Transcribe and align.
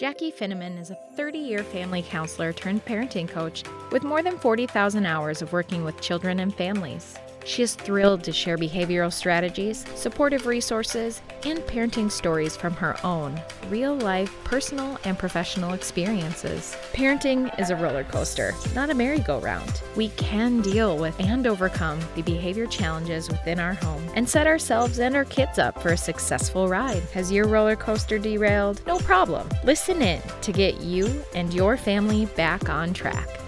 Jackie 0.00 0.32
Finneman 0.32 0.80
is 0.80 0.90
a 0.90 0.94
30 0.94 1.38
year 1.38 1.62
family 1.62 2.00
counselor 2.00 2.54
turned 2.54 2.82
parenting 2.86 3.28
coach 3.28 3.64
with 3.92 4.02
more 4.02 4.22
than 4.22 4.38
40,000 4.38 5.04
hours 5.04 5.42
of 5.42 5.52
working 5.52 5.84
with 5.84 6.00
children 6.00 6.40
and 6.40 6.54
families. 6.54 7.18
She 7.44 7.62
is 7.62 7.74
thrilled 7.74 8.22
to 8.24 8.32
share 8.32 8.56
behavioral 8.56 9.12
strategies, 9.12 9.84
supportive 9.94 10.46
resources, 10.46 11.22
and 11.44 11.58
parenting 11.60 12.10
stories 12.10 12.56
from 12.56 12.74
her 12.74 12.96
own 13.04 13.40
real 13.68 13.96
life, 13.96 14.32
personal, 14.44 14.98
and 15.04 15.18
professional 15.18 15.72
experiences. 15.72 16.76
Parenting 16.92 17.56
is 17.58 17.70
a 17.70 17.76
roller 17.76 18.04
coaster, 18.04 18.52
not 18.74 18.90
a 18.90 18.94
merry-go-round. 18.94 19.82
We 19.96 20.08
can 20.10 20.60
deal 20.60 20.98
with 20.98 21.18
and 21.18 21.46
overcome 21.46 22.00
the 22.14 22.22
behavior 22.22 22.66
challenges 22.66 23.28
within 23.28 23.58
our 23.58 23.74
home 23.74 24.06
and 24.14 24.28
set 24.28 24.46
ourselves 24.46 24.98
and 24.98 25.16
our 25.16 25.24
kids 25.24 25.58
up 25.58 25.80
for 25.80 25.92
a 25.92 25.96
successful 25.96 26.68
ride. 26.68 27.02
Has 27.14 27.32
your 27.32 27.46
roller 27.46 27.76
coaster 27.76 28.18
derailed? 28.18 28.84
No 28.86 28.98
problem. 28.98 29.48
Listen 29.64 30.02
in 30.02 30.20
to 30.42 30.52
get 30.52 30.80
you 30.80 31.24
and 31.34 31.54
your 31.54 31.76
family 31.76 32.26
back 32.26 32.68
on 32.68 32.92
track. 32.92 33.39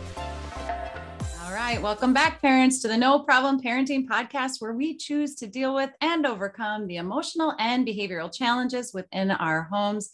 Right. 1.72 1.80
Welcome 1.80 2.12
back, 2.12 2.42
parents, 2.42 2.82
to 2.82 2.88
the 2.88 2.98
No 2.98 3.20
Problem 3.20 3.58
Parenting 3.58 4.06
Podcast, 4.06 4.60
where 4.60 4.74
we 4.74 4.94
choose 4.94 5.36
to 5.36 5.46
deal 5.46 5.74
with 5.74 5.88
and 6.02 6.26
overcome 6.26 6.86
the 6.86 6.96
emotional 6.96 7.54
and 7.58 7.86
behavioral 7.86 8.30
challenges 8.30 8.92
within 8.92 9.30
our 9.30 9.62
homes. 9.72 10.10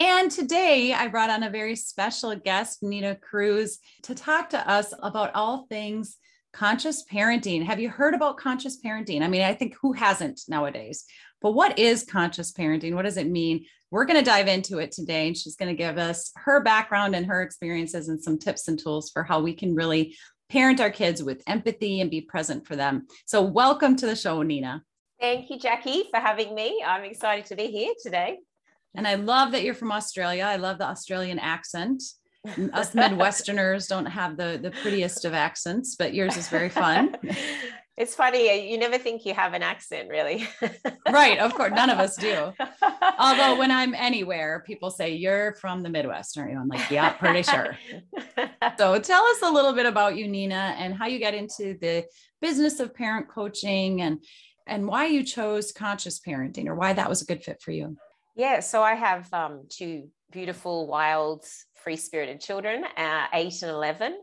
And 0.00 0.30
today 0.30 0.94
I 0.94 1.08
brought 1.08 1.28
on 1.28 1.42
a 1.42 1.50
very 1.50 1.76
special 1.76 2.34
guest, 2.34 2.82
Nina 2.82 3.14
Cruz, 3.16 3.78
to 4.04 4.14
talk 4.14 4.48
to 4.50 4.70
us 4.70 4.94
about 5.02 5.34
all 5.34 5.66
things 5.66 6.16
conscious 6.54 7.04
parenting. 7.04 7.62
Have 7.62 7.78
you 7.78 7.90
heard 7.90 8.14
about 8.14 8.38
conscious 8.38 8.80
parenting? 8.82 9.20
I 9.20 9.28
mean, 9.28 9.42
I 9.42 9.52
think 9.52 9.76
who 9.82 9.92
hasn't 9.92 10.40
nowadays? 10.48 11.04
But 11.42 11.52
what 11.52 11.78
is 11.78 12.04
conscious 12.04 12.52
parenting? 12.52 12.94
What 12.94 13.04
does 13.04 13.18
it 13.18 13.28
mean? 13.28 13.66
We're 13.90 14.06
going 14.06 14.18
to 14.18 14.24
dive 14.24 14.48
into 14.48 14.78
it 14.78 14.92
today, 14.92 15.26
and 15.26 15.36
she's 15.36 15.56
going 15.56 15.68
to 15.68 15.76
give 15.76 15.98
us 15.98 16.32
her 16.36 16.62
background 16.62 17.14
and 17.14 17.26
her 17.26 17.42
experiences 17.42 18.08
and 18.08 18.22
some 18.22 18.38
tips 18.38 18.66
and 18.66 18.78
tools 18.78 19.10
for 19.10 19.22
how 19.24 19.42
we 19.42 19.52
can 19.52 19.74
really 19.74 20.16
parent 20.50 20.80
our 20.80 20.90
kids 20.90 21.22
with 21.22 21.42
empathy 21.46 22.00
and 22.00 22.10
be 22.10 22.20
present 22.20 22.66
for 22.66 22.76
them. 22.76 23.06
So, 23.24 23.40
welcome 23.42 23.96
to 23.96 24.06
the 24.06 24.16
show, 24.16 24.42
Nina. 24.42 24.82
Thank 25.20 25.50
you, 25.50 25.58
Jackie, 25.58 26.04
for 26.10 26.18
having 26.18 26.54
me. 26.54 26.82
I'm 26.86 27.04
excited 27.04 27.46
to 27.46 27.56
be 27.56 27.66
here 27.66 27.92
today. 28.02 28.38
And 28.94 29.06
I 29.06 29.14
love 29.14 29.52
that 29.52 29.62
you're 29.62 29.74
from 29.74 29.92
Australia. 29.92 30.44
I 30.44 30.56
love 30.56 30.78
the 30.78 30.86
Australian 30.86 31.38
accent. 31.38 32.02
Us 32.72 32.94
Midwesterners 32.94 33.86
don't 33.86 34.06
have 34.06 34.36
the, 34.36 34.58
the 34.60 34.70
prettiest 34.70 35.24
of 35.26 35.34
accents, 35.34 35.94
but 35.94 36.14
yours 36.14 36.36
is 36.36 36.48
very 36.48 36.70
fun. 36.70 37.14
it's 38.00 38.14
funny, 38.14 38.70
you 38.70 38.78
never 38.78 38.96
think 38.96 39.26
you 39.26 39.34
have 39.34 39.52
an 39.52 39.62
accent, 39.62 40.08
really. 40.08 40.48
right. 41.12 41.38
Of 41.38 41.52
course, 41.52 41.72
none 41.74 41.90
of 41.90 41.98
us 41.98 42.16
do. 42.16 42.50
Although, 43.18 43.58
when 43.58 43.70
I'm 43.70 43.94
anywhere, 43.94 44.64
people 44.66 44.90
say, 44.90 45.16
You're 45.16 45.54
from 45.56 45.82
the 45.82 45.90
Midwest, 45.90 46.38
aren't 46.38 46.50
you? 46.50 46.58
I'm 46.58 46.68
like, 46.68 46.90
Yeah, 46.90 47.10
pretty 47.10 47.42
sure. 47.42 47.76
so, 48.78 48.98
tell 49.00 49.22
us 49.22 49.42
a 49.42 49.50
little 49.50 49.74
bit 49.74 49.84
about 49.84 50.16
you, 50.16 50.28
Nina, 50.28 50.74
and 50.78 50.94
how 50.94 51.08
you 51.08 51.20
got 51.20 51.34
into 51.34 51.76
the 51.78 52.06
business 52.40 52.80
of 52.80 52.94
parent 52.94 53.28
coaching 53.28 54.00
and 54.00 54.24
and 54.66 54.86
why 54.86 55.04
you 55.04 55.22
chose 55.22 55.70
conscious 55.70 56.20
parenting 56.20 56.68
or 56.68 56.74
why 56.74 56.94
that 56.94 57.08
was 57.08 57.20
a 57.20 57.26
good 57.26 57.44
fit 57.44 57.60
for 57.60 57.72
you. 57.72 57.98
Yeah, 58.34 58.60
so 58.60 58.82
I 58.82 58.94
have 58.94 59.30
um, 59.34 59.64
two 59.68 60.08
beautiful, 60.32 60.86
wild, 60.86 61.44
free 61.74 61.96
spirited 61.96 62.40
children, 62.40 62.82
uh, 62.96 63.26
eight 63.34 63.60
and 63.60 63.70
11. 63.70 64.16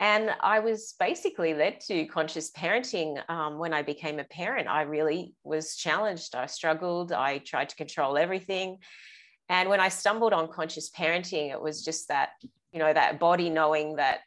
And 0.00 0.30
I 0.40 0.60
was 0.60 0.94
basically 1.00 1.54
led 1.54 1.80
to 1.82 2.06
conscious 2.06 2.52
parenting 2.52 3.18
um, 3.28 3.58
when 3.58 3.74
I 3.74 3.82
became 3.82 4.20
a 4.20 4.24
parent. 4.24 4.68
I 4.68 4.82
really 4.82 5.34
was 5.42 5.74
challenged. 5.74 6.36
I 6.36 6.46
struggled. 6.46 7.10
I 7.10 7.38
tried 7.38 7.70
to 7.70 7.76
control 7.76 8.16
everything. 8.16 8.78
And 9.48 9.68
when 9.68 9.80
I 9.80 9.88
stumbled 9.88 10.32
on 10.32 10.52
conscious 10.52 10.90
parenting, 10.90 11.50
it 11.50 11.60
was 11.60 11.84
just 11.84 12.08
that, 12.08 12.30
you 12.72 12.78
know, 12.78 12.92
that 12.92 13.18
body 13.18 13.50
knowing 13.50 13.96
that, 13.96 14.20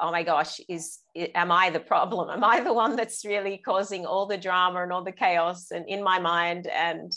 oh 0.00 0.10
my 0.10 0.24
gosh, 0.24 0.60
is 0.68 0.98
am 1.14 1.52
I 1.52 1.70
the 1.70 1.78
problem? 1.78 2.30
Am 2.32 2.42
I 2.42 2.60
the 2.60 2.72
one 2.72 2.96
that's 2.96 3.24
really 3.24 3.58
causing 3.58 4.06
all 4.06 4.26
the 4.26 4.38
drama 4.38 4.82
and 4.82 4.92
all 4.92 5.04
the 5.04 5.12
chaos 5.12 5.70
and 5.70 5.88
in 5.88 6.02
my 6.02 6.18
mind? 6.18 6.66
And 6.66 7.12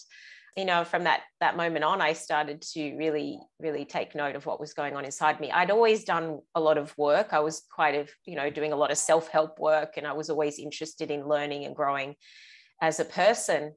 you 0.57 0.65
know 0.65 0.83
from 0.83 1.03
that 1.03 1.21
that 1.39 1.55
moment 1.55 1.85
on 1.85 2.01
i 2.01 2.11
started 2.11 2.61
to 2.61 2.95
really 2.97 3.39
really 3.59 3.85
take 3.85 4.15
note 4.15 4.35
of 4.35 4.45
what 4.45 4.59
was 4.59 4.73
going 4.73 4.95
on 4.95 5.05
inside 5.05 5.39
me. 5.39 5.51
I'd 5.51 5.71
always 5.71 6.03
done 6.03 6.39
a 6.55 6.59
lot 6.59 6.77
of 6.79 6.97
work. 6.97 7.27
I 7.31 7.39
was 7.39 7.61
quite 7.71 7.95
of 7.95 8.09
you 8.25 8.35
know 8.35 8.49
doing 8.49 8.73
a 8.73 8.75
lot 8.75 8.91
of 8.91 8.97
self-help 8.97 9.59
work 9.59 9.93
and 9.95 10.07
i 10.07 10.13
was 10.13 10.29
always 10.29 10.59
interested 10.59 11.11
in 11.11 11.27
learning 11.27 11.63
and 11.63 11.75
growing 11.75 12.15
as 12.81 12.99
a 12.99 13.05
person. 13.05 13.73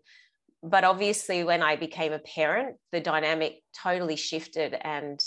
But 0.62 0.84
obviously 0.84 1.44
when 1.44 1.62
i 1.62 1.76
became 1.76 2.12
a 2.12 2.18
parent 2.18 2.76
the 2.92 3.00
dynamic 3.00 3.60
totally 3.82 4.16
shifted 4.16 4.74
and 4.80 5.22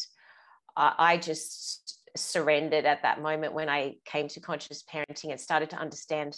i 0.75 1.17
just 1.17 1.99
surrendered 2.15 2.85
at 2.85 3.03
that 3.03 3.21
moment 3.21 3.53
when 3.53 3.69
i 3.69 3.93
came 4.05 4.27
to 4.27 4.39
conscious 4.39 4.83
parenting 4.83 5.31
and 5.31 5.39
started 5.39 5.69
to 5.71 5.75
understand 5.77 6.35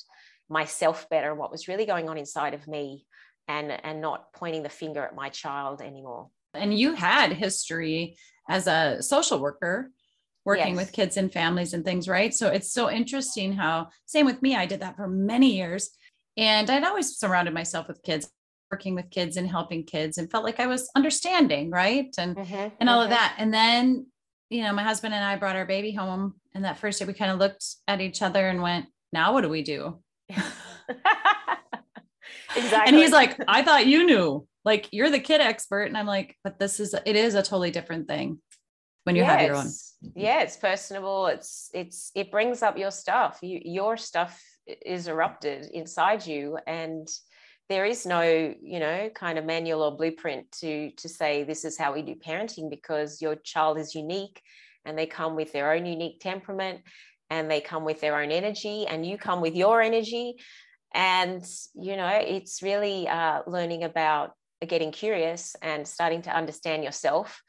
myself 0.50 1.10
better 1.10 1.30
and 1.30 1.40
what 1.40 1.52
was 1.52 1.68
really 1.68 1.86
going 1.86 2.08
on 2.08 2.18
inside 2.18 2.54
of 2.54 2.68
me 2.68 3.06
and 3.48 3.72
and 3.84 4.02
not 4.02 4.34
pointing 4.34 4.64
the 4.64 4.70
finger 4.70 5.04
at 5.04 5.16
my 5.16 5.30
child 5.30 5.82
anymore. 5.82 6.30
And 6.54 6.78
you 6.78 6.94
had 6.94 7.34
history 7.34 8.18
as 8.50 8.68
a 8.68 9.02
social 9.02 9.40
worker 9.40 9.92
working 10.46 10.76
yes. 10.76 10.78
with 10.78 10.92
kids 10.94 11.18
and 11.18 11.32
families 11.32 11.74
and 11.74 11.84
things 11.84 12.08
right? 12.08 12.34
So 12.34 12.50
it's 12.50 12.72
so 12.72 12.90
interesting 12.90 13.54
how 13.54 13.90
same 14.06 14.26
with 14.26 14.42
me 14.42 14.56
i 14.56 14.66
did 14.66 14.82
that 14.82 14.96
for 14.96 15.08
many 15.08 15.56
years. 15.56 15.90
And 16.38 16.70
i'd 16.70 16.84
always 16.84 17.18
surrounded 17.18 17.54
myself 17.54 17.88
with 17.88 18.04
kids 18.04 18.30
working 18.72 18.96
with 18.96 19.10
kids 19.12 19.38
and 19.38 19.48
helping 19.48 19.84
kids 19.84 20.18
and 20.18 20.30
felt 20.30 20.44
like 20.44 20.60
i 20.60 20.68
was 20.68 20.90
understanding 20.96 21.70
right? 21.72 22.14
And 22.18 22.36
mm-hmm, 22.36 22.68
and 22.80 22.90
all 22.90 23.04
mm-hmm. 23.04 23.12
of 23.14 23.18
that. 23.18 23.36
And 23.38 23.54
then 23.54 24.08
you 24.50 24.64
know 24.64 24.74
my 24.74 24.84
husband 24.84 25.14
and 25.14 25.24
i 25.24 25.36
brought 25.36 25.56
our 25.56 25.66
baby 25.66 25.92
home 25.92 26.36
and 26.54 26.64
that 26.66 26.78
first 26.78 27.00
day 27.00 27.06
we 27.06 27.14
kind 27.14 27.32
of 27.32 27.40
looked 27.40 27.66
at 27.88 28.02
each 28.02 28.22
other 28.22 28.48
and 28.48 28.62
went 28.62 28.86
now 29.12 29.34
what 29.34 29.42
do 29.42 29.50
we 29.50 29.64
do 29.64 30.00
Exactly. 32.56 32.88
And 32.88 32.96
he's 32.96 33.12
like, 33.12 33.38
I 33.48 33.62
thought 33.62 33.88
you 33.88 34.06
knew. 34.06 34.48
Like 34.64 34.90
you're 34.92 35.12
the 35.12 35.20
kid 35.20 35.42
expert. 35.42 35.84
And 35.84 35.98
I'm 35.98 36.08
like, 36.08 36.36
but 36.44 36.60
this 36.60 36.80
is 36.80 36.96
it 37.06 37.16
is 37.16 37.36
a 37.36 37.44
totally 37.44 37.72
different 37.72 38.08
thing 38.08 38.40
when 39.04 39.16
you 39.16 39.22
yes. 39.22 39.32
have 39.32 39.48
your 39.48 39.56
own. 39.56 39.68
Yeah, 40.16 40.42
it's 40.42 40.58
personable. 40.58 41.28
It's 41.28 41.70
it's 41.74 42.12
it 42.16 42.32
brings 42.32 42.62
up 42.64 42.78
your 42.78 42.92
stuff. 42.92 43.40
You, 43.42 43.62
your 43.64 43.98
stuff 43.98 44.42
is 44.68 45.08
erupted 45.08 45.68
inside 45.72 46.26
you. 46.26 46.58
And 46.66 47.08
there 47.70 47.86
is 47.86 48.06
no, 48.06 48.22
you 48.22 48.80
know, 48.80 49.10
kind 49.14 49.38
of 49.38 49.46
manual 49.46 49.84
or 49.84 49.96
blueprint 49.96 50.52
to 50.60 50.92
to 50.92 51.10
say 51.10 51.44
this 51.44 51.66
is 51.66 51.78
how 51.78 51.94
we 51.94 52.02
do 52.02 52.16
parenting 52.16 52.70
because 52.70 53.22
your 53.22 53.36
child 53.36 53.78
is 53.78 53.96
unique 53.96 54.42
and 54.86 54.98
they 54.98 55.08
come 55.08 55.36
with 55.36 55.52
their 55.52 55.74
own 55.74 55.86
unique 55.86 56.20
temperament 56.20 56.82
and 57.30 57.50
they 57.50 57.62
come 57.62 57.84
with 57.84 58.02
their 58.02 58.20
own 58.20 58.32
energy 58.32 58.86
and 58.88 59.06
you 59.06 59.18
come 59.18 59.42
with 59.42 59.56
your 59.56 59.82
energy 59.82 60.36
and 60.96 61.46
you 61.76 61.98
know 61.98 62.08
it's 62.08 62.64
really 62.64 63.08
uh, 63.08 63.42
learning 63.46 63.84
about 63.84 64.32
getting 64.66 64.92
curious 64.92 65.56
and 65.62 65.88
starting 65.88 66.24
to 66.24 66.36
understand 66.36 66.84
yourself 66.84 67.44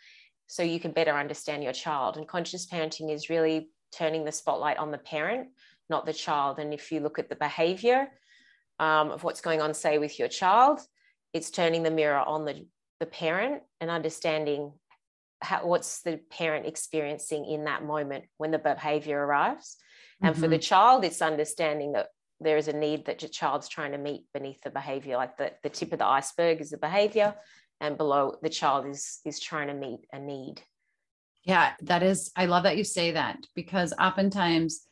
so 0.48 0.62
you 0.62 0.78
can 0.78 0.90
better 0.90 1.12
understand 1.12 1.62
your 1.62 1.72
child 1.72 2.16
and 2.18 2.28
conscious 2.28 2.66
parenting 2.66 3.10
is 3.10 3.30
really 3.30 3.70
turning 3.92 4.24
the 4.24 4.32
spotlight 4.32 4.76
on 4.76 4.90
the 4.90 4.98
parent 4.98 5.48
not 5.88 6.04
the 6.04 6.12
child 6.12 6.58
and 6.58 6.74
if 6.74 6.92
you 6.92 7.00
look 7.00 7.18
at 7.18 7.28
the 7.30 7.36
behavior 7.36 8.08
um, 8.78 9.10
of 9.12 9.24
what's 9.24 9.40
going 9.40 9.62
on 9.62 9.72
say 9.72 9.96
with 9.96 10.18
your 10.18 10.28
child 10.28 10.80
it's 11.32 11.50
turning 11.50 11.82
the 11.82 11.90
mirror 11.90 12.18
on 12.18 12.44
the, 12.44 12.66
the 13.00 13.06
parent 13.06 13.62
and 13.80 13.90
understanding 13.90 14.72
how, 15.40 15.64
what's 15.66 16.02
the 16.02 16.18
parent 16.30 16.66
experiencing 16.66 17.46
in 17.46 17.64
that 17.64 17.84
moment 17.84 18.24
when 18.38 18.50
the 18.50 18.58
behavior 18.58 19.24
arrives 19.24 19.76
and 20.20 20.32
mm-hmm. 20.32 20.42
for 20.42 20.48
the 20.48 20.56
mm-hmm. 20.56 20.62
child 20.62 21.04
it's 21.04 21.22
understanding 21.22 21.92
that 21.92 22.08
there 22.41 22.56
is 22.56 22.69
a 22.69 22.72
need 22.72 23.06
that 23.06 23.22
your 23.22 23.28
child's 23.28 23.69
trying 23.69 23.92
to 23.92 23.98
meet 23.98 24.24
beneath 24.32 24.60
the 24.62 24.70
behavior 24.70 25.16
like 25.16 25.36
the, 25.36 25.52
the 25.62 25.69
tip 25.69 25.92
of 25.92 25.98
the 25.98 26.06
iceberg 26.06 26.60
is 26.60 26.70
the 26.70 26.78
behavior 26.78 27.34
and 27.80 27.97
below 27.97 28.36
the 28.42 28.48
child 28.48 28.87
is 28.87 29.20
is 29.25 29.40
trying 29.40 29.69
to 29.69 29.75
meet 29.75 30.00
a 30.12 30.19
need. 30.19 30.62
Yeah 31.44 31.72
that 31.82 32.02
is 32.02 32.31
i 32.37 32.46
love 32.46 32.64
that 32.64 32.76
you 32.76 32.84
say 32.84 33.12
that 33.12 33.38
because 33.55 33.93
oftentimes 34.00 34.87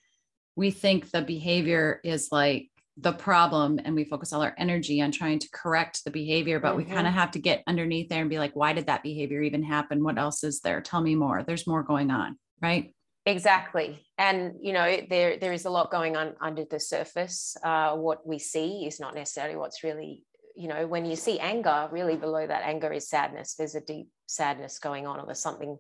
we 0.56 0.70
think 0.70 1.10
the 1.10 1.22
behavior 1.22 2.00
is 2.04 2.28
like 2.30 2.68
the 2.96 3.12
problem 3.12 3.80
and 3.84 3.96
we 3.96 4.04
focus 4.04 4.32
all 4.32 4.42
our 4.42 4.54
energy 4.56 5.02
on 5.02 5.10
trying 5.10 5.40
to 5.40 5.48
correct 5.52 6.04
the 6.04 6.10
behavior 6.12 6.60
but 6.60 6.68
mm-hmm. 6.68 6.88
we 6.88 6.94
kind 6.94 7.08
of 7.08 7.12
have 7.12 7.32
to 7.32 7.40
get 7.40 7.64
underneath 7.66 8.08
there 8.08 8.20
and 8.20 8.30
be 8.30 8.38
like 8.38 8.54
why 8.54 8.72
did 8.72 8.86
that 8.86 9.02
behavior 9.02 9.42
even 9.42 9.62
happen? 9.62 10.04
What 10.04 10.18
else 10.18 10.44
is 10.44 10.60
there? 10.60 10.80
Tell 10.80 11.00
me 11.00 11.16
more. 11.16 11.42
There's 11.42 11.66
more 11.66 11.82
going 11.82 12.10
on 12.10 12.38
right 12.62 12.94
Exactly, 13.26 14.04
and 14.18 14.54
you 14.60 14.74
know 14.74 14.98
there 15.08 15.38
there 15.38 15.52
is 15.52 15.64
a 15.64 15.70
lot 15.70 15.90
going 15.90 16.14
on 16.14 16.34
under 16.42 16.64
the 16.64 16.78
surface. 16.78 17.56
Uh, 17.64 17.96
what 17.96 18.26
we 18.26 18.38
see 18.38 18.84
is 18.86 19.00
not 19.00 19.14
necessarily 19.14 19.56
what's 19.56 19.82
really 19.82 20.22
you 20.54 20.68
know 20.68 20.86
when 20.86 21.06
you 21.06 21.16
see 21.16 21.38
anger. 21.40 21.88
Really 21.90 22.16
below 22.16 22.46
that 22.46 22.64
anger 22.64 22.92
is 22.92 23.08
sadness. 23.08 23.54
There's 23.54 23.74
a 23.74 23.80
deep 23.80 24.08
sadness 24.26 24.78
going 24.78 25.06
on, 25.06 25.20
or 25.20 25.26
there's 25.26 25.40
something. 25.40 25.78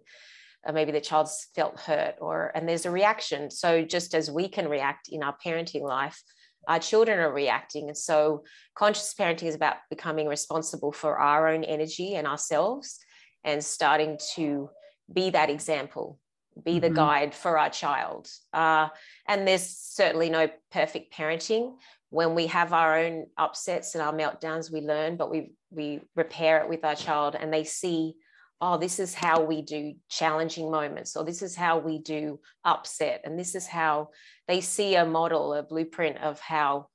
Uh, 0.66 0.72
maybe 0.72 0.92
the 0.92 1.02
child's 1.02 1.48
felt 1.54 1.78
hurt, 1.78 2.14
or 2.18 2.50
and 2.54 2.66
there's 2.66 2.86
a 2.86 2.90
reaction. 2.90 3.50
So 3.50 3.84
just 3.84 4.14
as 4.14 4.30
we 4.30 4.48
can 4.48 4.66
react 4.66 5.10
in 5.12 5.22
our 5.22 5.36
parenting 5.44 5.82
life, 5.82 6.22
our 6.66 6.78
children 6.78 7.18
are 7.18 7.30
reacting. 7.30 7.88
And 7.88 7.98
so 7.98 8.44
conscious 8.74 9.12
parenting 9.12 9.48
is 9.48 9.54
about 9.54 9.76
becoming 9.90 10.28
responsible 10.28 10.92
for 10.92 11.18
our 11.18 11.48
own 11.48 11.62
energy 11.64 12.14
and 12.14 12.26
ourselves 12.26 12.98
and 13.44 13.62
starting 13.62 14.18
to 14.36 14.70
be 15.12 15.28
that 15.28 15.50
example 15.50 16.18
be 16.62 16.78
the 16.78 16.86
mm-hmm. 16.86 16.96
guide 16.96 17.34
for 17.34 17.58
our 17.58 17.70
child. 17.70 18.28
Uh, 18.52 18.88
and 19.28 19.46
there's 19.46 19.66
certainly 19.66 20.30
no 20.30 20.48
perfect 20.70 21.12
parenting. 21.12 21.74
When 22.10 22.34
we 22.34 22.46
have 22.48 22.72
our 22.72 22.98
own 22.98 23.26
upsets 23.36 23.94
and 23.94 24.02
our 24.02 24.12
meltdowns 24.12 24.70
we 24.70 24.80
learn 24.80 25.16
but 25.16 25.30
we 25.30 25.52
we 25.70 26.00
repair 26.14 26.58
it 26.62 26.68
with 26.68 26.84
our 26.84 26.94
child 26.94 27.34
and 27.34 27.52
they 27.52 27.64
see 27.64 28.14
oh 28.60 28.78
this 28.78 29.00
is 29.00 29.14
how 29.14 29.42
we 29.42 29.62
do 29.62 29.94
challenging 30.08 30.70
moments 30.70 31.16
or 31.16 31.24
this 31.24 31.42
is 31.42 31.56
how 31.56 31.78
we 31.78 31.98
do 31.98 32.38
upset. 32.64 33.22
And 33.24 33.38
this 33.38 33.54
is 33.56 33.66
how 33.66 34.10
they 34.46 34.60
see 34.60 34.94
a 34.94 35.04
model 35.04 35.54
a 35.54 35.62
blueprint 35.62 36.18
of 36.18 36.38
how 36.38 36.88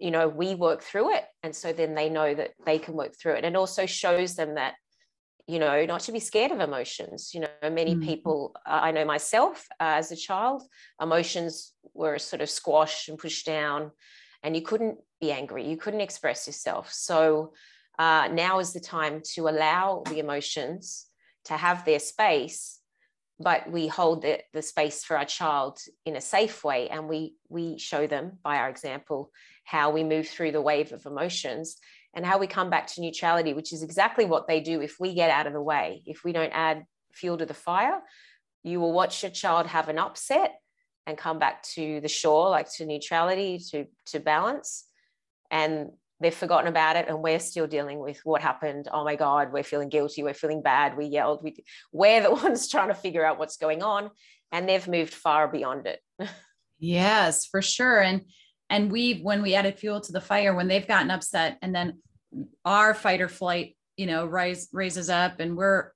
you 0.00 0.10
know 0.10 0.26
we 0.28 0.54
work 0.56 0.82
through 0.82 1.14
it. 1.14 1.24
And 1.44 1.54
so 1.54 1.72
then 1.72 1.94
they 1.94 2.08
know 2.08 2.34
that 2.34 2.50
they 2.64 2.78
can 2.78 2.94
work 2.94 3.14
through 3.16 3.34
it. 3.34 3.44
And 3.44 3.56
also 3.56 3.86
shows 3.86 4.34
them 4.34 4.56
that 4.56 4.74
you 5.46 5.58
know 5.58 5.84
not 5.84 6.00
to 6.00 6.12
be 6.12 6.20
scared 6.20 6.50
of 6.50 6.60
emotions 6.60 7.32
you 7.32 7.40
know 7.40 7.48
many 7.62 7.92
mm-hmm. 7.92 8.04
people 8.04 8.54
i 8.66 8.90
know 8.90 9.04
myself 9.04 9.66
uh, 9.80 9.94
as 9.96 10.10
a 10.10 10.16
child 10.16 10.62
emotions 11.00 11.72
were 11.94 12.18
sort 12.18 12.42
of 12.42 12.50
squashed 12.50 13.08
and 13.08 13.18
pushed 13.18 13.46
down 13.46 13.90
and 14.42 14.56
you 14.56 14.62
couldn't 14.62 14.98
be 15.20 15.30
angry 15.32 15.68
you 15.68 15.76
couldn't 15.76 16.00
express 16.00 16.46
yourself 16.46 16.92
so 16.92 17.52
uh, 17.98 18.28
now 18.30 18.58
is 18.58 18.74
the 18.74 18.80
time 18.80 19.22
to 19.24 19.48
allow 19.48 20.02
the 20.10 20.18
emotions 20.18 21.06
to 21.44 21.54
have 21.54 21.84
their 21.84 21.98
space 21.98 22.80
but 23.38 23.70
we 23.70 23.86
hold 23.86 24.22
the, 24.22 24.40
the 24.54 24.62
space 24.62 25.04
for 25.04 25.16
our 25.16 25.24
child 25.24 25.78
in 26.06 26.16
a 26.16 26.20
safe 26.20 26.64
way 26.64 26.88
and 26.88 27.08
we 27.08 27.34
we 27.48 27.78
show 27.78 28.06
them 28.06 28.32
by 28.42 28.56
our 28.56 28.68
example 28.68 29.30
how 29.64 29.90
we 29.90 30.04
move 30.04 30.28
through 30.28 30.52
the 30.52 30.60
wave 30.60 30.92
of 30.92 31.06
emotions 31.06 31.76
and 32.16 32.26
how 32.26 32.38
we 32.38 32.48
come 32.48 32.70
back 32.70 32.88
to 32.88 33.00
neutrality 33.00 33.52
which 33.54 33.72
is 33.72 33.82
exactly 33.82 34.24
what 34.24 34.48
they 34.48 34.60
do 34.60 34.80
if 34.80 34.96
we 34.98 35.14
get 35.14 35.30
out 35.30 35.46
of 35.46 35.52
the 35.52 35.62
way. 35.62 36.02
If 36.06 36.24
we 36.24 36.32
don't 36.32 36.50
add 36.50 36.84
fuel 37.12 37.38
to 37.38 37.46
the 37.46 37.54
fire 37.54 38.00
you 38.64 38.80
will 38.80 38.92
watch 38.92 39.22
your 39.22 39.30
child 39.30 39.66
have 39.68 39.88
an 39.88 39.98
upset 39.98 40.58
and 41.06 41.16
come 41.16 41.38
back 41.38 41.62
to 41.62 42.00
the 42.00 42.08
shore 42.08 42.50
like 42.50 42.72
to 42.72 42.84
neutrality 42.84 43.60
to 43.70 43.86
to 44.06 44.18
balance 44.18 44.84
and 45.50 45.90
they've 46.18 46.34
forgotten 46.34 46.66
about 46.66 46.96
it 46.96 47.06
and 47.08 47.22
we're 47.22 47.38
still 47.38 47.66
dealing 47.66 47.98
with 48.00 48.18
what 48.24 48.40
happened. 48.42 48.88
Oh 48.90 49.04
my 49.04 49.14
god 49.14 49.52
we're 49.52 49.62
feeling 49.62 49.88
guilty 49.88 50.22
we're 50.22 50.34
feeling 50.34 50.62
bad 50.62 50.96
we 50.96 51.06
yelled 51.06 51.44
we, 51.44 51.64
we're 51.92 52.22
the 52.22 52.34
ones 52.44 52.68
trying 52.68 52.88
to 52.88 52.94
figure 52.94 53.24
out 53.24 53.38
what's 53.38 53.58
going 53.58 53.82
on 53.82 54.10
and 54.52 54.68
they've 54.68 54.88
moved 54.88 55.14
far 55.14 55.48
beyond 55.48 55.86
it. 55.86 56.00
Yes 56.78 57.46
for 57.46 57.62
sure. 57.62 58.00
And 58.00 58.22
and 58.68 58.90
we 58.90 59.20
when 59.20 59.42
we 59.42 59.54
added 59.54 59.78
fuel 59.78 60.00
to 60.00 60.12
the 60.12 60.20
fire 60.20 60.54
when 60.54 60.68
they've 60.68 60.86
gotten 60.86 61.10
upset 61.10 61.58
and 61.62 61.74
then 61.74 61.98
our 62.64 62.94
fight 62.94 63.20
or 63.20 63.28
flight 63.28 63.76
you 63.96 64.06
know 64.06 64.26
rise 64.26 64.68
raises 64.72 65.08
up 65.08 65.40
and 65.40 65.56
we're 65.56 65.92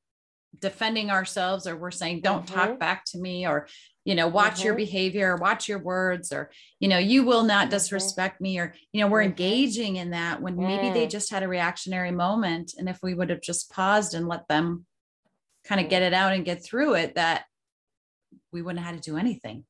defending 0.58 1.10
ourselves 1.10 1.66
or 1.66 1.76
we're 1.76 1.90
saying 1.90 2.20
don't 2.20 2.46
mm-hmm. 2.46 2.54
talk 2.54 2.78
back 2.78 3.04
to 3.04 3.19
me 3.19 3.46
or 3.46 3.69
you 4.04 4.14
know 4.14 4.26
watch 4.26 4.56
mm-hmm. 4.56 4.66
your 4.66 4.75
behavior 4.75 5.37
watch 5.37 5.69
your 5.69 5.78
words 5.78 6.32
or 6.32 6.50
you 6.81 6.88
know 6.88 6.98
you 6.98 7.22
will 7.22 7.44
not 7.44 7.64
mm-hmm. 7.64 7.70
disrespect 7.70 8.40
me 8.40 8.58
or 8.58 8.75
you 8.92 9.00
know 9.00 9.08
we're 9.08 9.20
mm-hmm. 9.20 9.28
engaging 9.28 9.96
in 9.96 10.10
that 10.10 10.42
when 10.42 10.56
maybe 10.56 10.90
they 10.90 11.06
mm. 11.06 11.10
just 11.10 11.31
had 11.31 11.42
a 11.42 11.48
reactionary 11.48 12.10
moment 12.10 12.75
and 12.76 12.88
if 12.88 12.98
we 13.02 13.14
would 13.14 13.31
have 13.31 13.40
just 13.40 13.70
paused 13.70 14.14
and 14.14 14.26
let 14.26 14.46
them 14.48 14.84
kind 15.64 15.81
of 15.81 15.88
get 15.88 16.02
it 16.02 16.12
out 16.12 16.32
and 16.32 16.44
get 16.44 16.64
through 16.64 16.94
it 16.94 17.14
that 17.14 17.44
we 18.52 18.62
wouldn't 18.62 18.84
have 18.84 18.94
had 18.94 19.02
to 19.02 19.10
do 19.10 19.16
anything 19.16 19.64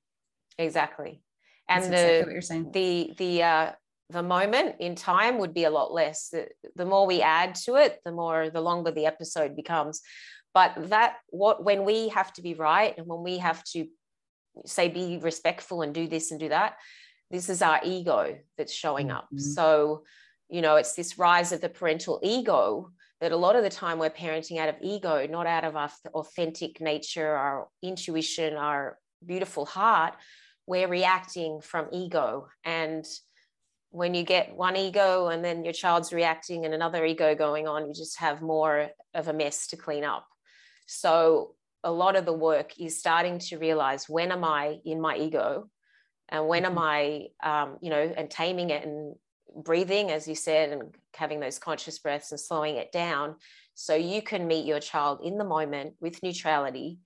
exactly 0.56 1.20
and 1.68 1.82
That's 1.84 1.90
the 1.90 1.96
exactly 1.96 2.22
what 2.22 2.32
you're 2.32 2.42
saying 2.42 2.70
the 2.72 3.12
the 3.18 3.42
uh 3.42 3.72
the 4.10 4.22
moment 4.22 4.76
in 4.80 4.94
time 4.94 5.38
would 5.38 5.54
be 5.54 5.64
a 5.64 5.70
lot 5.70 5.92
less. 5.92 6.28
The, 6.28 6.48
the 6.76 6.84
more 6.84 7.06
we 7.06 7.22
add 7.22 7.54
to 7.66 7.76
it 7.76 8.00
the 8.04 8.12
more 8.12 8.50
the 8.50 8.60
longer 8.60 8.90
the 8.90 9.06
episode 9.06 9.56
becomes. 9.56 10.00
But 10.52 10.90
that 10.90 11.16
what 11.28 11.64
when 11.64 11.84
we 11.84 12.08
have 12.08 12.32
to 12.34 12.42
be 12.42 12.54
right 12.54 12.94
and 12.96 13.06
when 13.06 13.22
we 13.22 13.38
have 13.38 13.62
to 13.72 13.86
say 14.66 14.88
be 14.88 15.18
respectful 15.18 15.82
and 15.82 15.94
do 15.94 16.06
this 16.08 16.30
and 16.30 16.40
do 16.40 16.48
that 16.48 16.74
this 17.30 17.48
is 17.48 17.62
our 17.62 17.80
ego 17.84 18.36
that's 18.58 18.72
showing 18.72 19.10
up. 19.10 19.26
Mm-hmm. 19.26 19.38
so 19.38 20.02
you 20.48 20.60
know 20.60 20.76
it's 20.76 20.94
this 20.94 21.18
rise 21.18 21.52
of 21.52 21.60
the 21.60 21.68
parental 21.68 22.18
ego 22.22 22.90
that 23.20 23.32
a 23.32 23.36
lot 23.36 23.54
of 23.54 23.62
the 23.62 23.70
time 23.70 23.98
we're 23.98 24.10
parenting 24.10 24.58
out 24.58 24.68
of 24.68 24.74
ego 24.82 25.26
not 25.28 25.46
out 25.46 25.64
of 25.64 25.76
our 25.76 25.90
authentic 26.14 26.80
nature 26.80 27.32
our 27.32 27.68
intuition 27.82 28.56
our 28.56 28.98
beautiful 29.24 29.66
heart. 29.66 30.14
We're 30.66 30.88
reacting 30.88 31.60
from 31.60 31.88
ego. 31.92 32.48
And 32.64 33.04
when 33.90 34.14
you 34.14 34.22
get 34.22 34.54
one 34.54 34.76
ego 34.76 35.28
and 35.28 35.44
then 35.44 35.64
your 35.64 35.72
child's 35.72 36.12
reacting 36.12 36.64
and 36.64 36.72
another 36.72 37.04
ego 37.04 37.34
going 37.34 37.66
on 37.66 37.88
you 37.88 37.94
just 37.94 38.18
have 38.18 38.40
more 38.40 38.90
of 39.14 39.28
a 39.28 39.32
mess 39.32 39.66
to 39.68 39.76
clean 39.76 40.04
up. 40.04 40.26
So 40.86 41.54
a 41.82 41.90
lot 41.90 42.16
of 42.16 42.24
the 42.24 42.32
work 42.32 42.78
is 42.78 42.98
starting 42.98 43.38
to 43.38 43.58
realize 43.58 44.08
when 44.08 44.32
am 44.32 44.44
I 44.44 44.78
in 44.84 45.00
my 45.00 45.16
ego? 45.16 45.70
And 46.28 46.46
when 46.46 46.64
am 46.64 46.76
mm-hmm. 46.76 47.30
I, 47.42 47.62
um, 47.62 47.78
you 47.80 47.90
know, 47.90 48.12
and 48.16 48.30
taming 48.30 48.70
it 48.70 48.84
and 48.84 49.16
breathing, 49.56 50.10
as 50.10 50.28
you 50.28 50.34
said, 50.34 50.70
and 50.70 50.94
having 51.14 51.40
those 51.40 51.58
conscious 51.58 51.98
breaths 51.98 52.30
and 52.30 52.40
slowing 52.40 52.76
it 52.76 52.92
down 52.92 53.36
so 53.74 53.94
you 53.94 54.22
can 54.22 54.46
meet 54.46 54.66
your 54.66 54.78
child 54.78 55.20
in 55.24 55.38
the 55.38 55.44
moment 55.44 55.94
with 56.00 56.22
neutrality 56.22 56.98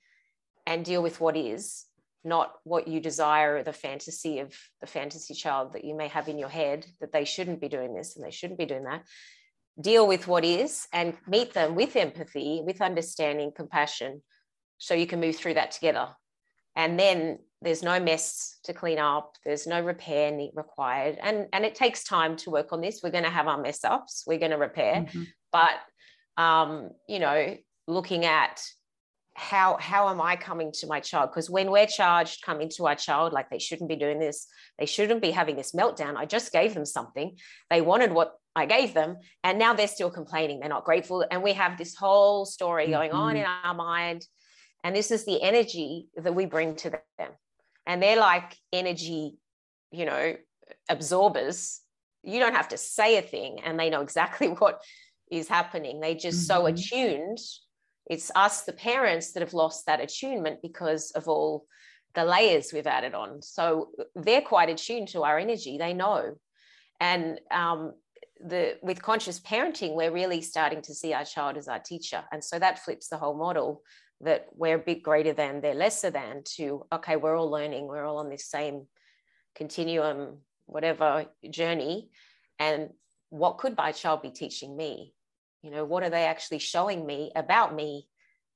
and 0.66 0.84
deal 0.84 1.02
with 1.02 1.20
what 1.20 1.36
is 1.36 1.86
not 2.24 2.52
what 2.64 2.88
you 2.88 3.00
desire 3.00 3.56
or 3.56 3.62
the 3.62 3.72
fantasy 3.72 4.38
of 4.38 4.54
the 4.80 4.86
fantasy 4.86 5.34
child 5.34 5.72
that 5.74 5.84
you 5.84 5.94
may 5.96 6.08
have 6.08 6.28
in 6.28 6.38
your 6.38 6.48
head 6.48 6.86
that 7.00 7.12
they 7.12 7.24
shouldn't 7.24 7.60
be 7.60 7.68
doing 7.68 7.94
this 7.94 8.16
and 8.16 8.24
they 8.24 8.30
shouldn't 8.30 8.58
be 8.58 8.66
doing 8.66 8.84
that 8.84 9.04
deal 9.80 10.06
with 10.06 10.28
what 10.28 10.44
is 10.44 10.86
and 10.92 11.14
meet 11.26 11.52
them 11.52 11.74
with 11.74 11.96
empathy 11.96 12.62
with 12.64 12.80
understanding 12.80 13.52
compassion 13.54 14.22
so 14.78 14.94
you 14.94 15.06
can 15.06 15.20
move 15.20 15.36
through 15.36 15.54
that 15.54 15.70
together. 15.70 16.08
And 16.76 16.98
then 16.98 17.38
there's 17.62 17.82
no 17.82 18.00
mess 18.00 18.58
to 18.64 18.72
clean 18.72 18.98
up, 18.98 19.36
there's 19.44 19.66
no 19.66 19.80
repair 19.80 20.36
required. 20.54 21.18
And, 21.22 21.46
and 21.52 21.64
it 21.64 21.74
takes 21.74 22.04
time 22.04 22.36
to 22.38 22.50
work 22.50 22.72
on 22.72 22.80
this. 22.80 23.00
We're 23.02 23.10
going 23.10 23.24
to 23.24 23.30
have 23.30 23.46
our 23.46 23.60
mess 23.60 23.84
ups, 23.84 24.24
we're 24.26 24.38
going 24.38 24.50
to 24.50 24.58
repair. 24.58 25.02
Mm-hmm. 25.02 25.22
But, 25.52 26.42
um, 26.42 26.90
you 27.08 27.20
know, 27.20 27.56
looking 27.86 28.24
at 28.24 28.60
how 29.36 29.76
how 29.80 30.08
am 30.08 30.20
i 30.20 30.36
coming 30.36 30.70
to 30.70 30.86
my 30.86 31.00
child 31.00 31.30
because 31.30 31.50
when 31.50 31.70
we're 31.70 31.86
charged 31.86 32.42
coming 32.44 32.68
to 32.68 32.86
our 32.86 32.94
child 32.94 33.32
like 33.32 33.50
they 33.50 33.58
shouldn't 33.58 33.88
be 33.88 33.96
doing 33.96 34.20
this 34.20 34.46
they 34.78 34.86
shouldn't 34.86 35.20
be 35.20 35.32
having 35.32 35.56
this 35.56 35.72
meltdown 35.72 36.16
i 36.16 36.24
just 36.24 36.52
gave 36.52 36.72
them 36.72 36.86
something 36.86 37.36
they 37.68 37.80
wanted 37.80 38.12
what 38.12 38.34
i 38.54 38.64
gave 38.64 38.94
them 38.94 39.16
and 39.42 39.58
now 39.58 39.74
they're 39.74 39.88
still 39.88 40.10
complaining 40.10 40.60
they're 40.60 40.68
not 40.68 40.84
grateful 40.84 41.24
and 41.32 41.42
we 41.42 41.52
have 41.52 41.76
this 41.76 41.96
whole 41.96 42.44
story 42.44 42.86
going 42.88 43.10
mm-hmm. 43.10 43.18
on 43.18 43.36
in 43.36 43.44
our 43.44 43.74
mind 43.74 44.24
and 44.84 44.94
this 44.94 45.10
is 45.10 45.24
the 45.24 45.42
energy 45.42 46.08
that 46.16 46.34
we 46.34 46.44
bring 46.44 46.76
to 46.76 46.90
them. 46.90 47.30
And 47.86 48.02
they're 48.02 48.20
like 48.20 48.54
energy, 48.70 49.38
you 49.90 50.04
know, 50.04 50.36
absorbers. 50.90 51.80
You 52.22 52.38
don't 52.38 52.54
have 52.54 52.68
to 52.68 52.76
say 52.76 53.16
a 53.16 53.22
thing 53.22 53.60
and 53.64 53.80
they 53.80 53.88
know 53.88 54.02
exactly 54.02 54.48
what 54.58 54.82
is 55.30 55.48
happening. 55.48 56.00
They 56.00 56.14
just 56.14 56.48
mm-hmm. 56.48 56.60
so 56.60 56.66
attuned. 56.66 57.38
It's 58.06 58.30
us, 58.34 58.62
the 58.62 58.72
parents, 58.72 59.32
that 59.32 59.40
have 59.40 59.54
lost 59.54 59.86
that 59.86 60.00
attunement 60.00 60.60
because 60.62 61.10
of 61.12 61.28
all 61.28 61.66
the 62.14 62.24
layers 62.24 62.72
we've 62.72 62.86
added 62.86 63.14
on. 63.14 63.42
So 63.42 63.90
they're 64.14 64.42
quite 64.42 64.70
attuned 64.70 65.08
to 65.08 65.24
our 65.24 65.38
energy. 65.38 65.78
They 65.78 65.94
know. 65.94 66.34
And 67.00 67.40
um, 67.50 67.94
the 68.40 68.78
with 68.82 69.02
conscious 69.02 69.40
parenting, 69.40 69.94
we're 69.94 70.12
really 70.12 70.42
starting 70.42 70.82
to 70.82 70.94
see 70.94 71.12
our 71.12 71.24
child 71.24 71.56
as 71.56 71.68
our 71.68 71.80
teacher. 71.80 72.22
And 72.30 72.42
so 72.42 72.58
that 72.58 72.78
flips 72.84 73.08
the 73.08 73.16
whole 73.16 73.36
model 73.36 73.82
that 74.20 74.46
we're 74.54 74.76
a 74.76 74.78
bit 74.78 75.02
greater 75.02 75.32
than, 75.32 75.60
they're 75.60 75.74
lesser 75.74 76.10
than, 76.10 76.42
to, 76.56 76.86
okay, 76.92 77.16
we're 77.16 77.36
all 77.36 77.50
learning, 77.50 77.88
we're 77.88 78.04
all 78.04 78.18
on 78.18 78.30
this 78.30 78.46
same 78.46 78.86
continuum, 79.54 80.38
whatever 80.66 81.26
journey. 81.50 82.10
And 82.58 82.90
what 83.30 83.58
could 83.58 83.76
my 83.76 83.92
child 83.92 84.22
be 84.22 84.30
teaching 84.30 84.76
me? 84.76 85.14
You 85.64 85.70
know, 85.70 85.84
what 85.84 86.02
are 86.02 86.10
they 86.10 86.24
actually 86.24 86.58
showing 86.58 87.06
me 87.06 87.32
about 87.34 87.74
me 87.74 88.06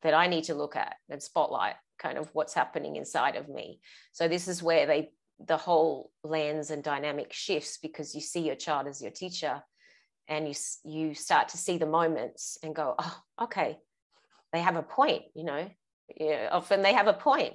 that 0.03 0.15
I 0.15 0.27
need 0.27 0.45
to 0.45 0.55
look 0.55 0.77
at 0.77 0.97
and 1.09 1.23
spotlight 1.23 1.75
kind 1.99 2.19
of 2.19 2.29
what's 2.35 2.55
happening 2.55 2.97
inside 2.97 3.37
of 3.37 3.49
me? 3.49 3.81
So 4.13 4.29
this 4.29 4.47
is 4.47 4.63
where 4.63 4.87
they 4.87 5.11
the 5.45 5.57
whole 5.57 6.11
lens 6.23 6.71
and 6.71 6.83
dynamic 6.83 7.33
shifts 7.33 7.79
because 7.79 8.15
you 8.15 8.21
see 8.21 8.41
your 8.41 8.57
child 8.57 8.89
as 8.89 9.01
your 9.01 9.13
teacher 9.13 9.63
and 10.27 10.47
you 10.49 10.55
you 10.85 11.15
start 11.15 11.49
to 11.51 11.57
see 11.57 11.79
the 11.79 11.87
moments 11.87 12.59
and 12.63 12.75
go 12.75 12.97
oh 12.99 13.21
okay 13.43 13.79
they 14.53 14.61
have 14.61 14.77
a 14.77 14.83
point, 14.83 15.25
you 15.35 15.45
know, 15.45 15.69
yeah, 16.17 16.49
often 16.51 16.83
they 16.83 16.95
have 16.95 17.07
a 17.07 17.13
point, 17.13 17.55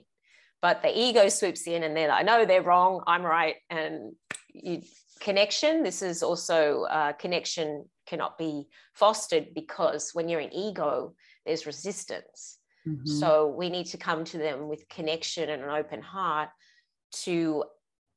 but 0.62 0.82
the 0.82 0.98
ego 0.98 1.30
swoops 1.30 1.68
in 1.68 1.84
and 1.84 1.96
they're 1.96 2.08
like, 2.08 2.26
no, 2.26 2.46
they're 2.46 2.62
wrong, 2.62 3.04
I'm 3.08 3.24
right. 3.24 3.56
And 3.70 4.14
you, 4.54 4.82
connection, 5.20 5.84
this 5.84 6.02
is 6.02 6.24
also 6.24 6.84
uh, 6.84 7.14
connection 7.14 7.86
cannot 8.08 8.38
be 8.38 8.68
fostered 8.94 9.54
because 9.54 10.12
when 10.14 10.30
you're 10.30 10.40
in 10.40 10.54
ego, 10.54 11.14
there's 11.46 11.66
resistance. 11.66 12.60
Mm-hmm. 12.88 13.06
So 13.06 13.48
we 13.48 13.70
need 13.70 13.88
to 13.88 13.98
come 13.98 14.26
to 14.26 14.38
them 14.38 14.68
with 14.68 14.88
connection 14.90 15.50
and 15.50 15.64
an 15.64 15.70
open 15.70 16.02
heart 16.02 16.50
to 17.24 17.64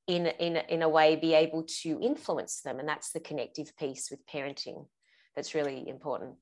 in 0.07 0.27
in 0.27 0.57
in 0.57 0.83
a 0.83 0.89
way 0.89 1.17
be 1.17 1.35
able 1.35 1.65
to 1.83 1.99
influence 2.01 2.61
them 2.61 2.79
and 2.79 2.89
that's 2.89 3.13
the 3.13 3.21
connective 3.21 3.77
piece 3.77 4.11
with 4.11 4.25
parenting 4.27 4.87
that's 5.35 5.55
really 5.55 5.89
important 5.89 6.35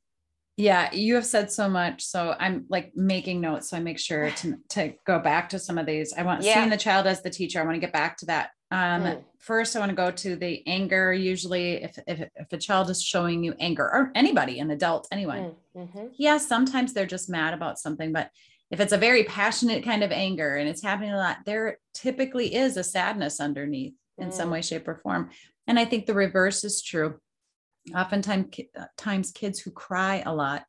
Yeah, 0.56 0.92
you 0.92 1.16
have 1.16 1.26
said 1.26 1.50
so 1.50 1.68
much. 1.68 2.04
So 2.04 2.34
I'm 2.38 2.66
like 2.68 2.92
making 2.94 3.40
notes. 3.40 3.70
So 3.70 3.76
I 3.76 3.80
make 3.80 3.98
sure 3.98 4.30
to, 4.36 4.56
to 4.70 4.94
go 5.06 5.18
back 5.18 5.48
to 5.50 5.58
some 5.58 5.78
of 5.78 5.86
these. 5.86 6.12
I 6.16 6.22
want 6.22 6.42
yeah. 6.42 6.54
seeing 6.54 6.70
the 6.70 6.76
child 6.76 7.06
as 7.06 7.22
the 7.22 7.30
teacher. 7.30 7.60
I 7.60 7.64
want 7.64 7.76
to 7.76 7.80
get 7.80 7.92
back 7.92 8.16
to 8.18 8.26
that. 8.26 8.50
Um, 8.70 9.02
mm. 9.02 9.24
First, 9.38 9.76
I 9.76 9.78
want 9.78 9.90
to 9.90 9.96
go 9.96 10.10
to 10.10 10.36
the 10.36 10.66
anger. 10.66 11.12
Usually, 11.12 11.82
if, 11.82 11.98
if, 12.06 12.28
if 12.34 12.52
a 12.52 12.58
child 12.58 12.90
is 12.90 13.02
showing 13.02 13.44
you 13.44 13.54
anger, 13.60 13.84
or 13.84 14.10
anybody, 14.14 14.58
an 14.58 14.70
adult, 14.70 15.06
anyone, 15.12 15.52
mm. 15.76 15.88
hmm 15.90 16.06
yeah, 16.16 16.38
sometimes 16.38 16.92
they're 16.92 17.06
just 17.06 17.28
mad 17.28 17.54
about 17.54 17.78
something. 17.78 18.12
But 18.12 18.30
if 18.70 18.80
it's 18.80 18.92
a 18.92 18.98
very 18.98 19.24
passionate 19.24 19.84
kind 19.84 20.02
of 20.02 20.10
anger 20.10 20.56
and 20.56 20.68
it's 20.68 20.82
happening 20.82 21.12
a 21.12 21.16
lot, 21.16 21.38
there 21.44 21.78
typically 21.92 22.54
is 22.54 22.76
a 22.76 22.84
sadness 22.84 23.38
underneath 23.38 23.94
in 24.18 24.32
some 24.32 24.48
mm. 24.48 24.52
way, 24.52 24.62
shape, 24.62 24.88
or 24.88 24.96
form. 24.96 25.30
And 25.66 25.78
I 25.78 25.84
think 25.84 26.06
the 26.06 26.14
reverse 26.14 26.64
is 26.64 26.82
true 26.82 27.20
oftentimes 27.94 28.54
uh, 28.78 28.84
times 28.96 29.30
kids 29.30 29.58
who 29.58 29.70
cry 29.70 30.22
a 30.24 30.34
lot 30.34 30.64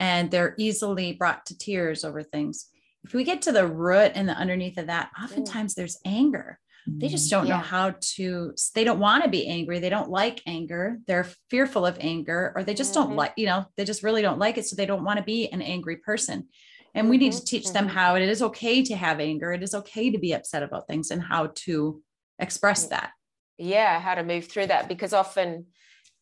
and 0.00 0.30
they're 0.30 0.54
easily 0.58 1.12
brought 1.12 1.46
to 1.46 1.58
tears 1.58 2.04
over 2.04 2.22
things. 2.22 2.66
If 3.04 3.12
we 3.12 3.24
get 3.24 3.42
to 3.42 3.52
the 3.52 3.66
root 3.66 4.12
and 4.14 4.28
the 4.28 4.32
underneath 4.32 4.78
of 4.78 4.86
that 4.86 5.10
oftentimes 5.22 5.74
there's 5.74 5.98
anger. 6.04 6.58
They 6.86 7.08
just 7.08 7.30
don't 7.30 7.46
yeah. 7.46 7.56
know 7.56 7.62
how 7.62 7.94
to 7.98 8.52
they 8.74 8.84
don't 8.84 8.98
want 8.98 9.24
to 9.24 9.30
be 9.30 9.48
angry. 9.48 9.78
They 9.78 9.88
don't 9.88 10.10
like 10.10 10.42
anger. 10.46 10.98
They're 11.06 11.26
fearful 11.48 11.86
of 11.86 11.96
anger 11.98 12.52
or 12.54 12.62
they 12.62 12.74
just 12.74 12.92
mm-hmm. 12.92 13.08
don't 13.08 13.16
like 13.16 13.32
you 13.36 13.46
know 13.46 13.64
they 13.76 13.86
just 13.86 14.02
really 14.02 14.20
don't 14.20 14.38
like 14.38 14.58
it 14.58 14.66
so 14.66 14.76
they 14.76 14.84
don't 14.84 15.04
want 15.04 15.18
to 15.18 15.24
be 15.24 15.48
an 15.48 15.62
angry 15.62 15.96
person. 15.96 16.48
And 16.94 17.08
we 17.08 17.16
need 17.16 17.32
to 17.32 17.38
mm-hmm. 17.38 17.46
teach 17.46 17.72
them 17.72 17.86
mm-hmm. 17.86 17.96
how 17.96 18.16
it 18.16 18.22
is 18.22 18.42
okay 18.42 18.82
to 18.82 18.96
have 18.96 19.18
anger. 19.18 19.52
It 19.52 19.62
is 19.62 19.74
okay 19.74 20.10
to 20.10 20.18
be 20.18 20.32
upset 20.32 20.62
about 20.62 20.86
things 20.86 21.10
and 21.10 21.22
how 21.22 21.52
to 21.54 22.02
express 22.38 22.86
that. 22.88 23.12
Yeah 23.56 23.98
how 23.98 24.14
to 24.14 24.22
move 24.22 24.46
through 24.46 24.66
that 24.66 24.86
because 24.86 25.14
often 25.14 25.66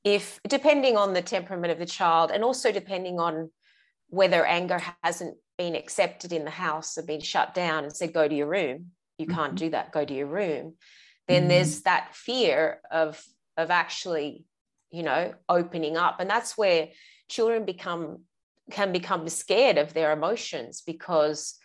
if 0.05 0.41
depending 0.49 0.97
on 0.97 1.13
the 1.13 1.23
temperament 1.23 1.73
of 1.73 1.79
the 1.79 1.87
child 1.87 2.31
and 2.31 2.43
also 2.43 2.73
depending 2.73 3.21
on 3.21 3.51
whether 4.09 4.45
anger 4.45 4.83
hasn't 5.03 5.37
been 5.57 5.75
accepted 5.75 6.33
in 6.33 6.45
the 6.45 6.51
house 6.51 6.99
or 6.99 7.03
been 7.03 7.21
shut 7.21 7.55
down 7.55 7.85
and 7.85 7.93
said 7.95 8.13
go 8.13 8.27
to 8.27 8.35
your 8.35 8.49
room. 8.49 8.91
You 9.19 9.27
mm-hmm. 9.27 9.37
can't 9.37 9.55
do 9.55 9.71
that. 9.71 9.93
Go 9.93 10.05
to 10.05 10.15
your 10.15 10.27
room. 10.27 10.75
Then 11.29 11.43
mm-hmm. 11.43 11.49
there's 11.49 11.83
that 11.83 12.15
fear 12.15 12.81
of 12.91 13.23
of 13.57 13.71
actually 13.71 14.45
you 14.91 15.03
know 15.03 15.35
opening 15.49 15.97
up. 15.97 16.21
And 16.21 16.29
that's 16.29 16.59
where 16.59 16.89
children 17.29 17.65
become 17.65 18.23
can 18.71 18.93
become 18.93 19.29
scared 19.29 19.79
of 19.79 19.95
their 19.95 20.13
emotions 20.13 20.83
because 20.85 21.59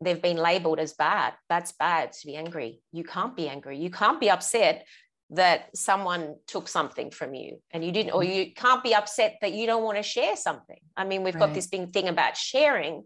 they've 0.00 0.22
been 0.22 0.36
labeled 0.36 0.80
as 0.80 0.94
bad. 0.94 1.34
That's 1.48 1.72
bad 1.72 2.12
to 2.12 2.26
be 2.26 2.36
angry. 2.36 2.80
You 2.92 3.04
can't 3.04 3.36
be 3.36 3.48
angry. 3.48 3.78
You 3.78 3.90
can't 3.90 4.20
be 4.20 4.30
upset 4.30 4.86
that 5.32 5.76
someone 5.76 6.36
took 6.46 6.68
something 6.68 7.10
from 7.10 7.34
you 7.34 7.58
and 7.70 7.84
you 7.84 7.90
didn't, 7.90 8.12
or 8.12 8.22
mm-hmm. 8.22 8.32
you 8.32 8.54
can't 8.54 8.82
be 8.82 8.94
upset 8.94 9.38
that 9.40 9.52
you 9.52 9.66
don't 9.66 9.82
want 9.82 9.96
to 9.96 10.02
share 10.02 10.36
something. 10.36 10.80
I 10.96 11.04
mean, 11.04 11.22
we've 11.22 11.34
right. 11.34 11.46
got 11.46 11.54
this 11.54 11.66
big 11.66 11.92
thing 11.92 12.08
about 12.08 12.36
sharing 12.36 13.04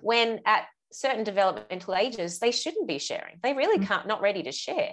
when 0.00 0.40
at 0.46 0.66
certain 0.92 1.24
developmental 1.24 1.94
ages, 1.94 2.38
they 2.38 2.50
shouldn't 2.52 2.86
be 2.86 2.98
sharing. 2.98 3.38
They 3.42 3.54
really 3.54 3.78
mm-hmm. 3.78 3.86
can't, 3.86 4.06
not 4.06 4.20
ready 4.20 4.42
to 4.44 4.52
share. 4.52 4.92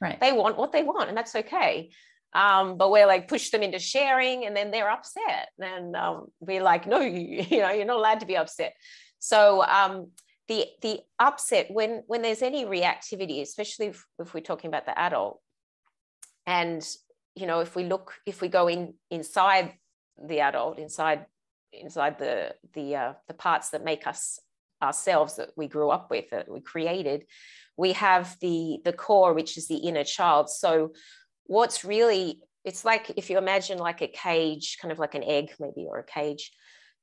Right. 0.00 0.20
They 0.20 0.32
want 0.32 0.58
what 0.58 0.72
they 0.72 0.82
want, 0.82 1.08
and 1.08 1.16
that's 1.16 1.34
okay. 1.34 1.90
Um, 2.32 2.76
but 2.76 2.90
we're 2.90 3.06
like 3.06 3.28
push 3.28 3.48
them 3.48 3.62
into 3.62 3.78
sharing 3.78 4.44
and 4.44 4.54
then 4.54 4.70
they're 4.70 4.90
upset 4.90 5.48
and 5.58 5.96
um, 5.96 6.26
we're 6.38 6.62
like 6.62 6.86
no 6.86 7.00
you, 7.00 7.46
you 7.48 7.60
know 7.60 7.70
you're 7.70 7.86
not 7.86 7.96
allowed 7.96 8.20
to 8.20 8.26
be 8.26 8.36
upset 8.36 8.74
so 9.18 9.64
um, 9.64 10.10
the 10.48 10.66
the 10.82 11.00
upset 11.18 11.70
when 11.70 12.02
when 12.08 12.20
there's 12.20 12.42
any 12.42 12.66
reactivity 12.66 13.40
especially 13.40 13.86
if, 13.86 14.04
if 14.18 14.34
we're 14.34 14.40
talking 14.40 14.68
about 14.68 14.84
the 14.84 14.98
adult 14.98 15.40
and 16.46 16.86
you 17.34 17.46
know 17.46 17.60
if 17.60 17.76
we 17.76 17.84
look 17.84 18.14
if 18.26 18.40
we 18.40 18.48
go 18.48 18.68
in 18.68 18.94
inside 19.10 19.74
the 20.28 20.40
adult 20.40 20.78
inside 20.78 21.26
inside 21.72 22.18
the 22.18 22.54
the 22.74 22.96
uh, 22.96 23.12
the 23.28 23.34
parts 23.34 23.70
that 23.70 23.84
make 23.84 24.06
us 24.06 24.38
ourselves 24.82 25.36
that 25.36 25.50
we 25.56 25.66
grew 25.68 25.90
up 25.90 26.10
with 26.10 26.28
that 26.30 26.50
we 26.50 26.60
created 26.60 27.24
we 27.76 27.92
have 27.92 28.36
the 28.40 28.78
the 28.84 28.92
core 28.92 29.34
which 29.34 29.56
is 29.56 29.68
the 29.68 29.76
inner 29.76 30.04
child. 30.04 30.50
So 30.50 30.92
what's 31.44 31.84
really 31.84 32.40
it's 32.64 32.84
like 32.84 33.12
if 33.16 33.30
you 33.30 33.38
imagine 33.38 33.78
like 33.78 34.02
a 34.02 34.08
cage 34.08 34.78
kind 34.80 34.92
of 34.92 34.98
like 34.98 35.14
an 35.14 35.24
egg 35.24 35.54
maybe 35.60 35.86
or 35.88 35.98
a 35.98 36.04
cage 36.04 36.52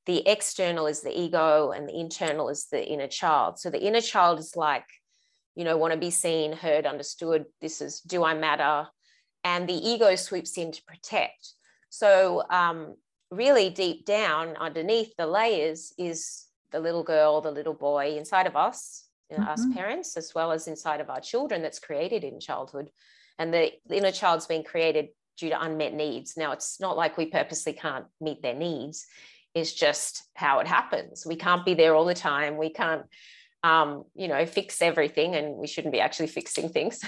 the 0.06 0.26
external 0.28 0.86
is 0.86 1.00
the 1.00 1.18
ego 1.18 1.70
and 1.70 1.88
the 1.88 1.98
internal 1.98 2.50
is 2.50 2.66
the 2.70 2.86
inner 2.86 3.06
child. 3.06 3.58
So 3.58 3.70
the 3.70 3.82
inner 3.82 4.02
child 4.02 4.38
is 4.38 4.54
like 4.56 4.86
you 5.54 5.64
know 5.64 5.76
want 5.76 5.92
to 5.92 5.98
be 5.98 6.10
seen 6.10 6.52
heard 6.52 6.86
understood 6.86 7.44
this 7.60 7.80
is 7.80 8.00
do 8.00 8.24
i 8.24 8.34
matter 8.34 8.88
and 9.44 9.68
the 9.68 9.74
ego 9.74 10.16
swoops 10.16 10.58
in 10.58 10.72
to 10.72 10.82
protect. 10.84 11.52
So, 11.90 12.42
um, 12.50 12.96
really 13.30 13.70
deep 13.70 14.04
down 14.04 14.56
underneath 14.56 15.14
the 15.16 15.26
layers 15.26 15.92
is 15.98 16.46
the 16.72 16.80
little 16.80 17.02
girl, 17.02 17.40
the 17.40 17.50
little 17.50 17.74
boy 17.74 18.16
inside 18.16 18.46
of 18.46 18.56
us, 18.56 19.04
you 19.30 19.36
know, 19.36 19.44
mm-hmm. 19.44 19.52
us 19.52 19.66
parents, 19.74 20.16
as 20.16 20.34
well 20.34 20.52
as 20.52 20.66
inside 20.66 21.00
of 21.00 21.10
our 21.10 21.20
children 21.20 21.62
that's 21.62 21.78
created 21.78 22.24
in 22.24 22.40
childhood. 22.40 22.90
And 23.38 23.52
the 23.52 23.72
inner 23.90 24.12
child's 24.12 24.46
been 24.46 24.62
created 24.62 25.08
due 25.36 25.50
to 25.50 25.62
unmet 25.62 25.94
needs. 25.94 26.36
Now, 26.36 26.52
it's 26.52 26.80
not 26.80 26.96
like 26.96 27.16
we 27.16 27.26
purposely 27.26 27.72
can't 27.72 28.06
meet 28.20 28.42
their 28.42 28.54
needs, 28.54 29.06
it's 29.54 29.72
just 29.72 30.24
how 30.34 30.58
it 30.58 30.66
happens. 30.66 31.24
We 31.24 31.36
can't 31.36 31.64
be 31.64 31.74
there 31.74 31.94
all 31.94 32.04
the 32.04 32.14
time. 32.14 32.56
We 32.56 32.70
can't 32.70 33.04
um, 33.64 34.04
you 34.14 34.28
know, 34.28 34.44
fix 34.44 34.82
everything, 34.82 35.34
and 35.34 35.56
we 35.56 35.66
shouldn't 35.66 35.92
be 35.92 36.00
actually 36.00 36.26
fixing 36.26 36.68
things. 36.68 37.00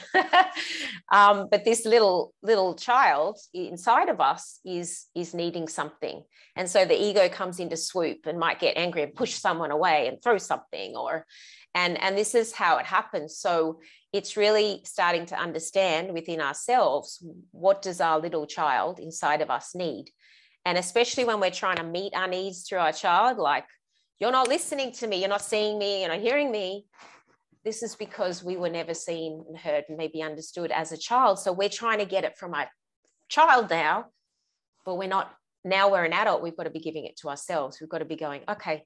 um, 1.12 1.48
but 1.50 1.66
this 1.66 1.84
little 1.84 2.32
little 2.42 2.74
child 2.74 3.38
inside 3.52 4.08
of 4.08 4.22
us 4.22 4.58
is 4.64 5.04
is 5.14 5.34
needing 5.34 5.68
something, 5.68 6.22
and 6.56 6.68
so 6.68 6.86
the 6.86 6.98
ego 6.98 7.28
comes 7.28 7.60
into 7.60 7.76
swoop 7.76 8.20
and 8.24 8.38
might 8.38 8.58
get 8.58 8.78
angry 8.78 9.02
and 9.02 9.14
push 9.14 9.34
someone 9.34 9.70
away 9.70 10.08
and 10.08 10.22
throw 10.22 10.38
something, 10.38 10.96
or 10.96 11.26
and 11.74 12.00
and 12.02 12.16
this 12.16 12.34
is 12.34 12.54
how 12.54 12.78
it 12.78 12.86
happens. 12.86 13.36
So 13.36 13.80
it's 14.14 14.38
really 14.38 14.80
starting 14.84 15.26
to 15.26 15.38
understand 15.38 16.14
within 16.14 16.40
ourselves 16.40 17.22
what 17.50 17.82
does 17.82 18.00
our 18.00 18.18
little 18.18 18.46
child 18.46 18.98
inside 18.98 19.42
of 19.42 19.50
us 19.50 19.74
need, 19.74 20.06
and 20.64 20.78
especially 20.78 21.26
when 21.26 21.38
we're 21.38 21.50
trying 21.50 21.76
to 21.76 21.84
meet 21.84 22.14
our 22.16 22.28
needs 22.28 22.66
through 22.66 22.78
our 22.78 22.94
child, 22.94 23.36
like 23.36 23.66
you're 24.18 24.32
not 24.32 24.48
listening 24.48 24.92
to 24.92 25.06
me, 25.06 25.20
you're 25.20 25.28
not 25.28 25.42
seeing 25.42 25.78
me, 25.78 26.00
you're 26.00 26.08
not 26.08 26.20
hearing 26.20 26.50
me. 26.50 26.86
This 27.64 27.82
is 27.82 27.96
because 27.96 28.42
we 28.42 28.56
were 28.56 28.70
never 28.70 28.94
seen 28.94 29.44
and 29.48 29.58
heard 29.58 29.84
and 29.88 29.98
maybe 29.98 30.22
understood 30.22 30.70
as 30.70 30.92
a 30.92 30.96
child. 30.96 31.38
So 31.38 31.52
we're 31.52 31.68
trying 31.68 31.98
to 31.98 32.04
get 32.04 32.24
it 32.24 32.38
from 32.38 32.54
our 32.54 32.68
child 33.28 33.68
now, 33.70 34.06
but 34.84 34.96
we're 34.96 35.08
not, 35.08 35.34
now 35.64 35.90
we're 35.90 36.04
an 36.04 36.12
adult, 36.12 36.42
we've 36.42 36.56
got 36.56 36.64
to 36.64 36.70
be 36.70 36.80
giving 36.80 37.04
it 37.04 37.16
to 37.18 37.28
ourselves. 37.28 37.78
We've 37.80 37.90
got 37.90 37.98
to 37.98 38.04
be 38.04 38.16
going, 38.16 38.42
okay. 38.48 38.84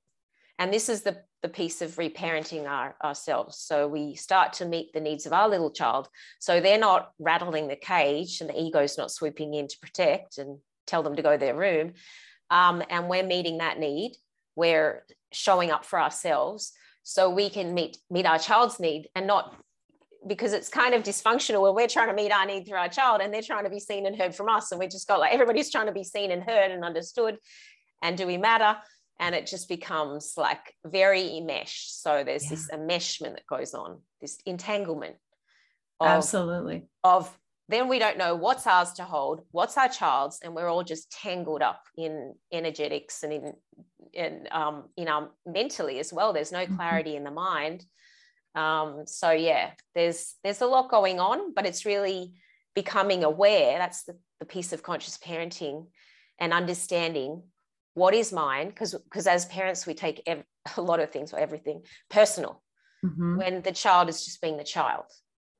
And 0.58 0.72
this 0.72 0.88
is 0.88 1.02
the, 1.02 1.18
the 1.42 1.48
piece 1.48 1.80
of 1.80 1.96
reparenting 1.96 2.68
our, 2.68 2.96
ourselves. 3.02 3.58
So 3.58 3.86
we 3.86 4.14
start 4.14 4.54
to 4.54 4.66
meet 4.66 4.92
the 4.92 5.00
needs 5.00 5.26
of 5.26 5.32
our 5.32 5.48
little 5.48 5.70
child. 5.70 6.08
So 6.38 6.60
they're 6.60 6.78
not 6.78 7.12
rattling 7.18 7.68
the 7.68 7.76
cage 7.76 8.40
and 8.40 8.50
the 8.50 8.60
ego's 8.60 8.98
not 8.98 9.10
swooping 9.10 9.54
in 9.54 9.68
to 9.68 9.78
protect 9.80 10.38
and 10.38 10.58
tell 10.86 11.02
them 11.02 11.16
to 11.16 11.22
go 11.22 11.32
to 11.32 11.38
their 11.38 11.54
room. 11.54 11.92
Um, 12.50 12.82
and 12.90 13.08
we're 13.08 13.22
meeting 13.22 13.58
that 13.58 13.78
need 13.78 14.16
we're 14.56 15.04
showing 15.32 15.70
up 15.70 15.84
for 15.84 16.00
ourselves 16.00 16.72
so 17.02 17.30
we 17.30 17.48
can 17.50 17.74
meet 17.74 17.98
meet 18.10 18.26
our 18.26 18.38
child's 18.38 18.78
need 18.78 19.08
and 19.14 19.26
not 19.26 19.56
because 20.26 20.52
it's 20.52 20.68
kind 20.68 20.94
of 20.94 21.02
dysfunctional 21.02 21.62
when 21.62 21.74
we're 21.74 21.88
trying 21.88 22.08
to 22.08 22.14
meet 22.14 22.30
our 22.30 22.44
need 22.44 22.66
through 22.66 22.76
our 22.76 22.88
child 22.88 23.22
and 23.22 23.32
they're 23.32 23.40
trying 23.40 23.64
to 23.64 23.70
be 23.70 23.80
seen 23.80 24.04
and 24.06 24.16
heard 24.20 24.34
from 24.34 24.50
us. 24.50 24.70
And 24.70 24.78
we 24.78 24.86
just 24.86 25.08
got 25.08 25.18
like 25.18 25.32
everybody's 25.32 25.70
trying 25.70 25.86
to 25.86 25.92
be 25.92 26.04
seen 26.04 26.30
and 26.30 26.42
heard 26.42 26.70
and 26.70 26.84
understood 26.84 27.38
and 28.02 28.16
do 28.16 28.26
we 28.26 28.36
matter? 28.36 28.76
And 29.18 29.34
it 29.34 29.46
just 29.46 29.68
becomes 29.68 30.34
like 30.36 30.74
very 30.84 31.36
enmeshed. 31.36 32.02
So 32.02 32.24
there's 32.24 32.44
yeah. 32.44 32.50
this 32.50 32.70
enmeshment 32.72 33.34
that 33.34 33.46
goes 33.46 33.74
on 33.74 34.00
this 34.20 34.38
entanglement 34.46 35.16
of, 36.00 36.08
absolutely. 36.08 36.86
of 37.04 37.34
then 37.68 37.88
we 37.88 37.98
don't 37.98 38.18
know 38.18 38.34
what's 38.34 38.66
ours 38.66 38.92
to 38.94 39.04
hold, 39.04 39.42
what's 39.50 39.76
our 39.76 39.88
child's, 39.88 40.40
and 40.42 40.54
we're 40.54 40.68
all 40.68 40.82
just 40.82 41.10
tangled 41.12 41.62
up 41.62 41.82
in 41.96 42.34
energetics 42.50 43.22
and 43.22 43.32
in 43.32 43.52
in 44.12 44.48
um, 44.50 44.84
in 44.96 45.08
our 45.08 45.30
mentally 45.46 45.98
as 45.98 46.12
well. 46.12 46.32
There's 46.32 46.52
no 46.52 46.64
mm-hmm. 46.64 46.76
clarity 46.76 47.16
in 47.16 47.24
the 47.24 47.30
mind. 47.30 47.84
Um, 48.54 49.04
so 49.06 49.30
yeah, 49.30 49.70
there's 49.94 50.34
there's 50.42 50.60
a 50.60 50.66
lot 50.66 50.90
going 50.90 51.20
on, 51.20 51.54
but 51.54 51.66
it's 51.66 51.86
really 51.86 52.34
becoming 52.74 53.24
aware. 53.24 53.78
That's 53.78 54.04
the, 54.04 54.16
the 54.38 54.46
piece 54.46 54.72
of 54.72 54.82
conscious 54.82 55.18
parenting 55.18 55.86
and 56.38 56.52
understanding 56.52 57.42
what 57.94 58.14
is 58.14 58.32
mine 58.32 58.68
because 58.68 58.94
because 58.94 59.26
as 59.26 59.46
parents 59.46 59.86
we 59.86 59.94
take 59.94 60.22
ev- 60.26 60.44
a 60.76 60.82
lot 60.82 61.00
of 61.00 61.10
things 61.10 61.32
or 61.32 61.38
everything 61.38 61.82
personal 62.08 62.62
mm-hmm. 63.04 63.36
when 63.36 63.62
the 63.62 63.72
child 63.72 64.08
is 64.08 64.24
just 64.24 64.40
being 64.40 64.56
the 64.56 64.64
child 64.64 65.04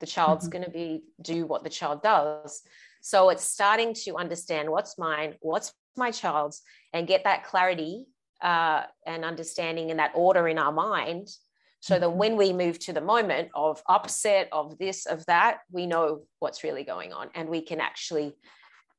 the 0.00 0.06
child's 0.06 0.48
mm-hmm. 0.48 0.62
going 0.62 0.64
to 0.64 0.70
be 0.70 1.02
do 1.20 1.46
what 1.46 1.64
the 1.64 1.70
child 1.70 2.02
does 2.02 2.62
so 3.02 3.30
it's 3.30 3.44
starting 3.44 3.94
to 3.94 4.16
understand 4.16 4.70
what's 4.70 4.98
mine 4.98 5.34
what's 5.40 5.72
my 5.96 6.10
child's 6.10 6.62
and 6.92 7.08
get 7.08 7.24
that 7.24 7.44
clarity 7.44 8.06
uh, 8.42 8.82
and 9.06 9.24
understanding 9.24 9.90
and 9.90 9.98
that 9.98 10.12
order 10.14 10.48
in 10.48 10.58
our 10.58 10.72
mind 10.72 11.28
so 11.80 11.98
that 11.98 12.10
when 12.10 12.36
we 12.36 12.52
move 12.52 12.78
to 12.78 12.92
the 12.92 13.00
moment 13.00 13.48
of 13.54 13.82
upset 13.88 14.48
of 14.52 14.76
this 14.78 15.06
of 15.06 15.24
that 15.26 15.58
we 15.70 15.86
know 15.86 16.20
what's 16.38 16.62
really 16.62 16.84
going 16.84 17.12
on 17.12 17.28
and 17.34 17.48
we 17.48 17.62
can 17.62 17.80
actually 17.80 18.34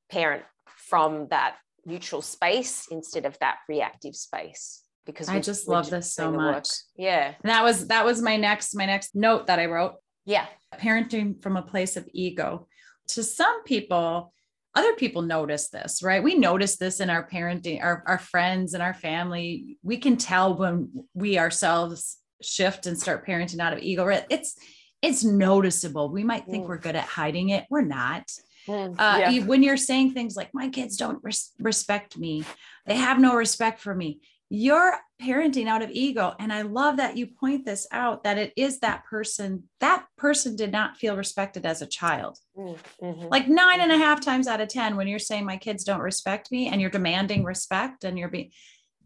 parent 0.10 0.44
from 0.66 1.28
that 1.30 1.58
neutral 1.86 2.22
space 2.22 2.88
instead 2.92 3.26
of 3.26 3.38
that 3.40 3.58
reactive 3.70 4.16
space 4.16 4.84
because 5.06 5.30
I 5.30 5.40
just 5.40 5.68
love 5.68 5.90
this 5.90 6.14
so 6.14 6.32
much. 6.32 6.54
Work. 6.54 6.66
Yeah. 6.96 7.34
And 7.44 7.52
that 7.52 7.64
was 7.64 7.88
that 7.88 8.06
was 8.06 8.22
my 8.22 8.38
next 8.38 8.76
my 8.76 8.86
next 8.86 9.16
note 9.16 9.48
that 9.48 9.60
I 9.60 9.66
wrote. 9.66 9.96
Yeah. 10.26 10.46
Parenting 10.76 11.42
from 11.42 11.58
a 11.58 11.62
place 11.62 11.98
of 11.98 12.08
ego. 12.14 12.68
To 13.10 13.24
some 13.24 13.64
people, 13.64 14.34
other 14.74 14.94
people 14.94 15.22
notice 15.22 15.70
this, 15.70 16.02
right? 16.02 16.24
We 16.24 16.36
notice 16.36 16.78
this 16.78 17.00
in 17.00 17.10
our 17.10 17.28
parenting, 17.28 17.84
our, 17.84 18.04
our 18.08 18.20
friends 18.20 18.74
and 18.74 18.82
our 18.82 18.94
family. 18.94 19.78
We 19.84 19.98
can 19.98 20.18
tell 20.18 20.56
when 20.56 21.06
we 21.14 21.38
ourselves 21.38 22.18
shift 22.42 22.86
and 22.86 22.98
start 23.00 23.28
parenting 23.28 23.60
out 23.60 23.74
of 23.74 23.80
ego. 23.80 24.08
It's 24.30 24.56
it's 25.02 25.24
noticeable. 25.24 26.10
We 26.10 26.24
might 26.24 26.46
think 26.46 26.66
mm. 26.66 26.68
we're 26.68 26.78
good 26.78 26.96
at 26.96 27.06
hiding 27.06 27.50
it. 27.50 27.66
We're 27.70 27.82
not. 27.82 28.32
Mm, 28.68 28.94
uh, 29.00 29.18
yeah. 29.20 29.30
you, 29.32 29.46
when 29.46 29.64
you're 29.64 29.76
saying 29.76 30.14
things 30.14 30.36
like, 30.36 30.52
my 30.54 30.70
kids 30.70 30.96
don't 30.96 31.20
res- 31.24 31.52
respect 31.60 32.18
me, 32.18 32.44
they 32.86 32.96
have 32.96 33.20
no 33.20 33.36
respect 33.36 33.80
for 33.80 33.96
me, 33.96 34.20
you're 34.54 34.98
parenting 35.24 35.68
out 35.68 35.82
of 35.82 35.90
ego. 35.92 36.34
And 36.38 36.52
I 36.52 36.64
love 36.64 36.98
that 36.98 37.16
you 37.16 37.26
point 37.26 37.66
this 37.66 37.88
out 37.90 38.26
that 38.26 38.38
it 38.38 38.52
is 38.58 38.82
that 38.82 39.06
person, 39.06 39.64
that 39.80 40.06
person 40.18 40.58
did 40.58 40.74
not 40.74 40.98
feel 40.98 41.16
respected 41.16 41.66
as 41.66 41.82
a 41.82 41.88
child. 41.88 42.38
Mm, 42.58 42.78
mm-hmm. 43.02 43.28
Like 43.30 43.48
nine 43.48 43.80
and 43.80 43.94
a 43.94 43.96
mm-hmm. 43.96 44.04
half 44.04 44.20
times 44.20 44.48
out 44.48 44.60
of 44.60 44.68
10, 44.68 44.98
when 44.98 45.08
you're 45.08 45.20
saying, 45.20 45.46
my 45.46 45.56
kids 45.56 45.86
don't 45.86 46.02
respect 46.02 46.52
me, 46.52 46.68
and 46.68 46.82
you're 46.82 46.90
demanding 46.90 47.46
respect 47.46 48.04
and 48.04 48.20
you're 48.20 48.28
being, 48.28 48.52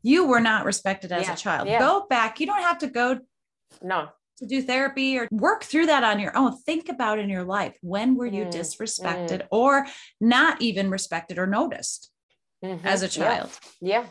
you 0.02 0.26
were 0.26 0.40
not 0.40 0.66
respected 0.66 1.12
as 1.12 1.28
yeah. 1.28 1.34
a 1.34 1.38
child. 1.38 1.68
Yeah. 1.68 1.78
Go 1.78 2.08
back. 2.10 2.40
You 2.40 2.48
don't 2.48 2.64
have 2.64 2.80
to 2.80 2.88
go. 2.88 3.20
No 3.84 4.10
to 4.40 4.46
do 4.46 4.62
therapy 4.62 5.18
or 5.18 5.30
work 5.32 5.64
through 5.64 5.86
that 5.86 6.04
on 6.04 6.20
your 6.20 6.36
own. 6.36 6.58
Think 6.58 6.90
about 6.90 7.20
in 7.20 7.30
your 7.30 7.46
life 7.46 7.78
when 7.82 8.16
were 8.16 8.26
you 8.26 8.44
mm, 8.44 8.52
disrespected 8.52 9.44
mm. 9.44 9.48
or 9.50 9.88
not 10.20 10.62
even 10.62 10.90
respected 10.90 11.38
or 11.38 11.48
noticed 11.48 12.12
mm-hmm. 12.62 12.86
as 12.86 13.02
a 13.02 13.08
child? 13.08 13.58
Yeah. 13.80 14.02
yeah. 14.02 14.08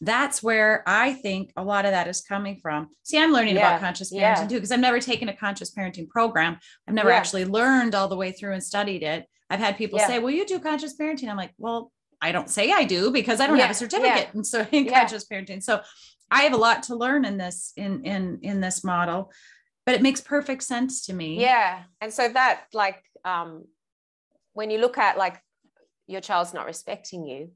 That's 0.00 0.42
where 0.42 0.82
I 0.86 1.14
think 1.14 1.52
a 1.56 1.64
lot 1.64 1.84
of 1.84 1.92
that 1.92 2.08
is 2.08 2.20
coming 2.20 2.58
from. 2.60 2.88
See, 3.04 3.18
I'm 3.18 3.32
learning 3.32 3.56
yeah. 3.56 3.68
about 3.68 3.80
conscious 3.80 4.12
parenting 4.12 4.18
yeah. 4.18 4.46
too, 4.46 4.56
because 4.56 4.72
I've 4.72 4.80
never 4.80 5.00
taken 5.00 5.28
a 5.28 5.36
conscious 5.36 5.72
parenting 5.72 6.08
program. 6.08 6.58
I've 6.86 6.94
never 6.94 7.10
actually 7.10 7.44
learned 7.44 7.94
all 7.94 8.08
the 8.08 8.16
way 8.16 8.32
through 8.32 8.52
and 8.52 8.62
studied 8.62 9.02
it. 9.02 9.26
I've 9.48 9.60
had 9.60 9.76
people 9.76 9.98
say, 9.98 10.18
Well, 10.18 10.32
you 10.32 10.44
do 10.44 10.58
conscious 10.58 10.96
parenting. 10.96 11.28
I'm 11.28 11.36
like, 11.36 11.54
Well, 11.58 11.92
I 12.20 12.32
don't 12.32 12.50
say 12.50 12.72
I 12.72 12.84
do 12.84 13.10
because 13.10 13.40
I 13.40 13.46
don't 13.46 13.58
have 13.58 13.70
a 13.70 13.74
certificate. 13.74 14.30
And 14.34 14.46
so 14.46 14.66
in 14.72 14.88
conscious 14.88 15.26
parenting. 15.26 15.62
So 15.62 15.80
I 16.30 16.42
have 16.42 16.52
a 16.52 16.58
lot 16.58 16.84
to 16.84 16.96
learn 16.96 17.24
in 17.24 17.38
this 17.38 17.72
in 17.76 18.04
in 18.04 18.40
in 18.42 18.60
this 18.60 18.82
model 18.82 19.30
but 19.86 19.94
it 19.94 20.02
makes 20.02 20.20
perfect 20.20 20.62
sense 20.62 21.06
to 21.06 21.12
me 21.12 21.40
yeah 21.40 21.82
and 22.00 22.12
so 22.12 22.28
that 22.28 22.64
like 22.72 23.02
um 23.24 23.64
when 24.52 24.70
you 24.70 24.78
look 24.78 24.98
at 24.98 25.18
like 25.18 25.40
your 26.06 26.20
child's 26.20 26.54
not 26.54 26.66
respecting 26.66 27.26
you 27.26 27.50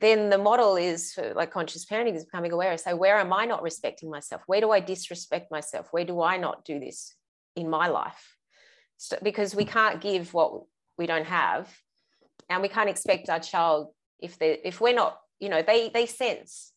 then 0.00 0.30
the 0.30 0.38
model 0.38 0.76
is 0.76 1.12
for 1.12 1.32
like 1.34 1.50
conscious 1.50 1.84
parenting 1.84 2.14
is 2.14 2.24
becoming 2.24 2.52
aware 2.52 2.76
so 2.78 2.94
where 2.96 3.18
am 3.18 3.32
i 3.32 3.44
not 3.44 3.62
respecting 3.62 4.10
myself 4.10 4.42
where 4.46 4.60
do 4.60 4.70
i 4.70 4.80
disrespect 4.80 5.50
myself 5.50 5.88
where 5.90 6.04
do 6.04 6.20
i 6.22 6.36
not 6.36 6.64
do 6.64 6.78
this 6.78 7.14
in 7.56 7.68
my 7.68 7.88
life 7.88 8.36
so, 8.96 9.16
because 9.22 9.54
we 9.54 9.64
can't 9.64 10.00
give 10.00 10.34
what 10.34 10.62
we 10.96 11.06
don't 11.06 11.26
have 11.26 11.72
and 12.48 12.62
we 12.62 12.68
can't 12.68 12.88
expect 12.88 13.28
our 13.28 13.40
child 13.40 13.88
if 14.20 14.38
they 14.38 14.58
if 14.64 14.80
we're 14.80 14.94
not 14.94 15.18
you 15.38 15.48
know 15.48 15.62
they 15.62 15.90
they 15.90 16.06
sense 16.06 16.72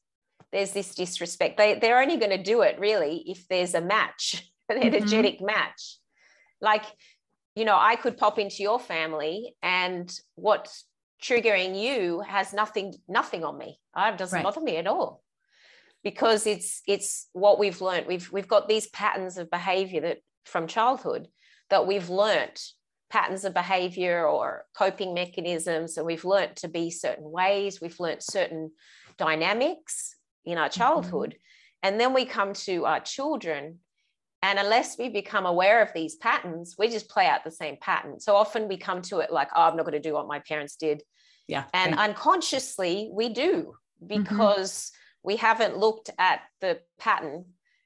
there's 0.52 0.72
this 0.72 0.94
disrespect 0.96 1.58
they 1.58 1.80
they're 1.80 2.02
only 2.02 2.18
going 2.18 2.32
to 2.32 2.42
do 2.42 2.62
it 2.62 2.80
really 2.80 3.24
if 3.26 3.48
there's 3.48 3.74
a 3.74 3.82
match 3.82 4.52
an 4.72 4.78
mm-hmm. 4.78 4.96
energetic 4.96 5.36
mm-hmm. 5.36 5.46
match. 5.46 5.98
Like, 6.60 6.86
you 7.56 7.66
know, 7.66 7.78
I 7.78 7.96
could 7.96 8.18
pop 8.18 8.40
into 8.40 8.64
your 8.64 8.80
family 8.80 9.56
and 9.62 10.12
what's 10.36 10.86
triggering 11.22 11.80
you 11.80 12.22
has 12.22 12.54
nothing, 12.54 12.96
nothing 13.08 13.44
on 13.44 13.58
me. 13.58 13.80
It 13.96 14.18
doesn't 14.18 14.38
right. 14.38 14.44
bother 14.44 14.62
me 14.62 14.78
at 14.78 14.88
all. 14.88 15.24
Because 16.04 16.48
it's 16.48 16.82
it's 16.88 17.28
what 17.34 17.60
we've 17.60 17.80
learned. 17.80 18.08
We've 18.08 18.32
we've 18.32 18.48
got 18.48 18.68
these 18.68 18.88
patterns 18.88 19.38
of 19.38 19.52
behavior 19.52 20.02
that 20.02 20.18
from 20.46 20.66
childhood 20.66 21.28
that 21.70 21.86
we've 21.86 22.10
learned 22.10 22.60
patterns 23.12 23.44
of 23.46 23.54
behavior 23.54 24.26
or 24.26 24.66
coping 24.74 25.14
mechanisms 25.14 25.98
and 25.98 26.06
we've 26.06 26.26
learned 26.26 26.56
to 26.56 26.70
be 26.70 26.90
certain 26.90 27.30
ways 27.30 27.82
we've 27.82 28.00
learned 28.00 28.24
certain 28.24 28.72
dynamics 29.18 30.16
in 30.46 30.58
our 30.58 30.70
mm-hmm. 30.70 30.80
childhood 30.80 31.32
mm-hmm. 31.32 31.88
and 31.90 32.00
then 32.00 32.14
we 32.14 32.26
come 32.26 32.54
to 32.54 32.86
our 32.86 33.02
children 33.02 33.80
and 34.44 34.58
unless 34.58 34.98
we 34.98 35.10
become 35.10 35.46
aware 35.46 35.82
of 35.82 35.90
these 35.94 36.16
patterns, 36.16 36.76
we 36.78 36.90
just 36.90 37.10
play 37.10 37.28
out 37.28 37.44
the 37.44 37.52
same 37.52 37.78
pattern. 37.80 38.20
So 38.20 38.36
often 38.36 38.68
we 38.68 38.78
come 38.78 39.02
to 39.04 39.20
it 39.20 39.32
like, 39.32 39.50
oh, 39.56 39.62
I'm 39.62 39.78
not 39.78 39.84
going 39.84 39.94
to 39.94 40.00
do 40.00 40.14
what 40.14 40.28
my 40.28 40.40
parents 40.40 40.76
did. 40.76 41.04
Yeah. 41.48 41.66
And 41.74 41.96
right. 41.96 42.10
unconsciously 42.10 43.10
we 43.14 43.30
do 43.30 43.74
mm-hmm. 44.04 44.08
because 44.08 44.72
mm-hmm. 44.72 45.28
we 45.28 45.36
haven't 45.36 45.78
looked 45.78 46.10
at 46.18 46.42
the 46.60 46.80
pattern 46.98 47.46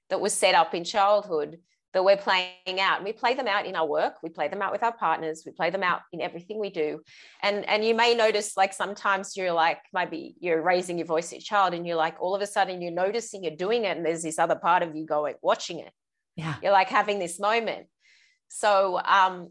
that 0.09 0.21
was 0.21 0.33
set 0.33 0.55
up 0.55 0.73
in 0.73 0.85
childhood 0.85 1.59
that 1.93 2.03
we're 2.03 2.17
playing 2.17 2.79
out. 2.79 2.97
And 2.97 3.05
we 3.05 3.11
play 3.11 3.33
them 3.33 3.47
out 3.47 3.65
in 3.65 3.75
our 3.75 3.87
work, 3.87 4.15
we 4.21 4.29
play 4.29 4.47
them 4.47 4.61
out 4.61 4.71
with 4.71 4.83
our 4.83 4.95
partners, 4.95 5.43
we 5.45 5.51
play 5.51 5.69
them 5.71 5.83
out 5.83 6.01
in 6.13 6.21
everything 6.21 6.59
we 6.59 6.69
do. 6.69 7.01
And 7.41 7.67
and 7.67 7.83
you 7.83 7.95
may 7.95 8.15
notice 8.15 8.55
like 8.55 8.73
sometimes 8.73 9.35
you're 9.35 9.53
like 9.53 9.79
maybe 9.93 10.35
you're 10.39 10.61
raising 10.61 10.97
your 10.97 11.07
voice 11.07 11.27
at 11.27 11.39
your 11.39 11.41
child 11.41 11.73
and 11.73 11.87
you're 11.87 11.95
like 11.95 12.15
all 12.21 12.35
of 12.35 12.41
a 12.41 12.47
sudden 12.47 12.81
you're 12.81 12.91
noticing 12.91 13.43
you're 13.43 13.55
doing 13.55 13.85
it 13.85 13.97
and 13.97 14.05
there's 14.05 14.23
this 14.23 14.39
other 14.39 14.55
part 14.55 14.83
of 14.83 14.95
you 14.95 15.05
going 15.05 15.35
watching 15.41 15.79
it 15.79 15.91
yeah. 16.35 16.55
You're 16.61 16.71
like 16.71 16.89
having 16.89 17.19
this 17.19 17.39
moment. 17.39 17.87
So 18.47 18.99
um 19.03 19.49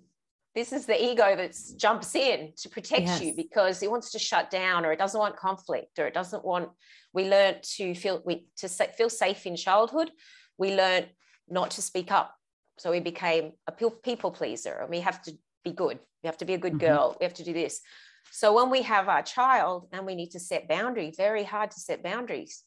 this 0.55 0.73
is 0.73 0.87
the 0.87 1.03
ego 1.03 1.35
that 1.37 1.57
jumps 1.77 2.15
in 2.15 2.53
to 2.59 2.69
protect 2.69 3.07
yes. 3.07 3.21
you 3.21 3.35
because 3.35 3.83
it 3.83 3.91
wants 3.91 4.13
to 4.13 4.21
shut 4.21 4.51
down 4.51 4.87
or 4.87 4.93
it 4.93 4.99
doesn't 4.99 5.19
want 5.19 5.37
conflict 5.37 5.99
or 5.99 6.07
it 6.07 6.15
doesn't 6.15 6.45
want 6.45 6.69
we 7.13 7.29
learned 7.29 7.63
to 7.63 7.95
feel 7.95 8.23
we 8.25 8.47
to 8.59 8.69
feel 8.69 9.11
safe 9.11 9.47
in 9.47 9.57
childhood. 9.57 10.11
We 10.59 10.75
learned 10.75 11.09
not 11.49 11.73
to 11.73 11.83
speak 11.83 12.11
up. 12.13 12.35
So 12.79 12.91
we 12.91 13.01
became 13.01 13.53
a 13.67 13.73
people 13.73 14.31
pleaser 14.31 14.79
and 14.81 14.91
we 14.91 15.01
have 15.01 15.23
to 15.23 15.33
be 15.65 15.73
good. 15.73 15.99
We 16.23 16.27
have 16.27 16.39
to 16.39 16.45
be 16.45 16.55
a 16.55 16.59
good 16.59 16.75
mm-hmm. 16.75 16.87
girl. 16.87 17.17
We 17.19 17.25
have 17.25 17.35
to 17.35 17.45
do 17.45 17.53
this. 17.53 17.81
So 18.33 18.53
when 18.53 18.71
we 18.71 18.83
have 18.83 19.09
our 19.09 19.23
child 19.23 19.89
and 19.93 20.07
we 20.07 20.15
need 20.15 20.31
to 20.31 20.41
set 20.41 20.69
boundaries 20.69 21.15
very 21.17 21.45
hard 21.45 21.71
to 21.73 21.81
set 21.81 22.03
boundaries 22.03 22.63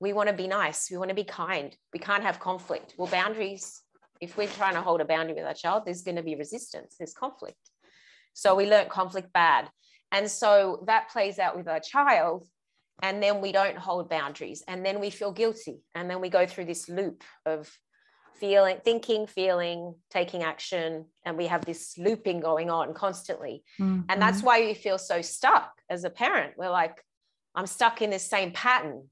we 0.00 0.12
want 0.14 0.28
to 0.28 0.34
be 0.34 0.48
nice. 0.48 0.90
We 0.90 0.96
want 0.96 1.10
to 1.10 1.14
be 1.14 1.24
kind. 1.24 1.76
We 1.92 2.00
can't 2.00 2.22
have 2.22 2.40
conflict. 2.40 2.94
Well 2.96 3.08
boundaries 3.08 3.82
if 4.20 4.36
we're 4.36 4.48
trying 4.48 4.74
to 4.74 4.82
hold 4.82 5.00
a 5.00 5.04
boundary 5.04 5.34
with 5.34 5.44
our 5.44 5.54
child 5.54 5.84
there's 5.86 6.02
going 6.02 6.16
to 6.16 6.22
be 6.22 6.34
resistance. 6.34 6.96
There's 6.98 7.14
conflict. 7.14 7.58
So 8.32 8.54
we 8.54 8.68
learn 8.68 8.88
conflict 8.88 9.32
bad. 9.32 9.68
And 10.12 10.30
so 10.30 10.82
that 10.86 11.10
plays 11.10 11.38
out 11.38 11.56
with 11.56 11.68
our 11.68 11.80
child 11.80 12.46
and 13.02 13.22
then 13.22 13.40
we 13.40 13.52
don't 13.52 13.78
hold 13.78 14.10
boundaries. 14.10 14.62
And 14.66 14.84
then 14.84 15.00
we 15.00 15.10
feel 15.10 15.32
guilty. 15.32 15.80
And 15.94 16.10
then 16.10 16.20
we 16.20 16.28
go 16.28 16.46
through 16.46 16.66
this 16.66 16.88
loop 16.88 17.24
of 17.46 17.70
feeling 18.34 18.78
thinking 18.84 19.26
feeling 19.26 19.94
taking 20.08 20.42
action 20.42 21.04
and 21.26 21.36
we 21.36 21.46
have 21.46 21.62
this 21.66 21.98
looping 21.98 22.40
going 22.40 22.70
on 22.70 22.94
constantly. 22.94 23.62
Mm-hmm. 23.78 24.02
and 24.08 24.22
that's 24.22 24.42
why 24.42 24.60
we 24.60 24.72
feel 24.72 24.96
so 24.96 25.20
stuck 25.20 25.72
as 25.90 26.04
a 26.04 26.10
parent. 26.10 26.54
We're 26.56 26.70
like 26.70 27.04
i'm 27.54 27.66
stuck 27.66 28.00
in 28.00 28.10
this 28.10 28.26
same 28.26 28.52
pattern 28.52 29.02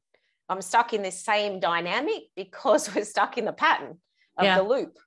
I'm 0.48 0.62
stuck 0.62 0.92
in 0.92 1.02
this 1.02 1.22
same 1.22 1.60
dynamic 1.60 2.24
because 2.36 2.92
we're 2.94 3.04
stuck 3.04 3.38
in 3.38 3.44
the 3.44 3.52
pattern 3.52 3.98
of 4.36 4.44
yeah. 4.44 4.58
the 4.58 4.62
loop 4.62 4.98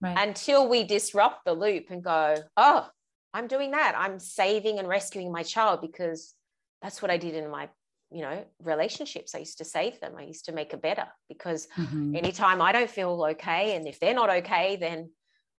right. 0.00 0.16
until 0.18 0.68
we 0.68 0.84
disrupt 0.84 1.44
the 1.44 1.52
loop 1.52 1.86
and 1.90 2.02
go, 2.02 2.36
oh, 2.56 2.88
I'm 3.34 3.46
doing 3.46 3.72
that. 3.72 3.94
I'm 3.96 4.18
saving 4.18 4.78
and 4.78 4.88
rescuing 4.88 5.30
my 5.30 5.42
child 5.42 5.80
because 5.80 6.34
that's 6.80 7.02
what 7.02 7.10
I 7.10 7.16
did 7.16 7.34
in 7.34 7.50
my, 7.50 7.68
you 8.10 8.22
know, 8.22 8.44
relationships. 8.62 9.34
I 9.34 9.38
used 9.38 9.58
to 9.58 9.64
save 9.64 10.00
them. 10.00 10.14
I 10.16 10.22
used 10.22 10.46
to 10.46 10.52
make 10.52 10.72
it 10.72 10.80
better 10.80 11.06
because 11.28 11.68
mm-hmm. 11.76 12.16
anytime 12.16 12.62
I 12.62 12.72
don't 12.72 12.90
feel 12.90 13.22
okay, 13.30 13.76
and 13.76 13.86
if 13.86 14.00
they're 14.00 14.14
not 14.14 14.30
okay, 14.30 14.76
then 14.76 15.10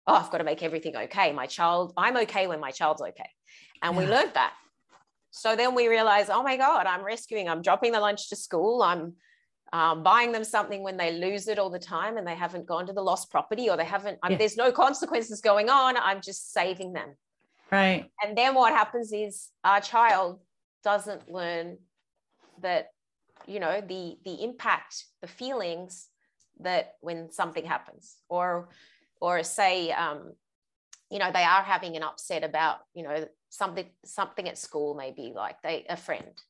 oh, 0.06 0.14
I've 0.14 0.30
got 0.30 0.38
to 0.38 0.44
make 0.44 0.62
everything 0.62 0.96
okay. 0.96 1.32
My 1.32 1.46
child, 1.46 1.92
I'm 1.96 2.16
okay 2.18 2.46
when 2.46 2.60
my 2.60 2.70
child's 2.70 3.02
okay. 3.02 3.28
And 3.82 3.94
yeah. 3.94 4.00
we 4.00 4.06
learned 4.06 4.32
that 4.34 4.54
so 5.30 5.56
then 5.56 5.74
we 5.74 5.88
realize, 5.88 6.30
oh 6.30 6.42
my 6.42 6.56
God, 6.56 6.86
I'm 6.86 7.04
rescuing, 7.04 7.48
I'm 7.48 7.62
dropping 7.62 7.92
the 7.92 8.00
lunch 8.00 8.28
to 8.30 8.36
school, 8.36 8.82
I'm 8.82 9.14
um, 9.72 10.02
buying 10.02 10.32
them 10.32 10.44
something 10.44 10.82
when 10.82 10.96
they 10.96 11.12
lose 11.12 11.48
it 11.48 11.58
all 11.58 11.70
the 11.70 11.78
time 11.78 12.16
and 12.16 12.26
they 12.26 12.34
haven't 12.34 12.66
gone 12.66 12.86
to 12.86 12.92
the 12.92 13.02
lost 13.02 13.30
property 13.30 13.68
or 13.68 13.76
they 13.76 13.84
haven't, 13.84 14.18
yeah. 14.28 14.36
there's 14.36 14.56
no 14.56 14.72
consequences 14.72 15.40
going 15.40 15.68
on. 15.68 15.96
I'm 15.96 16.22
just 16.22 16.52
saving 16.52 16.94
them. 16.94 17.14
Right. 17.70 18.10
And 18.24 18.36
then 18.36 18.54
what 18.54 18.72
happens 18.72 19.12
is 19.12 19.48
our 19.62 19.80
child 19.80 20.40
doesn't 20.82 21.30
learn 21.30 21.78
that, 22.62 22.88
you 23.46 23.60
know, 23.60 23.80
the 23.80 24.16
the 24.24 24.42
impact, 24.42 25.04
the 25.20 25.28
feelings 25.28 26.08
that 26.60 26.94
when 27.00 27.30
something 27.30 27.64
happens, 27.64 28.16
or 28.28 28.70
or 29.20 29.42
say, 29.42 29.90
um, 29.90 30.32
you 31.10 31.18
know, 31.18 31.30
they 31.32 31.42
are 31.44 31.62
having 31.62 31.96
an 31.96 32.02
upset 32.02 32.42
about, 32.42 32.78
you 32.94 33.02
know, 33.02 33.26
something 33.50 33.86
something 34.04 34.48
at 34.48 34.58
school 34.58 34.94
maybe 34.94 35.32
like 35.34 35.60
they 35.62 35.86
a 35.88 35.96
friend. 35.96 36.42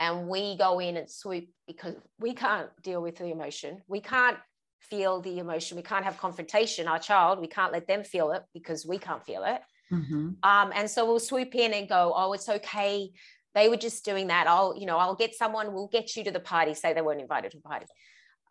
And 0.00 0.28
we 0.28 0.56
go 0.56 0.80
in 0.80 0.96
and 0.96 1.08
swoop 1.08 1.46
because 1.66 1.94
we 2.18 2.34
can't 2.34 2.68
deal 2.82 3.00
with 3.00 3.16
the 3.16 3.26
emotion. 3.26 3.80
We 3.86 4.00
can't 4.00 4.36
feel 4.80 5.20
the 5.20 5.38
emotion. 5.38 5.76
We 5.76 5.84
can't 5.84 6.04
have 6.04 6.18
confrontation. 6.18 6.88
Our 6.88 6.98
child 6.98 7.40
we 7.40 7.46
can't 7.46 7.72
let 7.72 7.86
them 7.86 8.04
feel 8.04 8.32
it 8.32 8.42
because 8.52 8.86
we 8.86 8.98
can't 8.98 9.24
feel 9.24 9.44
it. 9.44 9.60
Mm-hmm. 9.92 10.30
um, 10.42 10.72
and 10.74 10.88
so 10.88 11.04
we'll 11.04 11.20
swoop 11.20 11.54
in 11.54 11.74
and 11.74 11.86
go 11.86 12.12
oh 12.16 12.32
it's 12.32 12.48
okay. 12.48 13.10
They 13.54 13.68
were 13.68 13.76
just 13.76 14.04
doing 14.04 14.28
that. 14.28 14.48
I'll, 14.48 14.74
you 14.76 14.84
know, 14.84 14.98
I'll 14.98 15.14
get 15.14 15.34
someone, 15.34 15.72
we'll 15.72 15.86
get 15.88 16.16
you 16.16 16.24
to 16.24 16.32
the 16.32 16.40
party, 16.40 16.74
say 16.74 16.92
they 16.92 17.02
weren't 17.02 17.20
invited 17.20 17.52
to 17.52 17.58
the 17.58 17.62
party. 17.62 17.86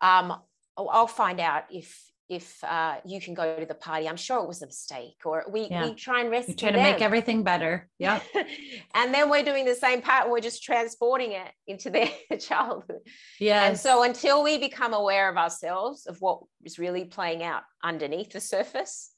Um, 0.00 0.40
I'll 0.76 1.06
find 1.06 1.40
out 1.40 1.64
if 1.70 2.10
if 2.28 2.62
uh, 2.64 2.96
you 3.04 3.20
can 3.20 3.34
go 3.34 3.58
to 3.58 3.66
the 3.66 3.74
party. 3.74 4.08
I'm 4.08 4.16
sure 4.16 4.42
it 4.42 4.48
was 4.48 4.62
a 4.62 4.66
mistake, 4.66 5.16
or 5.24 5.44
we 5.50 5.68
yeah. 5.70 5.84
we 5.84 5.94
try 5.94 6.20
and 6.20 6.30
rescue. 6.30 6.52
We 6.52 6.56
try 6.56 6.70
to 6.70 6.76
them. 6.76 6.92
make 6.92 7.02
everything 7.02 7.42
better. 7.42 7.88
Yeah. 7.98 8.20
and 8.94 9.12
then 9.12 9.28
we're 9.28 9.44
doing 9.44 9.64
the 9.64 9.74
same 9.74 10.00
pattern. 10.00 10.30
We're 10.30 10.40
just 10.40 10.62
transporting 10.62 11.32
it 11.32 11.50
into 11.66 11.90
their 11.90 12.08
childhood. 12.38 13.00
Yeah. 13.38 13.64
And 13.64 13.78
so 13.78 14.02
until 14.02 14.42
we 14.42 14.58
become 14.58 14.94
aware 14.94 15.28
of 15.28 15.36
ourselves 15.36 16.06
of 16.06 16.20
what 16.20 16.40
is 16.64 16.78
really 16.78 17.04
playing 17.04 17.42
out 17.42 17.62
underneath 17.82 18.32
the 18.32 18.40
surface, 18.40 19.10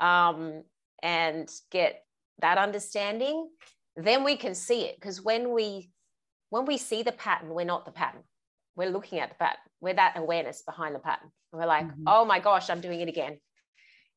um, 0.00 0.64
and 1.02 1.48
get 1.70 2.02
that 2.40 2.58
understanding, 2.58 3.48
then 3.96 4.24
we 4.24 4.36
can 4.36 4.54
see 4.54 4.82
it. 4.82 4.96
Because 4.96 5.22
when 5.22 5.52
we 5.52 5.90
when 6.48 6.66
we 6.66 6.78
see 6.78 7.04
the 7.04 7.12
pattern, 7.12 7.50
we're 7.50 7.64
not 7.64 7.84
the 7.84 7.92
pattern. 7.92 8.22
We're 8.80 8.88
looking 8.88 9.18
at 9.18 9.28
the 9.28 9.34
pattern. 9.34 9.60
We're 9.82 9.92
that 9.92 10.16
awareness 10.16 10.62
behind 10.62 10.94
the 10.94 11.00
pattern. 11.00 11.30
And 11.52 11.60
We're 11.60 11.66
like, 11.66 11.86
mm-hmm. 11.86 12.04
oh 12.06 12.24
my 12.24 12.40
gosh, 12.40 12.70
I'm 12.70 12.80
doing 12.80 13.02
it 13.02 13.10
again. 13.10 13.38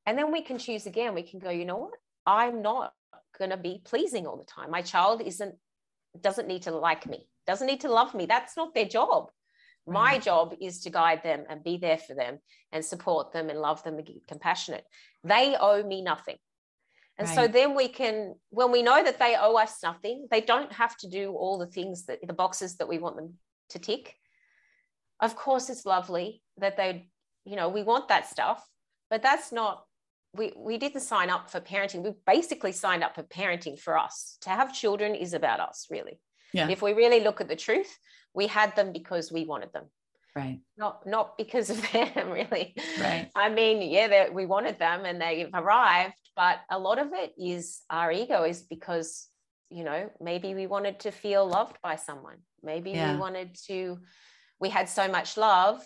And 0.06 0.18
then 0.18 0.32
we 0.32 0.42
can 0.42 0.58
choose 0.58 0.86
again. 0.86 1.14
We 1.14 1.24
can 1.24 1.40
go, 1.40 1.50
you 1.50 1.66
know 1.66 1.76
what? 1.76 1.92
I'm 2.26 2.62
not 2.62 2.94
going 3.38 3.52
to 3.52 3.58
be 3.58 3.82
pleasing 3.84 4.26
all 4.26 4.38
the 4.38 4.46
time. 4.46 4.72
My 4.72 4.82
child 4.82 5.22
isn't 5.22 5.56
doesn't 6.22 6.48
need 6.48 6.62
to 6.62 6.72
like 6.72 7.06
me, 7.08 7.28
doesn't 7.46 7.68
need 7.68 7.82
to 7.82 7.92
love 7.92 8.14
me. 8.14 8.26
That's 8.26 8.56
not 8.56 8.74
their 8.74 8.86
job. 8.86 9.32
Right. 9.86 9.94
My 9.94 10.18
job 10.20 10.56
is 10.62 10.80
to 10.82 10.90
guide 10.90 11.24
them 11.24 11.44
and 11.50 11.62
be 11.62 11.78
there 11.78 11.98
for 11.98 12.14
them 12.14 12.40
and 12.72 12.86
support 12.86 13.34
them 13.34 13.50
and 13.50 13.60
love 13.60 13.84
them 13.84 13.96
and 13.96 14.06
be 14.06 14.24
compassionate. 14.30 14.86
They 15.26 15.58
owe 15.60 15.84
me 15.84 16.02
nothing. 16.02 16.38
And 17.18 17.28
right. 17.28 17.36
so 17.36 17.48
then 17.48 17.76
we 17.76 17.90
can, 17.90 18.36
when 18.50 18.72
we 18.72 18.82
know 18.82 19.04
that 19.04 19.20
they 19.20 19.36
owe 19.38 19.58
us 19.58 19.84
nothing, 19.84 20.28
they 20.32 20.40
don't 20.40 20.72
have 20.72 20.96
to 20.98 21.10
do 21.10 21.34
all 21.34 21.58
the 21.58 21.68
things 21.68 22.06
that 22.06 22.20
the 22.26 22.34
boxes 22.34 22.78
that 22.78 22.88
we 22.88 22.98
want 22.98 23.18
them 23.18 23.34
to 23.72 23.80
tick. 23.80 24.16
Of 25.20 25.36
course, 25.36 25.70
it's 25.70 25.86
lovely 25.86 26.42
that 26.58 26.78
they, 26.78 27.08
you 27.46 27.56
know, 27.56 27.70
we 27.70 27.84
want 27.84 28.08
that 28.10 28.30
stuff, 28.30 28.68
but 29.10 29.22
that's 29.22 29.52
not, 29.52 29.86
we, 30.36 30.52
we 30.58 30.78
didn't 30.78 31.02
sign 31.02 31.30
up 31.30 31.50
for 31.50 31.62
parenting. 31.62 32.04
We 32.04 32.14
basically 32.26 32.72
signed 32.72 33.04
up 33.04 33.16
for 33.16 33.24
parenting 33.24 33.80
for 33.80 33.98
us. 33.98 34.38
To 34.42 34.50
have 34.50 34.74
children 34.74 35.16
is 35.16 35.34
about 35.34 35.60
us, 35.60 35.88
really. 35.90 36.20
Yeah. 36.54 36.70
If 36.70 36.82
we 36.82 36.94
really 36.94 37.20
look 37.20 37.42
at 37.42 37.48
the 37.48 37.56
truth, 37.56 37.98
we 38.34 38.48
had 38.48 38.76
them 38.76 38.92
because 38.92 39.32
we 39.32 39.46
wanted 39.46 39.72
them 39.74 39.86
right 40.36 40.60
not 40.78 41.06
not 41.06 41.38
because 41.38 41.70
of 41.70 41.80
them 41.94 42.30
really 42.30 42.74
right 43.00 43.30
i 43.36 43.50
mean 43.50 43.82
yeah 43.82 44.08
that 44.08 44.34
we 44.34 44.46
wanted 44.46 44.80
them 44.80 45.06
and 45.06 45.22
they've 45.22 45.50
arrived 45.54 46.14
but 46.36 46.60
a 46.70 46.80
lot 46.80 47.00
of 47.00 47.10
it 47.14 47.34
is 47.38 47.82
our 47.90 48.12
ego 48.12 48.44
is 48.44 48.62
because 48.62 49.28
you 49.70 49.84
know 49.84 50.10
maybe 50.20 50.54
we 50.54 50.68
wanted 50.68 51.00
to 51.00 51.12
feel 51.12 51.46
loved 51.48 51.78
by 51.84 51.96
someone 51.96 52.38
maybe 52.64 52.92
yeah. 52.92 53.14
we 53.14 53.20
wanted 53.20 53.56
to 53.68 54.00
we 54.64 54.70
had 54.70 54.88
so 54.88 55.10
much 55.10 55.36
love 55.36 55.86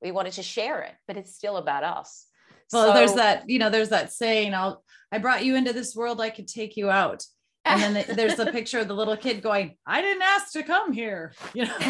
we 0.00 0.12
wanted 0.12 0.32
to 0.32 0.44
share 0.44 0.80
it 0.82 0.94
but 1.08 1.16
it's 1.16 1.34
still 1.34 1.56
about 1.56 1.82
us. 1.82 2.26
Well 2.72 2.88
so, 2.88 2.94
there's 2.94 3.14
that 3.14 3.50
you 3.50 3.58
know 3.58 3.68
there's 3.68 3.88
that 3.90 4.12
saying 4.12 4.54
i'll 4.54 4.82
i 5.10 5.18
brought 5.18 5.44
you 5.44 5.56
into 5.56 5.72
this 5.72 5.94
world 5.96 6.20
i 6.20 6.30
could 6.30 6.48
take 6.48 6.76
you 6.76 6.88
out. 6.88 7.24
And 7.64 7.80
then 7.80 7.94
the, 7.94 8.14
there's 8.14 8.38
a 8.38 8.50
picture 8.58 8.78
of 8.78 8.88
the 8.88 8.94
little 8.94 9.16
kid 9.16 9.42
going 9.42 9.76
i 9.86 10.00
didn't 10.00 10.22
ask 10.22 10.52
to 10.52 10.62
come 10.62 10.92
here 10.92 11.32
you 11.54 11.66
know? 11.66 11.76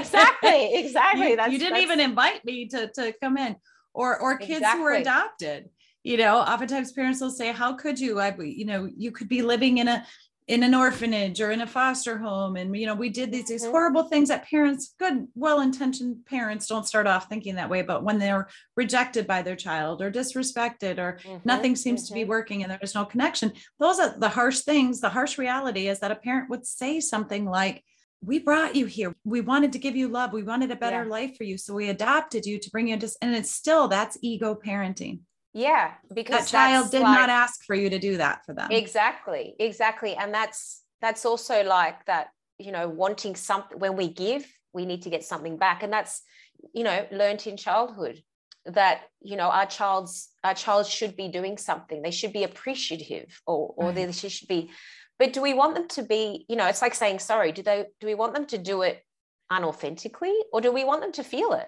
Exactly 0.00 0.74
exactly 0.74 1.30
you, 1.30 1.52
you 1.52 1.58
didn't 1.58 1.78
even 1.86 2.00
invite 2.00 2.44
me 2.44 2.66
to 2.68 2.88
to 2.96 3.14
come 3.22 3.38
in. 3.38 3.56
Or 3.94 4.18
or 4.18 4.38
kids 4.38 4.62
exactly. 4.62 4.80
who 4.80 4.86
are 4.86 4.94
adopted 4.94 5.68
you 6.02 6.16
know 6.16 6.38
oftentimes 6.38 6.92
parents 6.92 7.20
will 7.20 7.30
say 7.30 7.52
how 7.52 7.74
could 7.74 8.00
you? 8.00 8.18
I 8.18 8.34
you 8.38 8.64
know 8.64 8.90
you 8.96 9.12
could 9.12 9.28
be 9.28 9.42
living 9.42 9.78
in 9.78 9.86
a 9.86 10.04
in 10.48 10.64
an 10.64 10.74
orphanage 10.74 11.40
or 11.40 11.52
in 11.52 11.60
a 11.60 11.66
foster 11.66 12.18
home 12.18 12.56
and 12.56 12.76
you 12.76 12.86
know 12.86 12.94
we 12.94 13.08
did 13.08 13.30
these 13.30 13.46
these 13.46 13.62
mm-hmm. 13.62 13.70
horrible 13.70 14.04
things 14.04 14.28
that 14.28 14.48
parents 14.48 14.94
good 14.98 15.26
well-intentioned 15.34 16.26
parents 16.26 16.66
don't 16.66 16.86
start 16.86 17.06
off 17.06 17.28
thinking 17.28 17.54
that 17.54 17.70
way 17.70 17.82
but 17.82 18.02
when 18.02 18.18
they're 18.18 18.48
rejected 18.76 19.26
by 19.26 19.40
their 19.40 19.54
child 19.54 20.02
or 20.02 20.10
disrespected 20.10 20.98
or 20.98 21.18
mm-hmm. 21.22 21.36
nothing 21.44 21.76
seems 21.76 22.02
mm-hmm. 22.02 22.08
to 22.08 22.14
be 22.14 22.20
mm-hmm. 22.22 22.30
working 22.30 22.62
and 22.62 22.72
there's 22.72 22.94
no 22.94 23.04
connection 23.04 23.52
those 23.78 24.00
are 24.00 24.18
the 24.18 24.28
harsh 24.28 24.60
things 24.60 25.00
the 25.00 25.08
harsh 25.08 25.38
reality 25.38 25.86
is 25.86 26.00
that 26.00 26.10
a 26.10 26.16
parent 26.16 26.50
would 26.50 26.66
say 26.66 26.98
something 26.98 27.44
like 27.44 27.84
we 28.24 28.40
brought 28.40 28.74
you 28.74 28.86
here 28.86 29.14
we 29.24 29.40
wanted 29.40 29.72
to 29.72 29.78
give 29.78 29.94
you 29.94 30.08
love 30.08 30.32
we 30.32 30.42
wanted 30.42 30.72
a 30.72 30.76
better 30.76 31.04
yeah. 31.04 31.10
life 31.10 31.36
for 31.36 31.44
you 31.44 31.56
so 31.56 31.72
we 31.72 31.88
adopted 31.88 32.44
you 32.44 32.58
to 32.58 32.70
bring 32.70 32.88
you 32.88 32.94
into 32.94 33.08
and 33.22 33.34
it's 33.34 33.52
still 33.52 33.86
that's 33.86 34.18
ego 34.22 34.54
parenting 34.54 35.20
yeah, 35.54 35.92
because 36.14 36.50
that 36.50 36.70
child 36.70 36.90
did 36.90 37.02
like, 37.02 37.18
not 37.18 37.28
ask 37.28 37.64
for 37.64 37.74
you 37.74 37.90
to 37.90 37.98
do 37.98 38.16
that 38.16 38.44
for 38.46 38.54
them. 38.54 38.70
Exactly, 38.70 39.54
exactly, 39.58 40.14
and 40.14 40.32
that's 40.32 40.82
that's 41.00 41.26
also 41.26 41.62
like 41.62 42.04
that. 42.06 42.28
You 42.58 42.72
know, 42.72 42.88
wanting 42.88 43.34
something 43.34 43.78
when 43.78 43.96
we 43.96 44.08
give, 44.08 44.46
we 44.72 44.86
need 44.86 45.02
to 45.02 45.10
get 45.10 45.24
something 45.24 45.58
back, 45.58 45.82
and 45.82 45.92
that's 45.92 46.22
you 46.72 46.84
know 46.84 47.06
learned 47.10 47.46
in 47.46 47.56
childhood 47.56 48.22
that 48.64 49.02
you 49.20 49.36
know 49.36 49.50
our 49.50 49.66
child's 49.66 50.30
our 50.42 50.54
child 50.54 50.86
should 50.86 51.16
be 51.16 51.28
doing 51.28 51.58
something. 51.58 52.00
They 52.00 52.12
should 52.12 52.32
be 52.32 52.44
appreciative, 52.44 53.42
or 53.46 53.74
or 53.76 53.92
they 53.92 54.10
should 54.12 54.48
be. 54.48 54.70
But 55.18 55.34
do 55.34 55.42
we 55.42 55.52
want 55.52 55.74
them 55.74 55.88
to 55.88 56.02
be? 56.02 56.46
You 56.48 56.56
know, 56.56 56.66
it's 56.66 56.82
like 56.82 56.94
saying 56.94 57.18
sorry. 57.18 57.52
Do 57.52 57.62
they? 57.62 57.84
Do 58.00 58.06
we 58.06 58.14
want 58.14 58.32
them 58.34 58.46
to 58.46 58.58
do 58.58 58.82
it 58.82 59.02
unauthentically 59.52 60.32
or 60.50 60.62
do 60.62 60.72
we 60.72 60.82
want 60.82 61.02
them 61.02 61.12
to 61.12 61.22
feel 61.22 61.52
it 61.52 61.66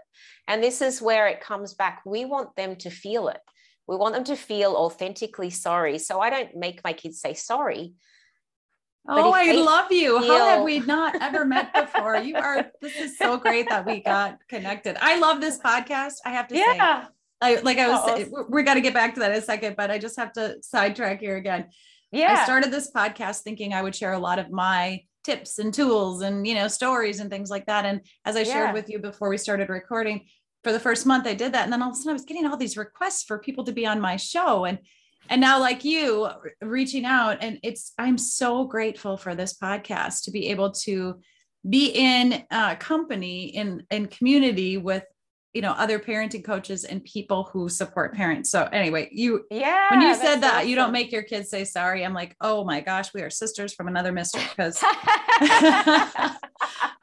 and 0.48 0.62
this 0.62 0.80
is 0.80 1.02
where 1.02 1.26
it 1.26 1.42
comes 1.42 1.74
back 1.74 2.00
we 2.06 2.24
want 2.24 2.56
them 2.56 2.76
to 2.76 2.88
feel 2.88 3.28
it 3.28 3.40
we 3.86 3.96
want 3.96 4.14
them 4.14 4.24
to 4.24 4.36
feel 4.36 4.72
authentically 4.72 5.50
sorry. 5.50 5.98
So 5.98 6.20
I 6.20 6.30
don't 6.30 6.56
make 6.56 6.82
my 6.84 6.92
kids 6.92 7.20
say 7.20 7.34
sorry. 7.34 7.94
Oh, 9.06 9.32
I 9.32 9.52
love 9.52 9.92
you. 9.92 10.18
Feel... 10.20 10.28
How 10.38 10.48
have 10.48 10.62
we 10.62 10.80
not 10.80 11.20
ever 11.20 11.44
met 11.44 11.74
before? 11.74 12.16
You 12.16 12.36
are, 12.36 12.70
this 12.80 12.96
is 12.96 13.18
so 13.18 13.36
great 13.36 13.68
that 13.68 13.84
we 13.84 14.00
got 14.00 14.38
connected. 14.48 14.96
I 15.00 15.18
love 15.18 15.42
this 15.42 15.58
podcast. 15.58 16.14
I 16.24 16.30
have 16.30 16.48
to 16.48 16.56
yeah. 16.56 17.02
say, 17.02 17.08
I, 17.42 17.56
like 17.60 17.78
I 17.78 17.88
was 17.88 18.04
saying, 18.06 18.32
we 18.48 18.62
got 18.62 18.74
to 18.74 18.80
get 18.80 18.94
back 18.94 19.12
to 19.14 19.20
that 19.20 19.32
in 19.32 19.36
a 19.36 19.42
second, 19.42 19.76
but 19.76 19.90
I 19.90 19.98
just 19.98 20.16
have 20.16 20.32
to 20.34 20.56
sidetrack 20.62 21.20
here 21.20 21.36
again. 21.36 21.66
Yeah. 22.12 22.38
I 22.40 22.44
started 22.44 22.70
this 22.70 22.90
podcast 22.90 23.42
thinking 23.42 23.74
I 23.74 23.82
would 23.82 23.94
share 23.94 24.14
a 24.14 24.18
lot 24.18 24.38
of 24.38 24.50
my 24.50 25.02
tips 25.22 25.58
and 25.58 25.74
tools 25.74 26.22
and, 26.22 26.46
you 26.46 26.54
know, 26.54 26.68
stories 26.68 27.20
and 27.20 27.28
things 27.28 27.50
like 27.50 27.66
that. 27.66 27.84
And 27.84 28.00
as 28.24 28.36
I 28.36 28.40
yeah. 28.40 28.52
shared 28.52 28.74
with 28.74 28.88
you 28.88 29.00
before 29.00 29.28
we 29.28 29.36
started 29.36 29.68
recording, 29.68 30.26
for 30.64 30.72
the 30.72 30.80
first 30.80 31.06
month 31.06 31.26
I 31.26 31.34
did 31.34 31.52
that. 31.52 31.64
And 31.64 31.72
then 31.72 31.82
all 31.82 31.90
of 31.90 31.94
a 31.94 31.96
sudden 31.96 32.10
I 32.10 32.14
was 32.14 32.24
getting 32.24 32.46
all 32.46 32.56
these 32.56 32.76
requests 32.76 33.22
for 33.22 33.38
people 33.38 33.64
to 33.64 33.72
be 33.72 33.86
on 33.86 34.00
my 34.00 34.16
show. 34.16 34.64
And 34.64 34.78
and 35.28 35.40
now 35.40 35.58
like 35.58 35.84
you 35.84 36.28
reaching 36.60 37.04
out 37.04 37.38
and 37.40 37.58
it's 37.62 37.92
i'm 37.98 38.18
so 38.18 38.64
grateful 38.64 39.16
for 39.16 39.34
this 39.34 39.56
podcast 39.56 40.24
to 40.24 40.30
be 40.30 40.48
able 40.48 40.70
to 40.70 41.20
be 41.66 41.86
in 41.86 42.44
uh, 42.50 42.74
company 42.76 43.46
in 43.46 43.82
in 43.90 44.06
community 44.06 44.76
with 44.76 45.04
you 45.54 45.62
know 45.62 45.70
other 45.70 45.98
parenting 46.00 46.44
coaches 46.44 46.84
and 46.84 47.02
people 47.04 47.44
who 47.52 47.68
support 47.68 48.12
parents 48.12 48.50
so 48.50 48.68
anyway 48.72 49.08
you 49.12 49.44
yeah 49.50 49.88
when 49.90 50.00
you 50.00 50.14
said 50.14 50.40
that 50.40 50.56
awesome. 50.56 50.68
you 50.68 50.74
don't 50.74 50.92
make 50.92 51.12
your 51.12 51.22
kids 51.22 51.48
say 51.48 51.64
sorry 51.64 52.04
i'm 52.04 52.12
like 52.12 52.36
oh 52.40 52.64
my 52.64 52.80
gosh 52.80 53.14
we 53.14 53.22
are 53.22 53.30
sisters 53.30 53.72
from 53.72 53.86
another 53.86 54.12
mister 54.12 54.40
because 54.40 54.78
i 54.82 56.36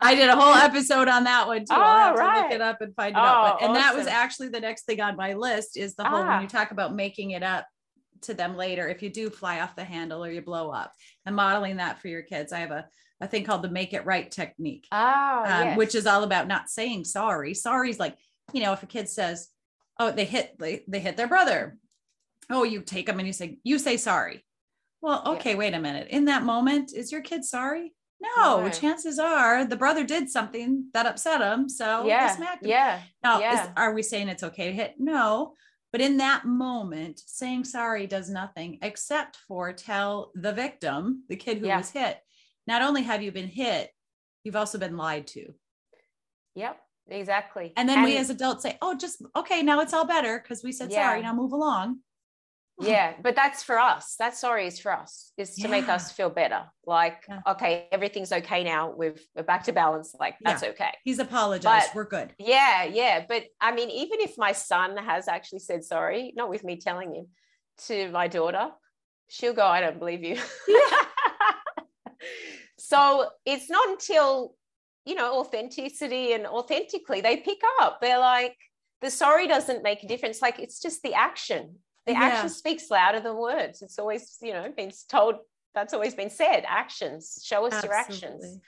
did 0.10 0.30
a 0.30 0.36
whole 0.36 0.54
episode 0.54 1.08
on 1.08 1.24
that 1.24 1.48
one 1.48 1.60
too 1.60 1.68
oh, 1.72 1.82
i'll 1.82 2.08
have 2.10 2.16
right. 2.18 2.36
to 2.36 2.42
look 2.44 2.52
it 2.52 2.62
up 2.62 2.82
and 2.82 2.94
find 2.94 3.16
it 3.16 3.20
oh, 3.20 3.22
out 3.22 3.60
but, 3.60 3.66
and 3.66 3.72
awesome. 3.72 3.82
that 3.82 3.96
was 3.96 4.08
actually 4.08 4.50
the 4.50 4.60
next 4.60 4.86
thing 4.86 5.00
on 5.00 5.16
my 5.16 5.34
list 5.34 5.78
is 5.78 5.96
the 5.96 6.04
whole 6.04 6.22
ah. 6.22 6.28
when 6.28 6.42
you 6.42 6.50
talk 6.50 6.72
about 6.72 6.94
making 6.94 7.32
it 7.32 7.44
up 7.44 7.66
to 8.22 8.34
them 8.34 8.58
later 8.58 8.88
if 8.88 9.02
you 9.02 9.10
do 9.10 9.30
fly 9.30 9.62
off 9.62 9.76
the 9.78 9.84
handle 9.84 10.24
or 10.24 10.30
you 10.30 10.42
blow 10.42 10.70
up 10.70 10.92
and 11.26 11.36
modeling 11.36 11.78
that 11.78 12.02
for 12.02 12.10
your 12.10 12.22
kids 12.22 12.52
i 12.52 12.60
have 12.60 12.72
a 12.72 12.86
a 13.22 13.28
thing 13.28 13.44
called 13.44 13.62
the 13.62 13.70
make 13.70 13.94
it 13.94 14.06
right 14.06 14.32
technique 14.32 14.88
oh, 14.92 15.44
um, 15.46 15.68
yes. 15.68 15.78
which 15.78 15.94
is 15.96 16.08
all 16.08 16.24
about 16.24 16.48
not 16.48 16.70
saying 16.70 17.06
sorry 17.06 17.54
sorry 17.54 17.92
is 17.92 18.00
like 18.00 18.18
you 18.54 18.62
know, 18.62 18.74
if 18.74 18.84
a 18.84 18.88
kid 18.88 19.10
says, 19.10 19.50
oh, 20.00 20.12
they 20.12 20.26
hit, 20.26 20.58
they, 20.60 20.84
they 20.88 21.00
hit 21.00 21.18
their 21.18 21.28
brother. 21.28 21.78
Oh, 22.50 22.64
you 22.64 22.82
take 22.82 23.06
them 23.06 23.20
and 23.20 23.28
you 23.28 23.34
say, 23.34 23.60
you 23.64 23.80
say 23.80 23.98
sorry. 23.98 24.46
Well, 25.02 25.24
okay, 25.26 25.52
yeah. 25.52 25.58
wait 25.58 25.74
a 25.74 25.80
minute. 25.80 26.08
In 26.10 26.26
that 26.26 26.44
moment, 26.44 26.94
is 26.94 27.12
your 27.12 27.22
kid 27.22 27.44
sorry? 27.44 27.94
No, 28.38 28.62
right. 28.62 28.74
chances 28.74 29.18
are 29.18 29.66
the 29.66 29.76
brother 29.76 30.04
did 30.04 30.30
something 30.30 30.86
that 30.94 31.08
upset 31.08 31.42
him. 31.42 31.68
So 31.68 32.06
yeah, 32.06 32.36
smacked 32.36 32.64
him. 32.64 32.70
yeah. 32.70 33.02
Now, 33.24 33.40
yeah. 33.40 33.64
Is, 33.64 33.70
are 33.76 33.94
we 33.94 34.04
saying 34.04 34.28
it's 34.28 34.44
okay 34.44 34.68
to 34.68 34.74
hit? 34.74 34.96
No, 35.00 35.56
but 35.92 36.02
in 36.02 36.18
that 36.18 36.46
moment, 36.46 37.20
saying 37.26 37.64
sorry 37.64 38.06
does 38.06 38.30
nothing 38.30 38.78
except 38.84 39.38
for 39.48 39.74
tell 39.74 40.32
the 40.36 40.54
victim, 40.54 41.24
the 41.30 41.36
kid 41.36 41.58
who 41.58 41.66
yeah. 41.66 41.78
was 41.78 41.90
hit, 41.90 42.20
not 42.68 42.84
only 42.84 43.02
have 43.02 43.24
you 43.24 43.32
been 43.32 43.48
hit, 43.48 43.90
you've 44.44 44.56
also 44.56 44.78
been 44.78 44.98
lied 44.98 45.26
to. 45.28 45.54
Yep 46.54 46.80
exactly. 47.10 47.74
And 47.76 47.88
then 47.88 48.00
and 48.00 48.06
we 48.06 48.18
as 48.18 48.30
adults 48.30 48.64
say 48.64 48.78
oh 48.82 48.96
just 48.96 49.22
okay 49.36 49.64
now 49.64 49.80
it's 49.82 49.94
all 49.94 50.06
better 50.06 50.40
because 50.40 50.64
we 50.64 50.72
said 50.72 50.92
yeah. 50.92 51.08
sorry 51.08 51.22
now 51.22 51.34
move 51.34 51.52
along. 51.52 52.00
Yeah 52.80 53.14
but 53.22 53.36
that's 53.36 53.62
for 53.64 53.78
us. 53.80 54.16
That 54.18 54.36
sorry 54.36 54.66
is 54.68 54.80
for 54.80 54.92
us 54.92 55.34
is 55.38 55.56
to 55.56 55.64
yeah. 55.64 55.68
make 55.68 55.90
us 55.90 56.12
feel 56.12 56.30
better. 56.30 56.64
Like 56.86 57.24
yeah. 57.28 57.42
okay 57.48 57.88
everything's 57.92 58.32
okay 58.32 58.64
now. 58.64 58.94
We've 58.96 59.22
we're 59.36 59.44
back 59.44 59.66
to 59.66 59.74
balance. 59.74 60.16
Like 60.20 60.36
that's 60.42 60.64
okay. 60.64 60.92
He's 61.04 61.20
apologized. 61.20 61.90
But, 61.90 61.96
we're 61.96 62.06
good. 62.06 62.34
yeah 62.38 62.84
yeah. 62.84 63.26
But 63.28 63.44
i 63.60 63.74
mean 63.74 63.90
even 63.90 64.20
if 64.22 64.38
my 64.38 64.52
son 64.52 64.98
has 64.98 65.28
actually 65.28 65.60
said 65.60 65.84
sorry 65.84 66.34
not 66.36 66.50
with 66.50 66.64
me 66.64 66.78
telling 66.78 67.14
him 67.14 67.28
to 67.88 68.12
my 68.12 68.28
daughter 68.28 68.70
she'll 69.30 69.54
go 69.54 69.66
i 69.66 69.80
don't 69.82 70.00
believe 70.00 70.24
you. 70.24 70.38
So 72.92 73.30
it's 73.46 73.70
not 73.70 73.88
until 73.88 74.54
you 75.06 75.16
know 75.16 75.40
authenticity 75.40 76.34
and 76.34 76.46
authentically 76.46 77.22
they 77.22 77.38
pick 77.38 77.60
up. 77.80 78.00
They're 78.02 78.20
like 78.20 78.56
the 79.02 79.10
sorry 79.10 79.48
doesn't 79.48 79.84
make 79.84 80.04
a 80.04 80.08
difference. 80.08 80.42
Like 80.42 80.60
it's 80.60 80.80
just 80.80 81.02
the 81.04 81.14
action. 81.14 81.76
The 82.06 82.14
yeah. 82.14 82.20
action 82.24 82.50
speaks 82.50 82.90
louder 82.90 83.20
than 83.20 83.36
words. 83.36 83.82
It's 83.82 84.00
always 84.00 84.38
you 84.42 84.54
know 84.54 84.72
been 84.76 84.92
told 85.10 85.36
that's 85.74 85.94
always 85.94 86.16
been 86.16 86.30
said 86.30 86.64
actions. 86.68 87.42
Show 87.44 87.66
us 87.66 87.74
Absolutely. 87.74 87.90
your 87.90 87.98
actions. 87.98 88.60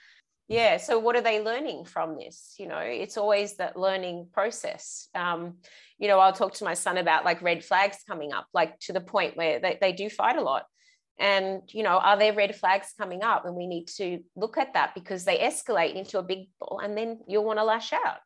Yeah 0.48 0.76
so 0.76 0.98
what 0.98 1.16
are 1.16 1.22
they 1.22 1.42
learning 1.42 1.84
from 1.84 2.16
this? 2.16 2.54
You 2.58 2.68
know 2.68 2.78
it's 2.80 3.16
always 3.16 3.56
that 3.56 3.78
learning 3.78 4.28
process. 4.32 5.08
Um, 5.14 5.54
you 5.98 6.08
know 6.08 6.18
i'll 6.18 6.32
talk 6.32 6.54
to 6.54 6.64
my 6.64 6.74
son 6.74 6.98
about 6.98 7.24
like 7.24 7.40
red 7.42 7.64
flags 7.64 7.98
coming 8.06 8.32
up 8.32 8.46
like 8.52 8.78
to 8.80 8.92
the 8.92 9.00
point 9.00 9.36
where 9.36 9.60
they, 9.60 9.78
they 9.80 9.92
do 9.92 10.10
fight 10.10 10.36
a 10.36 10.42
lot 10.42 10.64
and 11.18 11.62
you 11.68 11.82
know 11.82 11.98
are 11.98 12.18
there 12.18 12.32
red 12.32 12.56
flags 12.56 12.92
coming 12.98 13.22
up? 13.22 13.44
And 13.46 13.54
we 13.54 13.66
need 13.66 13.88
to 13.96 14.20
look 14.36 14.58
at 14.58 14.74
that 14.74 14.94
because 14.94 15.24
they 15.24 15.38
escalate 15.38 15.94
into 15.94 16.18
a 16.18 16.22
big 16.22 16.48
ball 16.58 16.80
and 16.82 16.96
then 16.96 17.20
you'll 17.28 17.44
want 17.44 17.58
to 17.58 17.64
lash 17.64 17.92
out. 17.92 18.18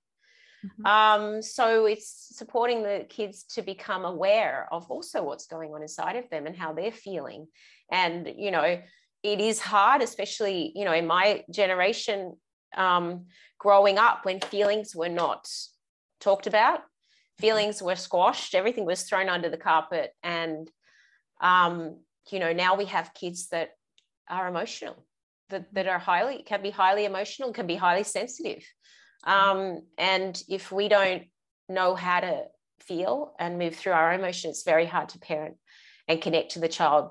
Mm-hmm. 0.66 0.86
um, 0.86 1.40
so 1.40 1.86
it's 1.86 2.36
supporting 2.36 2.82
the 2.82 3.06
kids 3.08 3.44
to 3.54 3.62
become 3.62 4.04
aware 4.04 4.66
of 4.72 4.90
also 4.90 5.22
what's 5.22 5.46
going 5.46 5.72
on 5.72 5.82
inside 5.82 6.16
of 6.16 6.28
them 6.30 6.48
and 6.48 6.56
how 6.56 6.72
they're 6.72 6.90
feeling. 6.90 7.46
And 7.92 8.28
you 8.36 8.50
know 8.50 8.80
it 9.22 9.40
is 9.40 9.60
hard 9.60 10.02
especially 10.02 10.72
you 10.74 10.84
know 10.84 10.92
in 10.92 11.06
my 11.06 11.44
generation 11.50 12.36
um, 12.76 13.26
growing 13.58 13.98
up 13.98 14.24
when 14.24 14.40
feelings 14.40 14.94
were 14.94 15.08
not 15.08 15.48
talked 16.20 16.46
about 16.46 16.80
feelings 17.38 17.82
were 17.82 17.96
squashed 17.96 18.54
everything 18.54 18.84
was 18.84 19.02
thrown 19.02 19.28
under 19.28 19.48
the 19.48 19.56
carpet 19.56 20.12
and 20.22 20.70
um, 21.40 21.98
you 22.32 22.38
know 22.38 22.52
now 22.52 22.76
we 22.76 22.86
have 22.86 23.14
kids 23.14 23.48
that 23.48 23.70
are 24.28 24.48
emotional 24.48 25.04
that, 25.50 25.72
that 25.74 25.88
are 25.88 25.98
highly 25.98 26.42
can 26.42 26.62
be 26.62 26.70
highly 26.70 27.04
emotional 27.04 27.52
can 27.52 27.66
be 27.66 27.76
highly 27.76 28.04
sensitive. 28.04 28.62
Um, 29.24 29.82
and 29.96 30.40
if 30.48 30.70
we 30.70 30.88
don't 30.88 31.24
know 31.68 31.94
how 31.94 32.20
to 32.20 32.44
feel 32.80 33.34
and 33.38 33.58
move 33.58 33.74
through 33.74 33.92
our 33.92 34.12
emotions 34.12 34.58
it's 34.58 34.62
very 34.62 34.86
hard 34.86 35.10
to 35.10 35.18
parent 35.18 35.56
and 36.06 36.22
connect 36.22 36.52
to 36.52 36.60
the 36.60 36.68
child 36.68 37.10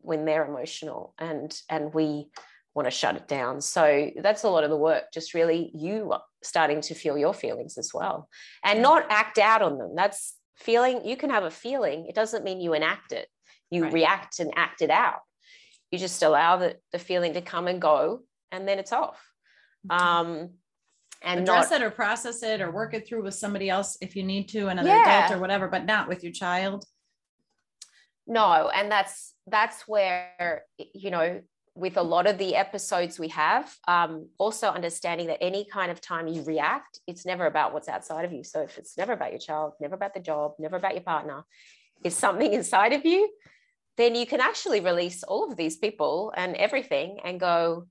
when 0.00 0.24
they're 0.24 0.46
emotional 0.46 1.14
and 1.18 1.56
and 1.68 1.94
we 1.94 2.28
want 2.74 2.86
to 2.86 2.90
shut 2.90 3.14
it 3.14 3.28
down. 3.28 3.60
So 3.60 4.10
that's 4.20 4.42
a 4.42 4.48
lot 4.48 4.64
of 4.64 4.70
the 4.70 4.76
work 4.76 5.04
just 5.12 5.32
really 5.32 5.70
you 5.74 6.12
starting 6.42 6.80
to 6.82 6.94
feel 6.94 7.16
your 7.16 7.32
feelings 7.32 7.78
as 7.78 7.92
well 7.94 8.28
and 8.64 8.82
not 8.82 9.06
act 9.10 9.38
out 9.38 9.62
on 9.62 9.78
them. 9.78 9.94
That's 9.94 10.34
feeling 10.56 11.04
you 11.04 11.16
can 11.16 11.30
have 11.30 11.44
a 11.44 11.50
feeling 11.50 12.06
it 12.06 12.14
doesn't 12.14 12.44
mean 12.44 12.60
you 12.60 12.74
enact 12.74 13.12
it 13.12 13.28
you 13.70 13.82
right. 13.82 13.92
react 13.92 14.38
and 14.40 14.52
act 14.56 14.82
it 14.82 14.90
out 14.90 15.20
you 15.90 15.98
just 15.98 16.22
allow 16.22 16.56
the, 16.56 16.76
the 16.92 16.98
feeling 16.98 17.34
to 17.34 17.40
come 17.40 17.66
and 17.66 17.80
go 17.80 18.20
and 18.52 18.66
then 18.66 18.78
it's 18.78 18.92
off 18.92 19.20
mm-hmm. 19.86 20.06
um 20.06 20.50
and 21.22 21.40
address 21.40 21.70
not, 21.70 21.80
it 21.80 21.84
or 21.84 21.90
process 21.90 22.42
it 22.42 22.60
or 22.60 22.70
work 22.70 22.94
it 22.94 23.06
through 23.06 23.22
with 23.22 23.34
somebody 23.34 23.70
else 23.70 23.96
if 24.00 24.14
you 24.14 24.22
need 24.22 24.48
to 24.48 24.68
another 24.68 24.88
yeah. 24.88 25.26
adult 25.26 25.38
or 25.38 25.40
whatever 25.40 25.68
but 25.68 25.84
not 25.84 26.08
with 26.08 26.22
your 26.22 26.32
child 26.32 26.84
no 28.26 28.70
and 28.74 28.90
that's 28.90 29.34
that's 29.46 29.86
where 29.88 30.62
you 30.94 31.10
know 31.10 31.40
with 31.76 31.96
a 31.96 32.02
lot 32.02 32.26
of 32.26 32.38
the 32.38 32.54
episodes 32.54 33.18
we 33.18 33.28
have 33.28 33.74
um, 33.88 34.28
also 34.38 34.68
understanding 34.68 35.26
that 35.26 35.42
any 35.42 35.66
kind 35.72 35.90
of 35.90 36.00
time 36.00 36.28
you 36.28 36.42
react 36.42 37.00
it's 37.06 37.26
never 37.26 37.46
about 37.46 37.72
what's 37.72 37.88
outside 37.88 38.24
of 38.24 38.32
you 38.32 38.44
so 38.44 38.62
if 38.62 38.78
it's 38.78 38.96
never 38.96 39.12
about 39.12 39.32
your 39.32 39.40
child 39.40 39.72
never 39.80 39.94
about 39.94 40.14
the 40.14 40.20
job 40.20 40.52
never 40.58 40.76
about 40.76 40.94
your 40.94 41.02
partner 41.02 41.44
it's 42.02 42.16
something 42.16 42.52
inside 42.60 42.92
of 42.92 43.04
you 43.04 43.28
then 43.96 44.14
you 44.14 44.26
can 44.26 44.40
actually 44.40 44.80
release 44.80 45.22
all 45.22 45.50
of 45.50 45.56
these 45.56 45.76
people 45.76 46.32
and 46.36 46.56
everything 46.56 47.18
and 47.24 47.40
go 47.40 47.86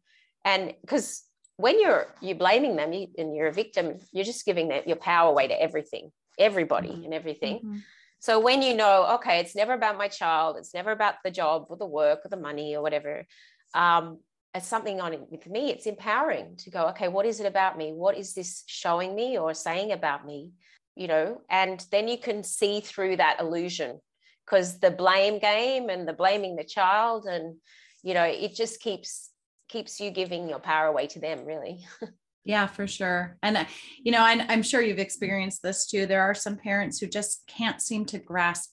and 0.46 0.74
because 0.82 1.24
when 1.58 1.80
you're 1.80 2.08
you're 2.22 2.36
blaming 2.36 2.76
them 2.76 2.94
you, 2.94 3.08
and 3.18 3.36
you're 3.36 3.48
a 3.48 3.54
victim 3.54 3.98
you're 4.12 4.26
just 4.26 4.46
giving 4.46 4.70
that 4.70 4.88
your 4.88 4.98
power 4.98 5.30
away 5.30 5.48
to 5.48 5.62
everything 5.62 6.12
everybody 6.40 6.90
mm-hmm. 6.90 7.04
and 7.04 7.14
everything 7.14 7.58
mm-hmm. 7.58 7.78
so 8.20 8.40
when 8.40 8.62
you 8.62 8.76
know 8.76 9.16
okay 9.16 9.40
it's 9.40 9.56
never 9.56 9.74
about 9.74 9.98
my 9.98 10.08
child 10.08 10.58
it's 10.58 10.74
never 10.74 10.92
about 10.92 11.16
the 11.24 11.32
job 11.32 11.66
or 11.70 11.78
the 11.78 11.86
work 11.86 12.20
or 12.26 12.30
the 12.30 12.38
money 12.38 12.76
or 12.76 12.82
whatever 12.82 13.26
um, 13.74 14.20
it's 14.56 14.68
something 14.68 15.02
on 15.02 15.14
it 15.14 15.22
with 15.32 15.48
me 15.48 15.72
it's 15.72 15.86
empowering 15.86 16.56
to 16.58 16.70
go 16.70 16.88
okay 16.90 17.08
what 17.08 17.26
is 17.26 17.40
it 17.40 17.46
about 17.46 17.78
me? 17.78 17.92
What 17.92 18.18
is 18.18 18.34
this 18.34 18.64
showing 18.68 19.16
me 19.16 19.38
or 19.38 19.54
saying 19.54 19.92
about 19.92 20.26
me? 20.26 20.52
You 20.96 21.08
know 21.08 21.42
and 21.50 21.84
then 21.92 22.08
you 22.08 22.18
can 22.18 22.44
see 22.44 22.80
through 22.80 23.18
that 23.18 23.40
illusion 23.40 24.00
because 24.46 24.80
the 24.80 24.92
blame 24.92 25.40
game 25.40 25.90
and 25.90 26.08
the 26.08 26.14
blaming 26.14 26.56
the 26.56 26.64
child 26.64 27.26
and 27.26 27.56
you 28.04 28.14
know 28.14 28.24
it 28.24 28.54
just 28.54 28.80
keeps 28.80 29.32
keeps 29.70 30.00
you 30.00 30.12
giving 30.12 30.48
your 30.48 30.60
power 30.60 30.88
away 30.88 31.08
to 31.08 31.20
them 31.20 31.46
really. 31.46 31.86
Yeah 32.46 32.68
for 32.68 32.88
sure. 32.88 33.38
And 33.42 33.56
uh, 33.56 33.66
you 34.04 34.12
know 34.12 34.22
i'm 34.22 34.64
sure 34.64 34.82
you've 34.82 35.00
experienced 35.00 35.64
this 35.64 35.88
too. 35.88 36.06
There 36.06 36.22
are 36.22 36.36
some 36.36 36.58
parents 36.58 37.00
who 37.00 37.08
just 37.08 37.44
can't 37.48 37.82
seem 37.82 38.06
to 38.08 38.20
grasp 38.20 38.72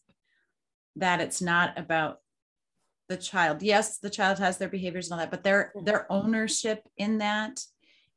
that 0.97 1.21
it's 1.21 1.41
not 1.41 1.79
about 1.79 2.19
the 3.11 3.17
child 3.17 3.63
yes 3.63 3.99
the 3.99 4.09
child 4.09 4.39
has 4.39 4.57
their 4.57 4.69
behaviors 4.69 5.11
and 5.11 5.13
all 5.13 5.19
that 5.19 5.31
but 5.31 5.45
their 5.45 5.73
their 5.85 6.11
ownership 6.11 6.89
in 6.97 7.19
that 7.19 7.61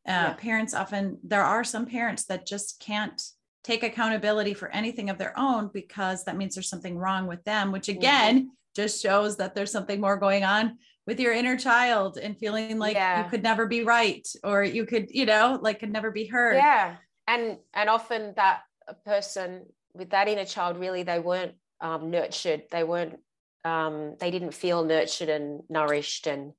uh, 0.07 0.11
yeah. 0.11 0.33
parents 0.33 0.73
often 0.73 1.17
there 1.23 1.43
are 1.43 1.65
some 1.65 1.85
parents 1.85 2.23
that 2.25 2.45
just 2.45 2.79
can't 2.79 3.21
take 3.63 3.83
accountability 3.83 4.53
for 4.53 4.69
anything 4.69 5.09
of 5.09 5.17
their 5.17 5.37
own 5.39 5.69
because 5.73 6.25
that 6.25 6.35
means 6.35 6.53
there's 6.53 6.69
something 6.69 6.97
wrong 6.97 7.27
with 7.27 7.43
them, 7.45 7.71
which 7.71 7.87
mm-hmm. 7.87 7.99
again 7.99 8.39
mm-hmm. 8.39 8.49
just 8.75 9.01
shows 9.01 9.37
that 9.37 9.55
there's 9.55 9.71
something 9.71 10.01
more 10.01 10.17
going 10.17 10.43
on 10.43 10.77
with 11.07 11.19
your 11.19 11.33
inner 11.33 11.57
child 11.57 12.17
and 12.17 12.37
feeling 12.37 12.77
like 12.77 12.95
yeah. 12.95 13.23
you 13.23 13.29
could 13.29 13.43
never 13.43 13.65
be 13.65 13.83
right 13.83 14.27
or 14.43 14.63
you 14.63 14.85
could, 14.85 15.07
you 15.09 15.25
know, 15.25 15.59
like 15.61 15.79
could 15.79 15.91
never 15.91 16.11
be 16.11 16.25
heard. 16.25 16.55
Yeah. 16.55 16.95
And 17.27 17.57
and 17.73 17.89
often 17.89 18.33
that 18.35 18.61
person 19.05 19.65
with 19.93 20.09
that 20.09 20.27
inner 20.27 20.45
child 20.45 20.77
really 20.77 21.03
they 21.03 21.19
weren't 21.19 21.55
um, 21.79 22.11
nurtured. 22.11 22.63
They 22.71 22.83
weren't 22.83 23.19
um, 23.65 24.15
they 24.19 24.31
didn't 24.31 24.53
feel 24.53 24.83
nurtured 24.83 25.29
and 25.29 25.61
nourished 25.69 26.27
and 26.27 26.53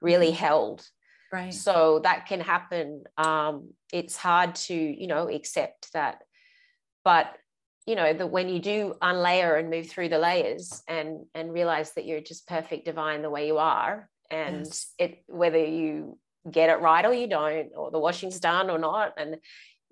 really 0.00 0.28
mm-hmm. 0.28 0.44
held. 0.44 0.86
Right. 1.32 1.52
So 1.52 2.00
that 2.04 2.26
can 2.26 2.40
happen. 2.40 3.04
Um, 3.18 3.70
it's 3.92 4.16
hard 4.16 4.54
to, 4.54 4.74
you 4.74 5.06
know, 5.06 5.28
accept 5.28 5.92
that 5.92 6.22
but 7.08 7.38
you 7.86 7.94
know 7.94 8.12
that 8.12 8.30
when 8.30 8.50
you 8.50 8.60
do 8.60 8.94
unlayer 9.00 9.58
and 9.58 9.70
move 9.70 9.88
through 9.88 10.10
the 10.10 10.18
layers 10.18 10.82
and 10.86 11.24
and 11.34 11.54
realize 11.54 11.92
that 11.94 12.04
you're 12.04 12.20
just 12.20 12.46
perfect 12.46 12.84
divine 12.84 13.22
the 13.22 13.30
way 13.30 13.46
you 13.46 13.56
are 13.56 14.10
and 14.30 14.66
yes. 14.66 14.92
it 14.98 15.24
whether 15.26 15.64
you 15.64 16.18
get 16.50 16.68
it 16.68 16.82
right 16.82 17.06
or 17.06 17.14
you 17.14 17.26
don't 17.26 17.70
or 17.74 17.90
the 17.90 17.98
washing's 17.98 18.40
done 18.40 18.68
or 18.68 18.78
not 18.78 19.14
and 19.16 19.38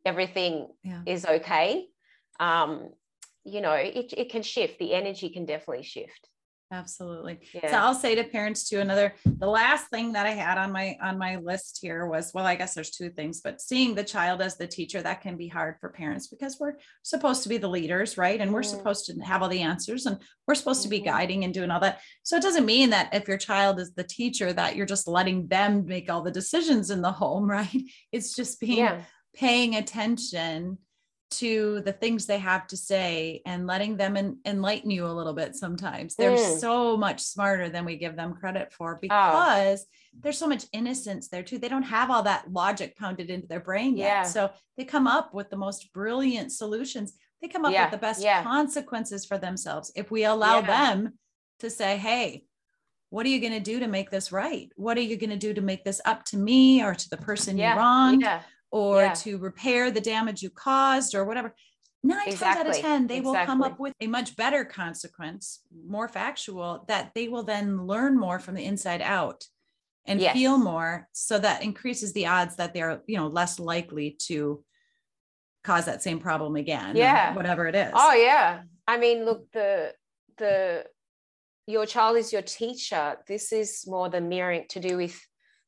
everything 0.05 0.68
yeah. 0.83 1.00
is 1.07 1.24
okay 1.24 1.87
um 2.38 2.90
you 3.44 3.62
know 3.62 3.72
it, 3.72 4.12
it 4.16 4.29
can 4.31 4.42
shift 4.42 4.79
the 4.79 4.92
energy 4.92 5.31
can 5.31 5.46
definitely 5.46 5.83
shift 5.83 6.29
absolutely 6.72 7.38
yeah. 7.55 7.70
so 7.70 7.76
i'll 7.76 7.94
say 7.94 8.16
to 8.16 8.24
parents 8.24 8.68
too 8.68 8.81
another 8.81 9.14
the 9.24 9.46
last 9.46 9.88
thing 9.88 10.12
that 10.12 10.26
i 10.26 10.31
had 10.31 10.59
on 10.59 10.72
my 10.72 10.96
on 11.00 11.16
my 11.16 11.37
list 11.37 11.79
here 11.81 12.07
was 12.07 12.33
well 12.35 12.44
i 12.44 12.57
guess 12.57 12.74
there's 12.74 12.90
two 12.90 13.09
things 13.09 13.40
but 13.40 13.61
seeing 13.61 13.94
the 13.94 14.02
child 14.02 14.42
as 14.42 14.57
the 14.57 14.66
teacher 14.66 15.00
that 15.00 15.20
can 15.20 15.37
be 15.37 15.46
hard 15.46 15.76
for 15.81 15.90
parents 15.90 16.26
because 16.26 16.59
we're 16.59 16.74
supposed 17.02 17.44
to 17.44 17.48
be 17.48 17.57
the 17.57 17.68
leaders 17.68 18.18
right 18.18 18.40
and 18.40 18.52
we're 18.52 18.62
mm-hmm. 18.62 18.79
supposed 18.79 19.07
to 19.07 19.16
have 19.20 19.42
all 19.42 19.48
the 19.48 19.61
answers 19.61 20.07
and 20.07 20.18
we're 20.48 20.57
supposed 20.57 20.81
mm-hmm. 20.81 20.90
to 20.90 20.90
be 20.90 20.98
mm-hmm. 20.98 21.16
guiding 21.16 21.44
and 21.44 21.55
doing 21.55 21.70
all 21.70 21.81
that 21.81 22.00
so 22.24 22.37
it 22.37 22.42
doesn't 22.42 22.66
mean 22.66 22.90
that 22.90 23.14
if 23.14 23.29
your 23.29 23.38
child 23.38 23.79
is 23.79 23.92
the 23.94 24.02
teacher 24.02 24.52
that 24.52 24.74
you're 24.74 24.87
just 24.87 25.07
letting 25.07 25.46
them 25.46 25.87
make 25.87 26.11
all 26.11 26.22
the 26.22 26.33
decisions 26.33 26.90
in 26.90 27.00
the 27.00 27.12
home 27.12 27.48
right 27.50 27.83
it's 28.11 28.35
just 28.35 28.59
being 28.59 28.79
yeah. 28.79 29.02
paying 29.35 29.76
attention 29.76 30.79
to 31.28 31.80
the 31.80 31.92
things 31.92 32.26
they 32.26 32.38
have 32.38 32.66
to 32.68 32.76
say 32.76 33.42
and 33.44 33.66
letting 33.66 33.96
them 33.96 34.16
en- 34.16 34.38
enlighten 34.44 34.90
you 34.90 35.06
a 35.06 35.08
little 35.08 35.32
bit 35.32 35.56
sometimes 35.56 36.14
they're 36.14 36.36
mm. 36.36 36.58
so 36.58 36.96
much 36.96 37.20
smarter 37.20 37.68
than 37.68 37.84
we 37.84 37.96
give 37.96 38.14
them 38.14 38.32
credit 38.32 38.72
for 38.72 38.94
oh. 38.94 38.98
because 39.00 39.84
oh. 39.84 40.18
there's 40.20 40.38
so 40.38 40.46
much 40.46 40.66
innocence 40.72 41.28
there 41.28 41.42
too 41.42 41.58
they 41.58 41.68
don't 41.68 41.82
have 41.82 42.10
all 42.10 42.22
that 42.22 42.50
logic 42.52 42.96
pounded 42.96 43.28
into 43.28 43.46
their 43.48 43.60
brain 43.60 43.96
yet 43.96 44.06
yeah. 44.06 44.22
so 44.22 44.50
they 44.76 44.84
come 44.84 45.06
up 45.08 45.34
with 45.34 45.50
the 45.50 45.56
most 45.56 45.92
brilliant 45.92 46.52
solutions 46.52 47.14
they 47.42 47.48
come 47.48 47.64
up 47.64 47.72
yeah. 47.72 47.84
with 47.84 47.92
the 47.92 47.98
best 47.98 48.22
yeah. 48.22 48.42
consequences 48.44 49.24
for 49.24 49.36
themselves 49.36 49.90
if 49.96 50.10
we 50.10 50.24
allow 50.24 50.60
them 50.60 51.12
to 51.58 51.68
say 51.68 51.96
hey 51.96 52.44
what 53.10 53.26
are 53.26 53.30
you 53.30 53.40
going 53.40 53.52
to 53.52 53.60
do 53.60 53.80
to 53.80 53.88
make 53.88 54.10
this 54.10 54.30
right 54.30 54.70
what 54.76 54.96
are 54.96 55.02
you 55.02 55.16
going 55.16 55.30
to 55.30 55.36
do 55.36 55.52
to 55.52 55.60
make 55.60 55.84
this 55.84 56.00
up 56.04 56.24
to 56.24 56.36
me 56.36 56.82
or 56.82 56.94
to 56.94 57.08
the 57.10 57.16
person 57.16 57.58
you 57.58 57.66
wronged 57.66 58.24
or 58.76 59.02
yeah. 59.02 59.12
to 59.14 59.38
repair 59.38 59.90
the 59.90 60.00
damage 60.02 60.42
you 60.42 60.50
caused 60.50 61.14
or 61.14 61.24
whatever. 61.24 61.54
Nine 62.02 62.28
exactly. 62.28 62.64
times 62.64 62.76
out 62.76 62.76
of 62.76 62.82
10, 62.82 63.06
they 63.06 63.16
exactly. 63.16 63.38
will 63.38 63.46
come 63.46 63.62
up 63.62 63.80
with 63.80 63.94
a 64.00 64.06
much 64.06 64.36
better 64.36 64.64
consequence, 64.66 65.60
more 65.88 66.08
factual, 66.08 66.84
that 66.88 67.12
they 67.14 67.28
will 67.28 67.42
then 67.42 67.86
learn 67.86 68.18
more 68.18 68.38
from 68.38 68.54
the 68.54 68.64
inside 68.64 69.00
out 69.00 69.44
and 70.04 70.20
yes. 70.20 70.34
feel 70.34 70.58
more. 70.58 71.08
So 71.12 71.38
that 71.38 71.62
increases 71.62 72.12
the 72.12 72.26
odds 72.26 72.56
that 72.56 72.74
they're, 72.74 73.00
you 73.06 73.16
know, 73.16 73.28
less 73.28 73.58
likely 73.58 74.16
to 74.26 74.62
cause 75.64 75.86
that 75.86 76.02
same 76.02 76.20
problem 76.20 76.54
again. 76.54 76.96
Yeah. 76.96 77.34
Whatever 77.34 77.66
it 77.66 77.74
is. 77.74 77.92
Oh, 77.94 78.12
yeah. 78.12 78.60
I 78.86 78.98
mean, 78.98 79.24
look, 79.24 79.50
the, 79.52 79.94
the, 80.36 80.84
your 81.66 81.86
child 81.86 82.18
is 82.18 82.30
your 82.30 82.42
teacher. 82.42 83.16
This 83.26 83.52
is 83.52 83.84
more 83.86 84.10
the 84.10 84.20
mirroring 84.20 84.66
to 84.68 84.80
do 84.80 84.98
with 84.98 85.18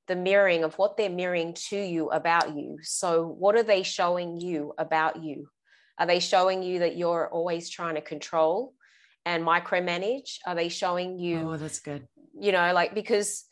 the 0.08 0.16
mirroring 0.16 0.64
of 0.64 0.76
what 0.78 0.96
they're 0.96 1.10
mirroring 1.10 1.54
to 1.68 1.76
you 1.76 2.08
about 2.10 2.56
you. 2.56 2.78
So, 2.82 3.26
what 3.26 3.54
are 3.54 3.62
they 3.62 3.82
showing 3.82 4.40
you 4.40 4.72
about 4.78 5.22
you? 5.22 5.48
Are 5.98 6.06
they 6.06 6.20
showing 6.20 6.62
you 6.62 6.80
that 6.80 6.96
you're 6.96 7.28
always 7.28 7.68
trying 7.68 7.96
to 7.96 8.00
control 8.00 8.74
and 9.24 9.44
micromanage? 9.44 10.38
Are 10.46 10.54
they 10.54 10.68
showing 10.68 11.18
you? 11.18 11.50
Oh, 11.50 11.56
that's 11.56 11.80
good. 11.80 12.08
You 12.40 12.52
know, 12.52 12.72
like 12.72 12.94
because 12.94 13.44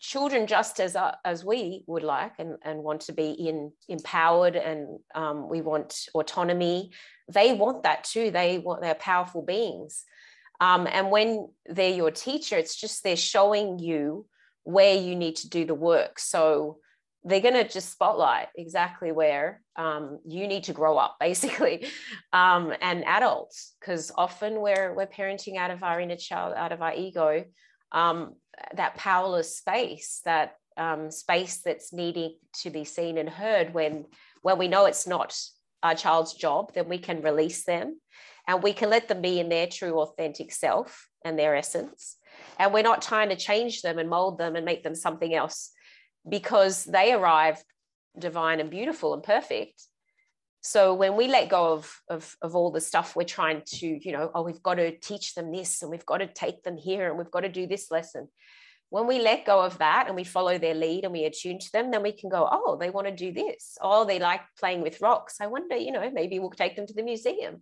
children, 0.00 0.46
just 0.46 0.80
as 0.80 0.96
uh, 0.96 1.14
as 1.24 1.44
we 1.44 1.84
would 1.86 2.02
like 2.02 2.32
and, 2.38 2.56
and 2.62 2.82
want 2.82 3.02
to 3.02 3.12
be 3.12 3.30
in 3.30 3.72
empowered 3.88 4.56
and 4.56 4.98
um, 5.14 5.48
we 5.48 5.60
want 5.60 6.08
autonomy, 6.14 6.90
they 7.32 7.52
want 7.52 7.84
that 7.84 8.04
too. 8.04 8.30
They 8.30 8.58
want 8.58 8.82
they're 8.82 8.94
powerful 8.94 9.42
beings. 9.42 10.04
Um, 10.60 10.86
and 10.90 11.10
when 11.10 11.48
they're 11.66 11.94
your 11.94 12.10
teacher, 12.10 12.56
it's 12.56 12.76
just 12.76 13.02
they're 13.02 13.16
showing 13.16 13.78
you 13.78 14.26
where 14.64 14.94
you 14.94 15.16
need 15.16 15.36
to 15.36 15.48
do 15.48 15.64
the 15.64 15.74
work. 15.74 16.18
So 16.18 16.78
they're 17.24 17.40
going 17.40 17.54
to 17.54 17.68
just 17.68 17.92
spotlight 17.92 18.48
exactly 18.56 19.12
where 19.12 19.60
um, 19.76 20.20
you 20.26 20.46
need 20.46 20.64
to 20.64 20.72
grow 20.72 20.96
up, 20.96 21.16
basically, 21.20 21.86
um, 22.32 22.72
and 22.80 23.04
adults, 23.04 23.74
because 23.80 24.10
often 24.16 24.60
we're 24.60 24.94
we're 24.94 25.06
parenting 25.06 25.56
out 25.56 25.70
of 25.70 25.82
our 25.82 26.00
inner 26.00 26.16
child, 26.16 26.54
out 26.56 26.72
of 26.72 26.82
our 26.82 26.94
ego, 26.94 27.44
um, 27.92 28.34
that 28.74 28.96
powerless 28.96 29.56
space, 29.56 30.20
that 30.24 30.54
um, 30.76 31.10
space 31.10 31.58
that's 31.58 31.92
needing 31.92 32.36
to 32.62 32.70
be 32.70 32.84
seen 32.84 33.18
and 33.18 33.28
heard. 33.28 33.74
When 33.74 34.06
when 34.42 34.58
we 34.58 34.68
know 34.68 34.86
it's 34.86 35.06
not 35.06 35.38
our 35.82 35.94
child's 35.94 36.34
job, 36.34 36.72
then 36.74 36.88
we 36.88 36.98
can 36.98 37.22
release 37.22 37.64
them, 37.64 38.00
and 38.46 38.62
we 38.62 38.72
can 38.72 38.88
let 38.88 39.08
them 39.08 39.20
be 39.20 39.40
in 39.40 39.50
their 39.50 39.66
true, 39.66 40.00
authentic 40.00 40.52
self 40.52 41.09
and 41.24 41.38
their 41.38 41.54
essence, 41.54 42.16
and 42.58 42.72
we're 42.72 42.82
not 42.82 43.02
trying 43.02 43.28
to 43.30 43.36
change 43.36 43.82
them 43.82 43.98
and 43.98 44.08
mold 44.08 44.38
them 44.38 44.56
and 44.56 44.64
make 44.64 44.82
them 44.82 44.94
something 44.94 45.34
else 45.34 45.72
because 46.28 46.84
they 46.84 47.12
arrived 47.12 47.64
divine 48.18 48.60
and 48.60 48.70
beautiful 48.70 49.14
and 49.14 49.22
perfect. 49.22 49.82
So 50.62 50.92
when 50.94 51.16
we 51.16 51.26
let 51.26 51.48
go 51.48 51.72
of, 51.72 52.00
of, 52.08 52.36
of 52.42 52.54
all 52.54 52.70
the 52.70 52.80
stuff 52.80 53.16
we're 53.16 53.24
trying 53.24 53.62
to 53.64 53.86
you 53.86 54.12
know 54.12 54.30
oh 54.34 54.42
we've 54.42 54.62
got 54.62 54.74
to 54.74 54.96
teach 54.98 55.34
them 55.34 55.52
this 55.52 55.82
and 55.82 55.90
we've 55.90 56.06
got 56.06 56.18
to 56.18 56.26
take 56.26 56.62
them 56.62 56.76
here 56.76 57.08
and 57.08 57.16
we've 57.16 57.30
got 57.30 57.40
to 57.40 57.48
do 57.48 57.66
this 57.66 57.90
lesson. 57.90 58.28
When 58.90 59.06
we 59.06 59.20
let 59.20 59.46
go 59.46 59.60
of 59.60 59.78
that 59.78 60.06
and 60.08 60.16
we 60.16 60.24
follow 60.24 60.58
their 60.58 60.74
lead 60.74 61.04
and 61.04 61.12
we 61.12 61.24
attune 61.24 61.60
to 61.60 61.72
them 61.72 61.90
then 61.90 62.02
we 62.02 62.12
can 62.12 62.28
go 62.28 62.46
oh 62.50 62.76
they 62.76 62.90
want 62.90 63.06
to 63.06 63.14
do 63.14 63.32
this. 63.32 63.78
Oh 63.80 64.04
they 64.04 64.18
like 64.18 64.42
playing 64.58 64.82
with 64.82 65.00
rocks. 65.00 65.36
I 65.40 65.46
wonder 65.46 65.76
you 65.76 65.92
know 65.92 66.10
maybe 66.10 66.38
we'll 66.38 66.50
take 66.50 66.76
them 66.76 66.86
to 66.86 66.94
the 66.94 67.02
museum. 67.02 67.60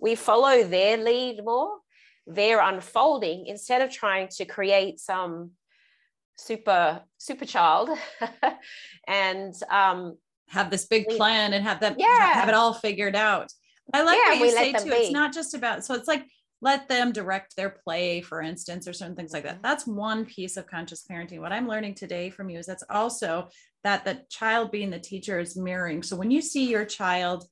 We 0.00 0.16
follow 0.16 0.64
their 0.64 0.96
lead 0.96 1.44
more 1.44 1.78
they're 2.26 2.60
unfolding 2.60 3.46
instead 3.46 3.82
of 3.82 3.90
trying 3.90 4.28
to 4.28 4.44
create 4.44 5.00
some 5.00 5.50
super 6.36 7.02
super 7.18 7.44
child 7.44 7.90
and 9.06 9.54
um 9.70 10.16
have 10.48 10.70
this 10.70 10.86
big 10.86 11.06
plan 11.08 11.52
and 11.52 11.64
have 11.64 11.80
them 11.80 11.94
yeah. 11.98 12.32
have 12.32 12.48
it 12.48 12.54
all 12.54 12.72
figured 12.72 13.14
out 13.14 13.48
i 13.92 14.02
like 14.02 14.18
yeah, 14.24 14.38
what 14.38 14.46
you 14.46 14.50
say 14.50 14.72
too 14.72 14.90
be. 14.90 14.96
it's 14.96 15.12
not 15.12 15.32
just 15.32 15.54
about 15.54 15.84
so 15.84 15.94
it's 15.94 16.08
like 16.08 16.24
let 16.62 16.88
them 16.88 17.12
direct 17.12 17.56
their 17.56 17.70
play 17.70 18.20
for 18.20 18.40
instance 18.40 18.88
or 18.88 18.92
certain 18.92 19.16
things 19.16 19.32
like 19.32 19.42
that 19.42 19.54
mm-hmm. 19.54 19.62
that's 19.62 19.86
one 19.86 20.24
piece 20.24 20.56
of 20.56 20.66
conscious 20.66 21.04
parenting 21.10 21.40
what 21.40 21.52
i'm 21.52 21.68
learning 21.68 21.94
today 21.94 22.30
from 22.30 22.48
you 22.48 22.58
is 22.58 22.66
that's 22.66 22.84
also 22.88 23.48
that 23.84 24.04
the 24.04 24.22
child 24.30 24.70
being 24.70 24.90
the 24.90 24.98
teacher 24.98 25.38
is 25.38 25.56
mirroring 25.56 26.02
so 26.02 26.16
when 26.16 26.30
you 26.30 26.40
see 26.40 26.68
your 26.68 26.84
child 26.84 27.44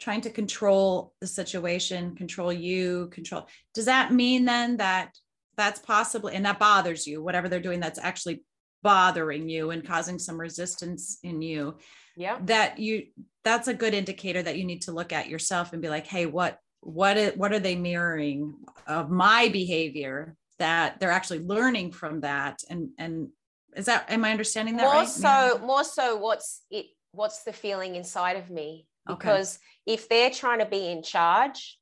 trying 0.00 0.20
to 0.22 0.30
control 0.30 1.12
the 1.20 1.26
situation 1.26 2.14
control 2.16 2.52
you 2.52 3.08
control 3.12 3.46
does 3.74 3.84
that 3.84 4.12
mean 4.12 4.44
then 4.44 4.76
that 4.78 5.10
that's 5.56 5.80
possibly 5.80 6.34
and 6.34 6.44
that 6.46 6.58
bothers 6.58 7.06
you 7.06 7.22
whatever 7.22 7.48
they're 7.48 7.60
doing 7.60 7.80
that's 7.80 7.98
actually 7.98 8.42
bothering 8.82 9.48
you 9.48 9.70
and 9.70 9.86
causing 9.86 10.18
some 10.18 10.40
resistance 10.40 11.18
in 11.22 11.42
you 11.42 11.76
yeah 12.16 12.38
that 12.44 12.78
you 12.78 13.06
that's 13.44 13.68
a 13.68 13.74
good 13.74 13.94
indicator 13.94 14.42
that 14.42 14.56
you 14.56 14.64
need 14.64 14.82
to 14.82 14.92
look 14.92 15.12
at 15.12 15.28
yourself 15.28 15.72
and 15.72 15.82
be 15.82 15.88
like 15.88 16.06
hey 16.06 16.26
what 16.26 16.58
what 16.80 17.16
is, 17.18 17.36
what 17.36 17.52
are 17.52 17.58
they 17.58 17.76
mirroring 17.76 18.54
of 18.86 19.10
my 19.10 19.48
behavior 19.48 20.34
that 20.58 20.98
they're 20.98 21.10
actually 21.10 21.40
learning 21.40 21.92
from 21.92 22.20
that 22.20 22.58
and 22.70 22.88
and 22.98 23.28
is 23.76 23.84
that 23.86 24.10
am 24.10 24.24
i 24.24 24.30
understanding 24.30 24.76
that 24.76 24.84
more 24.84 24.94
right? 24.94 25.08
so 25.08 25.28
yeah. 25.28 25.58
more 25.62 25.84
so 25.84 26.16
what's 26.16 26.62
it 26.70 26.86
what's 27.12 27.42
the 27.42 27.52
feeling 27.52 27.96
inside 27.96 28.36
of 28.36 28.48
me 28.50 28.86
because 29.16 29.58
okay. 29.86 29.94
if 29.94 30.08
they're 30.08 30.30
trying 30.30 30.60
to 30.60 30.66
be 30.66 30.88
in 30.88 31.02
charge 31.02 31.78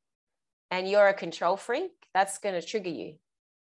and 0.70 0.88
you're 0.88 1.08
a 1.08 1.14
control 1.14 1.56
freak 1.56 1.92
that's 2.14 2.38
going 2.38 2.54
to 2.54 2.66
trigger 2.66 2.90
you 2.90 3.14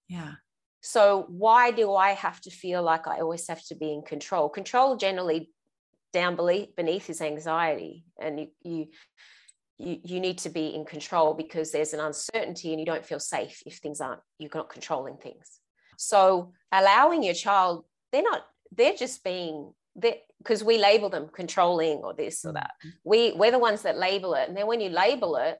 yeah. 0.08 0.32
So 0.80 1.26
why 1.28 1.70
do 1.70 1.94
I 1.94 2.12
have 2.12 2.40
to 2.42 2.50
feel 2.50 2.82
like 2.82 3.06
I 3.06 3.20
always 3.20 3.46
have 3.48 3.64
to 3.66 3.74
be 3.74 3.92
in 3.92 4.02
control? 4.02 4.48
Control 4.48 4.96
generally 4.96 5.50
down 6.12 6.36
beneath 6.36 7.10
is 7.10 7.20
anxiety, 7.20 8.04
and 8.20 8.40
you 8.40 8.48
you 8.62 8.86
you, 9.76 10.00
you 10.02 10.20
need 10.20 10.38
to 10.38 10.48
be 10.48 10.74
in 10.74 10.84
control 10.84 11.34
because 11.34 11.70
there's 11.70 11.94
an 11.94 12.00
uncertainty 12.00 12.70
and 12.70 12.80
you 12.80 12.86
don't 12.86 13.04
feel 13.04 13.20
safe 13.20 13.62
if 13.66 13.76
things 13.76 14.00
aren't 14.00 14.20
you're 14.38 14.50
not 14.54 14.70
controlling 14.70 15.18
things. 15.18 15.60
So 15.98 16.52
allowing 16.72 17.22
your 17.22 17.34
child, 17.34 17.84
they're 18.10 18.22
not 18.22 18.44
they're 18.72 18.94
just 18.94 19.22
being 19.22 19.72
because 20.38 20.62
we 20.64 20.78
label 20.78 21.08
them 21.08 21.28
controlling 21.32 21.98
or 21.98 22.14
this 22.14 22.44
or 22.44 22.52
that. 22.52 22.72
Mm-hmm. 22.84 22.88
We 23.04 23.32
we're 23.32 23.50
the 23.50 23.58
ones 23.58 23.82
that 23.82 23.98
label 23.98 24.34
it, 24.34 24.48
and 24.48 24.56
then 24.56 24.66
when 24.66 24.80
you 24.80 24.90
label 24.90 25.36
it, 25.36 25.58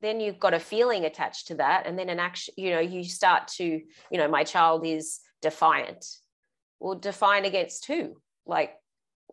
then 0.00 0.20
you've 0.20 0.38
got 0.38 0.54
a 0.54 0.60
feeling 0.60 1.04
attached 1.04 1.48
to 1.48 1.56
that 1.56 1.86
and 1.86 1.98
then 1.98 2.08
an 2.08 2.18
action 2.18 2.54
you 2.56 2.70
know 2.70 2.80
you 2.80 3.04
start 3.04 3.48
to 3.48 3.64
you 3.64 4.18
know 4.18 4.28
my 4.28 4.44
child 4.44 4.86
is 4.86 5.20
defiant. 5.42 6.04
Well 6.78 6.98
defiant 6.98 7.46
against 7.46 7.86
who? 7.86 8.16
Like 8.46 8.74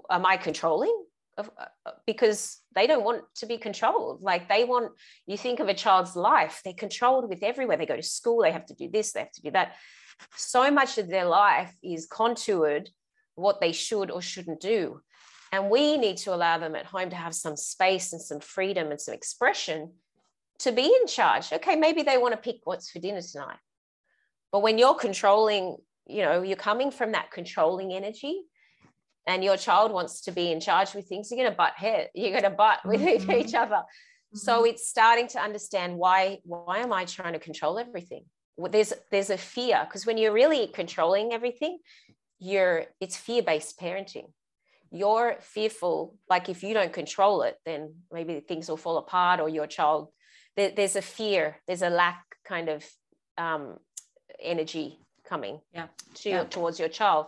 am 0.10 0.26
i 0.26 0.38
controlling? 0.38 1.04
Uh, 1.38 1.44
because 2.08 2.60
they 2.74 2.88
don't 2.88 3.04
want 3.04 3.22
to 3.36 3.46
be 3.46 3.60
controlled. 3.60 4.24
Like 4.24 4.50
they 4.50 4.64
want 4.66 4.92
you 5.28 5.38
think 5.38 5.60
of 5.60 5.68
a 5.68 5.74
child's 5.74 6.16
life 6.16 6.62
they're 6.64 6.74
controlled 6.74 7.30
with 7.30 7.44
everywhere. 7.44 7.78
They 7.78 7.86
go 7.86 7.96
to 7.96 8.04
school 8.04 8.42
they 8.42 8.52
have 8.52 8.66
to 8.68 8.76
do 8.76 8.90
this 8.90 9.14
they 9.14 9.22
have 9.22 9.32
to 9.34 9.42
do 9.42 9.52
that. 9.52 9.76
So 10.36 10.72
much 10.72 10.98
of 10.98 11.08
their 11.08 11.26
life 11.26 11.74
is 11.84 12.08
contoured 12.08 12.90
what 13.38 13.62
they 13.62 13.72
should 13.72 14.12
or 14.12 14.22
shouldn't 14.22 14.60
do 14.60 15.02
and 15.52 15.70
we 15.70 15.98
need 15.98 16.18
to 16.18 16.34
allow 16.34 16.58
them 16.58 16.76
at 16.76 16.86
home 16.86 17.10
to 17.10 17.16
have 17.16 17.34
some 17.34 17.56
space 17.56 18.14
and 18.14 18.22
some 18.22 18.40
freedom 18.40 18.92
and 18.92 19.00
some 19.00 19.14
expression 19.14 19.92
to 20.60 20.72
be 20.72 20.86
in 20.86 21.08
charge. 21.08 21.54
Okay, 21.54 21.76
maybe 21.76 22.04
they 22.04 22.18
want 22.18 22.34
to 22.34 22.38
pick 22.38 22.58
what's 22.64 22.90
for 22.90 23.00
dinner 23.00 23.22
tonight. 23.22 23.58
But 24.52 24.62
when 24.62 24.78
you're 24.78 24.96
controlling, 24.96 25.78
you 26.06 26.24
know, 26.24 26.42
you're 26.42 26.58
coming 26.58 26.92
from 26.92 27.14
that 27.14 27.32
controlling 27.32 27.94
energy 27.94 28.42
and 29.26 29.44
your 29.44 29.58
child 29.58 29.92
wants 29.92 30.22
to 30.22 30.32
be 30.32 30.52
in 30.52 30.60
charge 30.60 30.94
with 30.94 31.08
things, 31.08 31.30
you're 31.32 31.38
going 31.40 31.52
to 31.52 31.56
butt 31.56 31.74
head, 31.76 32.10
you're 32.14 32.32
going 32.32 32.44
to 32.44 32.50
butt 32.50 32.80
with 32.86 33.02
mm-hmm. 33.02 33.32
each 33.32 33.54
other. 33.54 33.76
Mm-hmm. 33.76 34.38
So 34.38 34.66
it's 34.66 34.88
starting 34.88 35.28
to 35.30 35.40
understand 35.40 35.96
why, 35.98 36.40
why 36.44 36.80
am 36.80 36.92
I 36.92 37.06
trying 37.06 37.34
to 37.34 37.40
control 37.40 37.80
everything? 37.80 38.26
Well, 38.58 38.72
there's, 38.72 38.94
there's 39.12 39.30
a 39.30 39.38
fear 39.38 39.86
because 39.88 40.06
when 40.06 40.18
you're 40.18 40.34
really 40.34 40.68
controlling 40.68 41.32
everything, 41.32 41.78
you're, 42.40 42.86
it's 43.00 43.18
fear-based 43.18 43.80
parenting. 43.80 44.32
You're 44.92 45.36
fearful 45.42 46.16
like 46.30 46.48
if 46.48 46.64
you 46.64 46.74
don't 46.74 46.94
control 46.94 47.42
it 47.42 47.58
then 47.66 47.96
maybe 48.10 48.40
things 48.40 48.70
will 48.70 48.78
fall 48.78 48.98
apart 48.98 49.42
or 49.42 49.50
your 49.50 49.68
child 49.68 50.08
there, 50.58 50.72
there's 50.76 50.96
a 50.96 51.02
fear, 51.02 51.62
there's 51.68 51.84
a 51.84 51.90
lack 51.90 52.24
kind 52.44 52.68
of 52.68 52.84
um, 53.38 53.78
energy 54.42 55.00
coming 55.24 55.62
yeah. 55.74 55.88
to 56.16 56.30
yeah. 56.30 56.44
towards 56.44 56.80
your 56.80 56.90
child. 56.90 57.28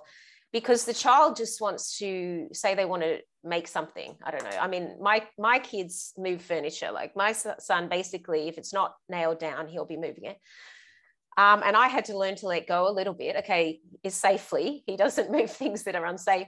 Because 0.51 0.85
the 0.85 0.95
child 0.95 1.35
just 1.35 1.61
wants 1.61 1.99
to 1.99 2.47
say 2.51 2.73
they 2.73 2.85
want 2.85 3.03
to 3.03 3.19
make 3.41 3.69
something 3.69 4.15
i 4.25 4.31
don't 4.31 4.43
know. 4.43 4.57
I 4.59 4.67
mean 4.67 4.97
my 4.99 5.25
my 5.37 5.59
kids 5.59 6.11
move 6.17 6.41
furniture. 6.41 6.91
Like 6.91 7.15
my 7.15 7.31
son 7.31 7.87
basically 7.87 8.49
if 8.49 8.57
it's 8.57 8.73
not 8.73 8.95
nailed 9.07 9.39
down 9.39 9.67
he'll 9.67 9.85
be 9.85 9.95
moving 9.95 10.25
it 10.25 10.37
um, 11.43 11.61
and 11.65 11.75
i 11.75 11.87
had 11.87 12.05
to 12.05 12.17
learn 12.17 12.35
to 12.35 12.47
let 12.47 12.67
go 12.67 12.89
a 12.89 12.97
little 12.99 13.13
bit 13.13 13.35
okay 13.37 13.79
is 14.03 14.13
safely 14.13 14.83
he 14.85 14.95
doesn't 14.97 15.31
move 15.37 15.51
things 15.51 15.83
that 15.83 15.95
are 15.95 16.05
unsafe 16.05 16.47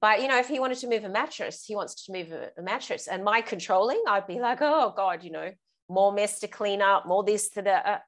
but 0.00 0.20
you 0.20 0.28
know 0.28 0.38
if 0.38 0.48
he 0.48 0.60
wanted 0.60 0.78
to 0.78 0.88
move 0.88 1.04
a 1.04 1.08
mattress 1.08 1.64
he 1.66 1.76
wants 1.76 2.06
to 2.06 2.12
move 2.12 2.32
a, 2.32 2.50
a 2.58 2.62
mattress 2.62 3.08
and 3.08 3.24
my 3.24 3.40
controlling 3.40 4.02
i'd 4.08 4.26
be 4.26 4.40
like 4.40 4.58
oh 4.60 4.92
god 4.96 5.22
you 5.24 5.30
know 5.30 5.50
more 5.88 6.12
mess 6.12 6.40
to 6.40 6.48
clean 6.48 6.82
up, 6.82 7.06
more 7.06 7.24
this 7.24 7.50
to 7.50 7.62
the. 7.62 7.90
Uh, 7.90 7.98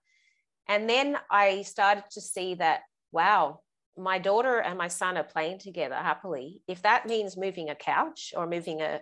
and 0.68 0.88
then 0.88 1.16
I 1.30 1.62
started 1.62 2.04
to 2.12 2.20
see 2.20 2.54
that, 2.54 2.80
wow, 3.12 3.60
my 3.96 4.18
daughter 4.18 4.58
and 4.58 4.76
my 4.76 4.88
son 4.88 5.16
are 5.16 5.24
playing 5.24 5.58
together 5.58 5.94
happily. 5.94 6.60
If 6.68 6.82
that 6.82 7.06
means 7.06 7.36
moving 7.36 7.70
a 7.70 7.74
couch 7.74 8.34
or 8.36 8.46
moving 8.46 8.82
a, 8.82 9.00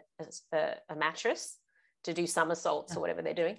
a, 0.53 0.75
a 0.89 0.97
mattress 0.97 1.59
to 2.05 2.15
do 2.15 2.27
somersaults 2.27 2.97
or 2.97 3.01
whatever 3.01 3.23
they're 3.23 3.35
doing, 3.35 3.59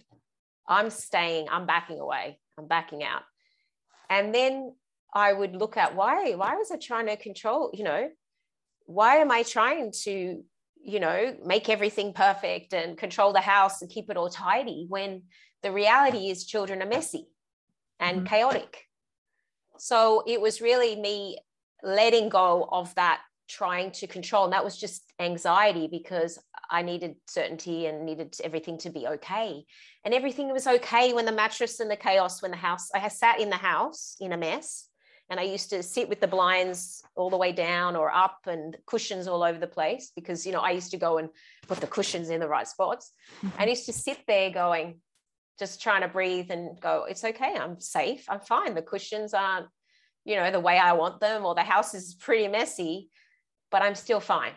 I'm 0.68 0.90
staying, 0.90 1.48
I'm 1.52 1.66
backing 1.66 2.00
away, 2.00 2.40
I'm 2.58 2.68
backing 2.68 3.04
out. 3.04 3.24
And 4.10 4.34
then 4.34 4.74
I 5.14 5.34
would 5.34 5.56
look 5.56 5.78
at 5.78 5.96
why, 5.96 6.34
why 6.34 6.56
was 6.56 6.72
I 6.72 6.78
trying 6.78 7.08
to 7.08 7.18
control, 7.18 7.72
you 7.74 7.84
know, 7.84 8.10
why 8.86 9.18
am 9.18 9.32
I 9.32 9.44
trying 9.44 9.92
to 10.04 10.44
you 10.88 11.02
know, 11.02 11.36
make 11.46 11.68
everything 11.68 12.14
perfect 12.14 12.74
and 12.74 12.98
control 12.98 13.34
the 13.34 13.42
house 13.42 13.82
and 13.82 13.92
keep 13.92 14.10
it 14.10 14.16
all 14.16 14.30
tidy 14.30 14.86
when 14.88 15.24
the 15.62 15.72
reality 15.72 16.30
is 16.30 16.46
children 16.46 16.82
are 16.82 16.88
messy 16.88 17.28
and 18.00 18.20
mm-hmm. 18.20 18.28
chaotic. 18.28 18.86
So 19.80 20.24
it 20.26 20.40
was 20.40 20.62
really 20.62 20.96
me 20.96 21.40
letting 21.84 22.30
go 22.30 22.68
of 22.72 22.96
that 22.96 23.20
trying 23.48 23.92
to 23.92 24.08
control. 24.08 24.44
And 24.44 24.54
that 24.54 24.64
was 24.64 24.78
just 24.78 25.04
anxiety 25.20 25.88
because 25.88 26.40
I 26.70 26.82
needed 26.82 27.16
certainty 27.28 27.86
and 27.86 28.06
needed 28.06 28.36
everything 28.44 28.78
to 28.80 28.90
be 28.90 29.08
okay. 29.08 29.66
And 30.04 30.14
everything 30.14 30.52
was 30.52 30.68
okay 30.68 31.14
when 31.14 31.26
the 31.26 31.32
mattress 31.32 31.80
and 31.80 31.90
the 31.90 31.96
chaos, 31.96 32.42
when 32.42 32.52
the 32.52 32.58
house, 32.58 32.90
I 32.94 33.08
sat 33.08 33.40
in 33.40 33.50
the 33.50 33.56
house 33.56 34.16
in 34.20 34.34
a 34.34 34.38
mess. 34.38 34.88
And 35.30 35.42
I 35.42 35.44
used 35.44 35.72
to 35.72 35.84
sit 35.84 36.08
with 36.08 36.22
the 36.22 36.28
blinds 36.28 37.04
all 37.16 37.30
the 37.30 37.36
way 37.38 37.52
down 37.52 37.98
or 37.98 38.14
up 38.14 38.40
and 38.46 38.78
cushions 38.86 39.28
all 39.28 39.44
over 39.44 39.60
the 39.60 39.68
place 39.68 40.14
because, 40.16 40.46
you 40.46 40.54
know, 40.54 40.62
I 40.62 40.72
used 40.72 40.92
to 40.92 40.98
go 40.98 41.18
and 41.18 41.28
put 41.68 41.82
the 41.82 41.88
cushions 41.88 42.30
in 42.30 42.40
the 42.40 42.48
right 42.48 42.68
spots. 42.68 43.12
Mm-hmm. 43.44 43.62
I 43.62 43.66
used 43.66 43.88
to 43.88 43.94
sit 43.94 44.20
there 44.26 44.52
going, 44.52 45.02
just 45.60 45.82
trying 45.82 46.04
to 46.04 46.08
breathe 46.08 46.50
and 46.50 46.80
go, 46.80 47.06
it's 47.10 47.26
okay. 47.26 47.56
I'm 47.58 47.82
safe. 47.82 48.24
I'm 48.30 48.40
fine. 48.40 48.74
The 48.74 48.82
cushions 48.82 49.34
aren't, 49.34 49.68
you 50.24 50.38
know, 50.38 50.50
the 50.50 50.62
way 50.62 50.78
I 50.78 50.94
want 50.94 51.20
them, 51.20 51.46
or 51.46 51.56
the 51.56 51.64
house 51.64 51.94
is 51.94 52.16
pretty 52.16 52.48
messy, 52.48 53.10
but 53.72 53.82
I'm 53.82 53.96
still 53.96 54.20
fine. 54.20 54.54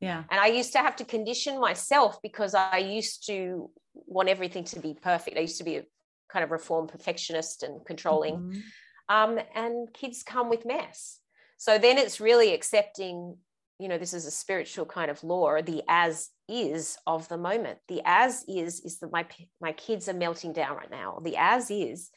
Yeah. 0.00 0.24
And 0.30 0.40
I 0.40 0.48
used 0.48 0.72
to 0.72 0.78
have 0.78 0.96
to 0.96 1.04
condition 1.04 1.60
myself 1.60 2.18
because 2.22 2.54
I 2.54 2.78
used 2.78 3.26
to 3.26 3.70
want 3.94 4.28
everything 4.28 4.64
to 4.64 4.80
be 4.80 4.94
perfect. 5.00 5.36
I 5.36 5.40
used 5.40 5.58
to 5.58 5.64
be 5.64 5.76
a 5.76 5.84
kind 6.28 6.44
of 6.44 6.50
reform 6.50 6.88
perfectionist 6.88 7.62
and 7.62 7.84
controlling. 7.86 8.36
Mm-hmm. 8.36 8.60
Um, 9.08 9.38
and 9.54 9.92
kids 9.92 10.22
come 10.22 10.50
with 10.50 10.66
mess. 10.66 11.20
So 11.56 11.78
then 11.78 11.98
it's 11.98 12.20
really 12.20 12.52
accepting, 12.52 13.36
you 13.78 13.88
know, 13.88 13.98
this 13.98 14.14
is 14.14 14.26
a 14.26 14.30
spiritual 14.30 14.86
kind 14.86 15.10
of 15.10 15.22
law, 15.22 15.62
the 15.62 15.82
as 15.88 16.30
is 16.48 16.98
of 17.06 17.28
the 17.28 17.38
moment. 17.38 17.78
The 17.88 18.02
as 18.04 18.44
is 18.48 18.80
is 18.80 18.98
that 18.98 19.12
my 19.12 19.26
my 19.60 19.72
kids 19.72 20.08
are 20.08 20.14
melting 20.14 20.52
down 20.52 20.76
right 20.76 20.90
now. 20.90 21.20
The 21.22 21.36
as 21.36 21.70
is 21.70 22.10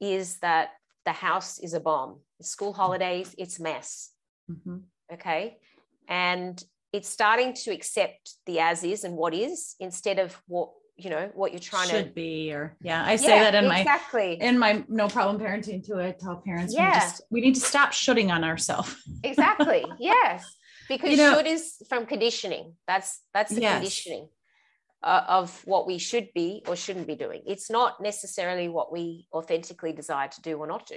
is 0.00 0.38
that 0.38 0.70
the 1.04 1.12
house 1.12 1.58
is 1.58 1.74
a 1.74 1.80
bomb. 1.80 2.20
School 2.42 2.72
mm-hmm. 2.72 2.80
holidays, 2.80 3.34
it's 3.38 3.58
mess. 3.58 4.10
Mm-hmm. 4.50 4.78
Okay. 5.14 5.58
And 6.08 6.62
it's 6.92 7.08
starting 7.08 7.52
to 7.52 7.70
accept 7.70 8.34
the 8.46 8.60
as 8.60 8.82
is 8.82 9.04
and 9.04 9.16
what 9.16 9.34
is 9.34 9.74
instead 9.80 10.18
of 10.18 10.40
what 10.46 10.70
you 10.96 11.10
know 11.10 11.30
what 11.34 11.52
you're 11.52 11.60
trying 11.60 11.88
should 11.88 12.06
to 12.06 12.10
be 12.12 12.50
or 12.52 12.74
yeah 12.80 13.04
i 13.04 13.16
say 13.16 13.36
yeah, 13.36 13.50
that 13.50 13.54
in 13.54 13.70
exactly. 13.70 14.38
my 14.40 14.46
in 14.46 14.58
my 14.58 14.84
no 14.88 15.08
problem 15.08 15.38
parenting 15.38 15.84
to 15.84 15.98
it 15.98 16.18
tell 16.18 16.36
parents 16.36 16.74
yeah. 16.74 16.88
we, 16.88 16.94
just, 16.94 17.22
we 17.30 17.40
need 17.42 17.54
to 17.54 17.60
stop 17.60 17.92
shooting 17.92 18.30
on 18.30 18.42
ourselves 18.42 18.96
exactly 19.22 19.84
yes 19.98 20.56
because 20.88 21.10
you 21.10 21.16
know, 21.16 21.36
should 21.36 21.46
is 21.46 21.74
from 21.88 22.06
conditioning 22.06 22.74
that's 22.88 23.20
that's 23.34 23.54
the 23.54 23.60
yes. 23.60 23.74
conditioning 23.74 24.28
uh, 25.02 25.22
of 25.28 25.62
what 25.66 25.86
we 25.86 25.98
should 25.98 26.28
be 26.34 26.62
or 26.66 26.74
shouldn't 26.74 27.06
be 27.06 27.14
doing 27.14 27.42
it's 27.46 27.70
not 27.70 28.00
necessarily 28.00 28.68
what 28.68 28.90
we 28.90 29.26
authentically 29.34 29.92
desire 29.92 30.28
to 30.28 30.40
do 30.40 30.56
or 30.56 30.66
not 30.66 30.86
do 30.86 30.96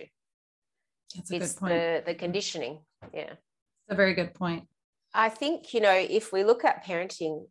that's 1.13 1.29
a 1.29 1.35
it's 1.35 1.53
good 1.53 1.59
point. 1.59 1.73
the 1.73 2.03
the 2.05 2.15
conditioning 2.15 2.79
yeah 3.13 3.31
it's 3.31 3.89
a 3.89 3.95
very 3.95 4.13
good 4.13 4.33
point 4.33 4.65
i 5.13 5.29
think 5.29 5.73
you 5.73 5.81
know 5.81 5.93
if 5.93 6.31
we 6.31 6.43
look 6.43 6.63
at 6.63 6.85
parenting 6.85 7.45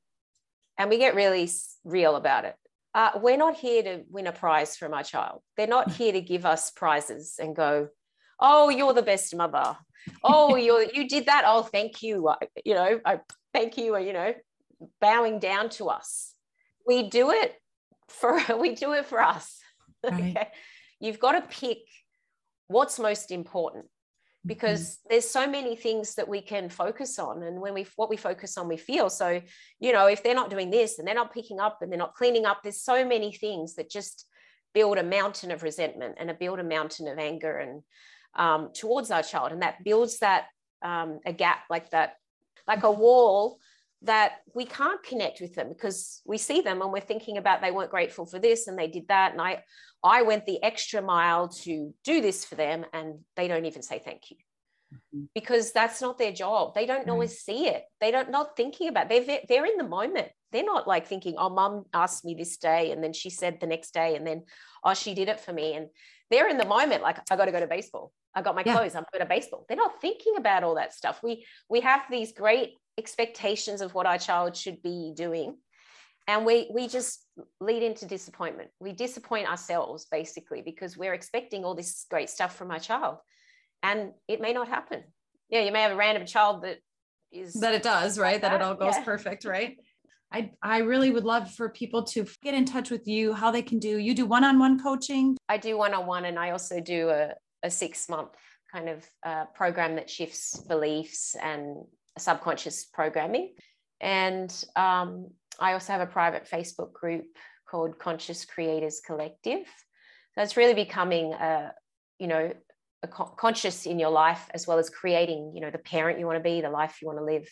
and 0.78 0.90
we 0.90 0.98
get 0.98 1.14
really 1.14 1.50
real 1.84 2.16
about 2.16 2.44
it 2.44 2.54
uh, 2.94 3.11
we're 3.20 3.36
not 3.36 3.56
here 3.56 3.82
to 3.82 4.02
win 4.11 4.26
a 4.26 4.32
prize 4.32 4.76
from 4.76 4.94
our 4.94 5.04
child. 5.04 5.40
They're 5.56 5.66
not 5.66 5.92
here 5.92 6.12
to 6.12 6.20
give 6.20 6.44
us 6.44 6.70
prizes 6.70 7.36
and 7.38 7.54
go 7.54 7.88
oh 8.40 8.70
you're 8.70 8.92
the 8.92 9.02
best 9.02 9.34
mother. 9.36 9.76
Oh 10.24 10.56
you're, 10.66 10.82
you 10.82 11.09
did 11.09 11.26
that. 11.26 11.44
Oh 11.46 11.62
thank 11.62 12.02
you. 12.02 12.34
You 12.64 12.74
know 12.74 13.00
I 13.04 13.20
thank 13.52 13.76
you 13.76 13.96
you 13.98 14.12
know 14.12 14.34
bowing 15.00 15.38
down 15.38 15.68
to 15.70 15.88
us. 15.88 16.34
We 16.86 17.09
do 17.09 17.30
it 17.30 17.54
for 18.09 18.40
we 18.59 18.74
do 18.74 18.92
it 18.92 19.06
for 19.06 19.20
us. 19.22 19.54
Right. 20.04 20.30
okay? 20.30 20.48
You've 21.00 21.18
got 21.18 21.32
to 21.32 21.40
pick 21.40 21.78
what's 22.68 23.00
most 23.00 23.32
important 23.32 23.86
because 24.47 24.80
mm-hmm. 24.80 25.09
there's 25.11 25.28
so 25.28 25.49
many 25.49 25.76
things 25.76 26.14
that 26.14 26.28
we 26.28 26.41
can 26.41 26.68
focus 26.68 27.18
on 27.18 27.43
and 27.43 27.61
when 27.61 27.74
we 27.74 27.86
what 27.97 28.09
we 28.09 28.16
focus 28.16 28.57
on 28.57 28.68
we 28.68 28.76
feel 28.76 29.11
so 29.11 29.41
you 29.80 29.93
know 29.93 30.07
if 30.07 30.22
they're 30.22 30.34
not 30.34 30.51
doing 30.51 30.70
this 30.70 30.99
and 30.99 31.07
they're 31.07 31.14
not 31.14 31.34
picking 31.34 31.61
up 31.61 31.78
and 31.80 31.91
they're 31.91 31.99
not 31.99 32.14
cleaning 32.14 32.47
up 32.47 32.61
there's 32.62 32.80
so 32.80 33.05
many 33.05 33.32
things 33.32 33.74
that 33.74 33.91
just 33.91 34.26
build 34.74 34.99
a 34.99 35.03
mountain 35.03 35.51
of 35.51 35.62
resentment 35.62 36.14
and 36.18 36.30
a 36.30 36.34
build 36.34 36.59
a 36.59 36.64
mountain 36.64 37.09
of 37.09 37.18
anger 37.18 37.59
and 37.59 37.82
um, 38.36 38.70
towards 38.74 39.11
our 39.11 39.22
child 39.22 39.51
and 39.51 39.62
that 39.62 39.82
builds 39.84 40.18
that 40.18 40.47
um, 40.82 41.18
a 41.26 41.32
gap 41.32 41.61
like 41.68 41.91
that 41.91 42.14
like 42.68 42.84
a 42.84 42.91
wall 42.91 43.59
that 44.03 44.32
we 44.55 44.64
can't 44.64 45.03
connect 45.03 45.40
with 45.40 45.55
them 45.55 45.68
because 45.68 46.22
we 46.24 46.38
see 46.38 46.61
them 46.61 46.82
and 46.82 46.92
we're 46.92 47.01
thinking 47.01 47.36
about 47.36 47.61
they 47.61 47.70
weren't 47.70 47.90
grateful 47.90 48.26
for 48.26 48.38
this 48.38 48.68
and 48.68 48.78
they 48.78 48.86
did 48.86 49.09
that 49.09 49.32
and 49.32 49.40
i 49.40 49.62
i 50.05 50.22
went 50.22 50.46
the 50.46 50.62
extra 50.62 51.03
mile 51.03 51.49
to 51.49 51.92
do 52.05 52.20
this 52.20 52.44
for 52.44 52.55
them 52.55 52.84
and 52.92 53.18
they 53.36 53.49
don't 53.49 53.64
even 53.64 53.82
say 53.82 54.01
thank 54.05 54.30
you 54.30 54.36
mm-hmm. 54.94 55.24
because 55.34 55.72
that's 55.72 56.01
not 56.01 56.16
their 56.16 56.32
job 56.32 56.74
they 56.74 56.86
don't 56.86 57.03
mm-hmm. 57.03 57.11
always 57.11 57.40
see 57.40 57.66
it 57.66 57.82
they 58.01 58.11
don't 58.11 58.30
not 58.30 58.57
thinking 58.57 58.88
about 58.88 59.11
it. 59.11 59.26
they're 59.26 59.40
they're 59.49 59.66
in 59.66 59.78
the 59.78 59.88
moment 59.88 60.28
they're 60.53 60.64
not 60.64 60.86
like 60.86 61.09
thinking 61.09 61.34
oh 61.36 61.51
mom 61.51 61.84
asked 61.92 62.24
me 62.24 62.34
this 62.34 62.57
day 62.57 62.92
and 62.92 63.03
then 63.03 63.12
she 63.12 63.30
said 63.30 63.59
the 63.61 63.66
next 63.66 63.92
day 63.92 64.14
and 64.14 64.24
then 64.24 64.44
oh 64.84 64.94
she 64.94 65.12
did 65.12 65.28
it 65.28 65.40
for 65.40 65.53
me 65.53 65.74
and 65.74 65.88
they're 66.30 66.49
in 66.49 66.59
the 66.59 66.64
moment 66.64 67.03
like 67.03 67.18
i 67.30 67.36
got 67.36 67.46
to 67.46 67.53
go 67.53 67.61
to 67.61 67.66
baseball 67.66 68.12
i 68.39 68.43
got 68.43 68.55
my 68.55 68.62
yeah. 68.64 68.74
clothes 68.74 68.95
i'm 68.95 69.05
going 69.12 69.20
to 69.20 69.28
baseball 69.28 69.64
they're 69.68 69.76
not 69.76 70.01
thinking 70.01 70.34
about 70.36 70.64
all 70.64 70.74
that 70.74 70.95
stuff 70.95 71.20
we 71.22 71.45
we 71.68 71.80
have 71.80 72.03
these 72.11 72.32
great 72.32 72.74
expectations 72.99 73.80
of 73.80 73.95
what 73.95 74.07
our 74.07 74.18
child 74.18 74.57
should 74.57 74.82
be 74.82 75.12
doing 75.14 75.57
and 76.26 76.45
we 76.45 76.68
we 76.72 76.86
just 76.86 77.24
lead 77.61 77.82
into 77.82 78.07
disappointment 78.07 78.70
we 78.80 78.93
disappoint 78.93 79.49
ourselves 79.49 80.07
basically 80.11 80.62
because 80.62 80.97
we're 80.97 81.14
expecting 81.14 81.64
all 81.64 81.74
this 81.74 82.07
great 82.11 82.30
stuff 82.30 82.57
from 82.57 82.70
our 82.70 82.78
child 82.78 83.16
and 83.82 84.12
it 84.28 84.41
may 84.41 84.53
not 84.53 84.68
happen 84.68 85.03
yeah 85.49 85.61
you 85.61 85.72
may 85.72 85.82
have 85.82 85.93
a 85.93 85.97
random 85.97 86.26
child 86.26 86.62
that 86.62 86.78
is 87.32 87.55
that 87.55 87.74
it 87.74 87.82
does 87.82 88.18
right 88.18 88.41
that, 88.41 88.51
that, 88.51 88.61
it 88.61 88.62
all 88.62 88.74
goes 88.74 88.95
yeah. 88.97 89.05
perfect 89.05 89.45
right 89.57 89.76
I, 90.30 90.51
I 90.62 90.78
really 90.78 91.11
would 91.11 91.24
love 91.24 91.51
for 91.53 91.70
people 91.70 92.03
to 92.05 92.26
get 92.43 92.53
in 92.53 92.66
touch 92.66 92.91
with 92.91 93.09
you, 93.09 93.32
how 93.32 93.51
they 93.51 93.62
can 93.62 93.78
do. 93.78 93.99
You 93.99 94.14
do 94.14 94.26
one 94.26 94.45
on 94.45 94.59
one 94.59 94.78
coaching? 94.78 95.39
I 95.49 95.57
do 95.57 95.78
one 95.78 95.95
on 95.95 96.07
one, 96.07 96.26
and 96.26 96.39
I 96.39 96.51
also 96.51 96.80
do 96.80 97.09
a, 97.09 97.32
a 97.62 97.70
six 97.70 98.09
month 98.09 98.36
kind 98.72 98.88
of 98.88 99.06
uh, 99.24 99.44
program 99.54 99.96
that 99.96 100.11
shifts 100.11 100.59
beliefs 100.61 101.36
and 101.42 101.84
subconscious 102.18 102.84
programming. 102.84 103.54
And 104.00 104.52
um, 104.76 105.28
I 105.59 105.72
also 105.72 105.92
have 105.92 106.02
a 106.02 106.06
private 106.06 106.48
Facebook 106.48 106.92
group 106.92 107.24
called 107.68 107.98
Conscious 107.98 108.44
Creators 108.44 109.00
Collective. 109.04 109.66
So 110.34 110.42
it's 110.42 110.56
really 110.56 110.74
becoming 110.74 111.32
a, 111.32 111.72
you 112.18 112.26
know, 112.26 112.52
a 113.02 113.09
co- 113.09 113.34
conscious 113.38 113.86
in 113.86 113.98
your 113.98 114.11
life 114.11 114.48
as 114.54 114.66
well 114.66 114.78
as 114.78 114.90
creating, 114.90 115.52
you 115.54 115.61
know, 115.61 115.70
the 115.70 115.78
parent 115.78 116.18
you 116.18 116.26
want 116.26 116.36
to 116.36 116.42
be, 116.42 116.61
the 116.61 116.70
life 116.70 116.98
you 117.00 117.09
want 117.09 117.18
to 117.18 117.24
live. 117.24 117.48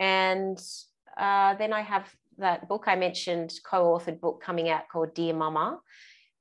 And 0.00 0.58
uh, 1.16 1.54
then 1.54 1.72
I 1.72 1.82
have 1.82 2.12
that 2.38 2.68
book 2.68 2.84
I 2.86 2.96
mentioned, 2.96 3.52
co-authored 3.64 4.20
book 4.20 4.42
coming 4.42 4.68
out 4.68 4.88
called 4.90 5.14
Dear 5.14 5.34
Mama 5.34 5.78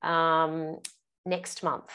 um, 0.01 0.77
next 1.25 1.63
month. 1.63 1.91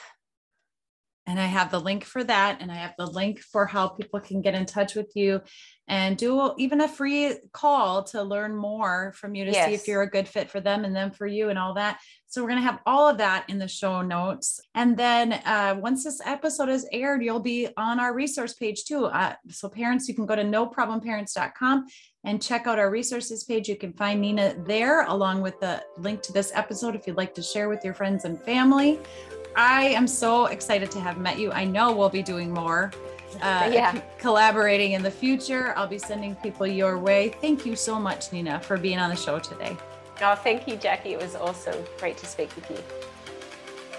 And 1.26 1.40
I 1.40 1.46
have 1.46 1.70
the 1.70 1.80
link 1.80 2.04
for 2.04 2.22
that. 2.24 2.58
And 2.60 2.70
I 2.70 2.76
have 2.76 2.94
the 2.96 3.06
link 3.06 3.40
for 3.40 3.66
how 3.66 3.88
people 3.88 4.20
can 4.20 4.42
get 4.42 4.54
in 4.54 4.64
touch 4.64 4.94
with 4.94 5.12
you 5.14 5.40
and 5.88 6.16
do 6.16 6.52
even 6.58 6.80
a 6.80 6.88
free 6.88 7.34
call 7.52 8.02
to 8.04 8.22
learn 8.22 8.56
more 8.56 9.12
from 9.16 9.34
you 9.34 9.44
to 9.44 9.52
yes. 9.52 9.68
see 9.68 9.74
if 9.74 9.86
you're 9.86 10.02
a 10.02 10.10
good 10.10 10.26
fit 10.26 10.50
for 10.50 10.60
them 10.60 10.84
and 10.84 10.94
them 10.94 11.10
for 11.10 11.26
you 11.26 11.48
and 11.48 11.58
all 11.58 11.74
that. 11.74 12.00
So 12.26 12.42
we're 12.42 12.48
going 12.48 12.60
to 12.60 12.66
have 12.66 12.80
all 12.86 13.08
of 13.08 13.18
that 13.18 13.48
in 13.48 13.58
the 13.58 13.68
show 13.68 14.02
notes. 14.02 14.60
And 14.74 14.96
then 14.96 15.32
uh, 15.32 15.76
once 15.78 16.02
this 16.04 16.20
episode 16.24 16.68
is 16.68 16.88
aired, 16.92 17.22
you'll 17.22 17.40
be 17.40 17.68
on 17.76 18.00
our 18.00 18.12
resource 18.12 18.54
page 18.54 18.84
too. 18.84 19.06
Uh, 19.06 19.34
so 19.48 19.68
parents, 19.68 20.08
you 20.08 20.14
can 20.14 20.26
go 20.26 20.34
to 20.34 20.42
noproblemparents.com 20.42 21.86
and 22.24 22.42
check 22.42 22.66
out 22.66 22.80
our 22.80 22.90
resources 22.90 23.44
page. 23.44 23.68
You 23.68 23.76
can 23.76 23.92
find 23.92 24.20
Nina 24.20 24.56
there 24.66 25.06
along 25.06 25.42
with 25.42 25.60
the 25.60 25.82
link 25.98 26.20
to 26.22 26.32
this 26.32 26.50
episode 26.54 26.96
if 26.96 27.06
you'd 27.06 27.16
like 27.16 27.34
to 27.34 27.42
share 27.42 27.68
with 27.68 27.84
your 27.84 27.94
friends 27.94 28.24
and 28.24 28.42
family. 28.42 28.98
I 29.56 29.84
am 29.84 30.06
so 30.06 30.46
excited 30.46 30.90
to 30.92 31.00
have 31.00 31.18
met 31.18 31.38
you. 31.38 31.50
I 31.50 31.64
know 31.64 31.92
we'll 31.92 32.10
be 32.10 32.22
doing 32.22 32.52
more. 32.52 32.92
Uh, 33.42 33.68
yeah. 33.72 34.00
collaborating 34.18 34.92
in 34.92 35.02
the 35.02 35.10
future. 35.10 35.74
I'll 35.76 35.86
be 35.86 35.98
sending 35.98 36.34
people 36.36 36.66
your 36.66 36.98
way. 36.98 37.30
Thank 37.40 37.66
you 37.66 37.76
so 37.76 37.98
much, 37.98 38.32
Nina, 38.32 38.60
for 38.60 38.78
being 38.78 38.98
on 38.98 39.10
the 39.10 39.16
show 39.16 39.38
today. 39.38 39.76
Oh, 40.22 40.34
thank 40.34 40.66
you, 40.66 40.76
Jackie. 40.76 41.12
It 41.12 41.20
was 41.20 41.34
awesome. 41.34 41.76
Great 41.98 42.16
to 42.18 42.26
speak 42.26 42.54
with 42.56 42.70
you. 42.70 42.78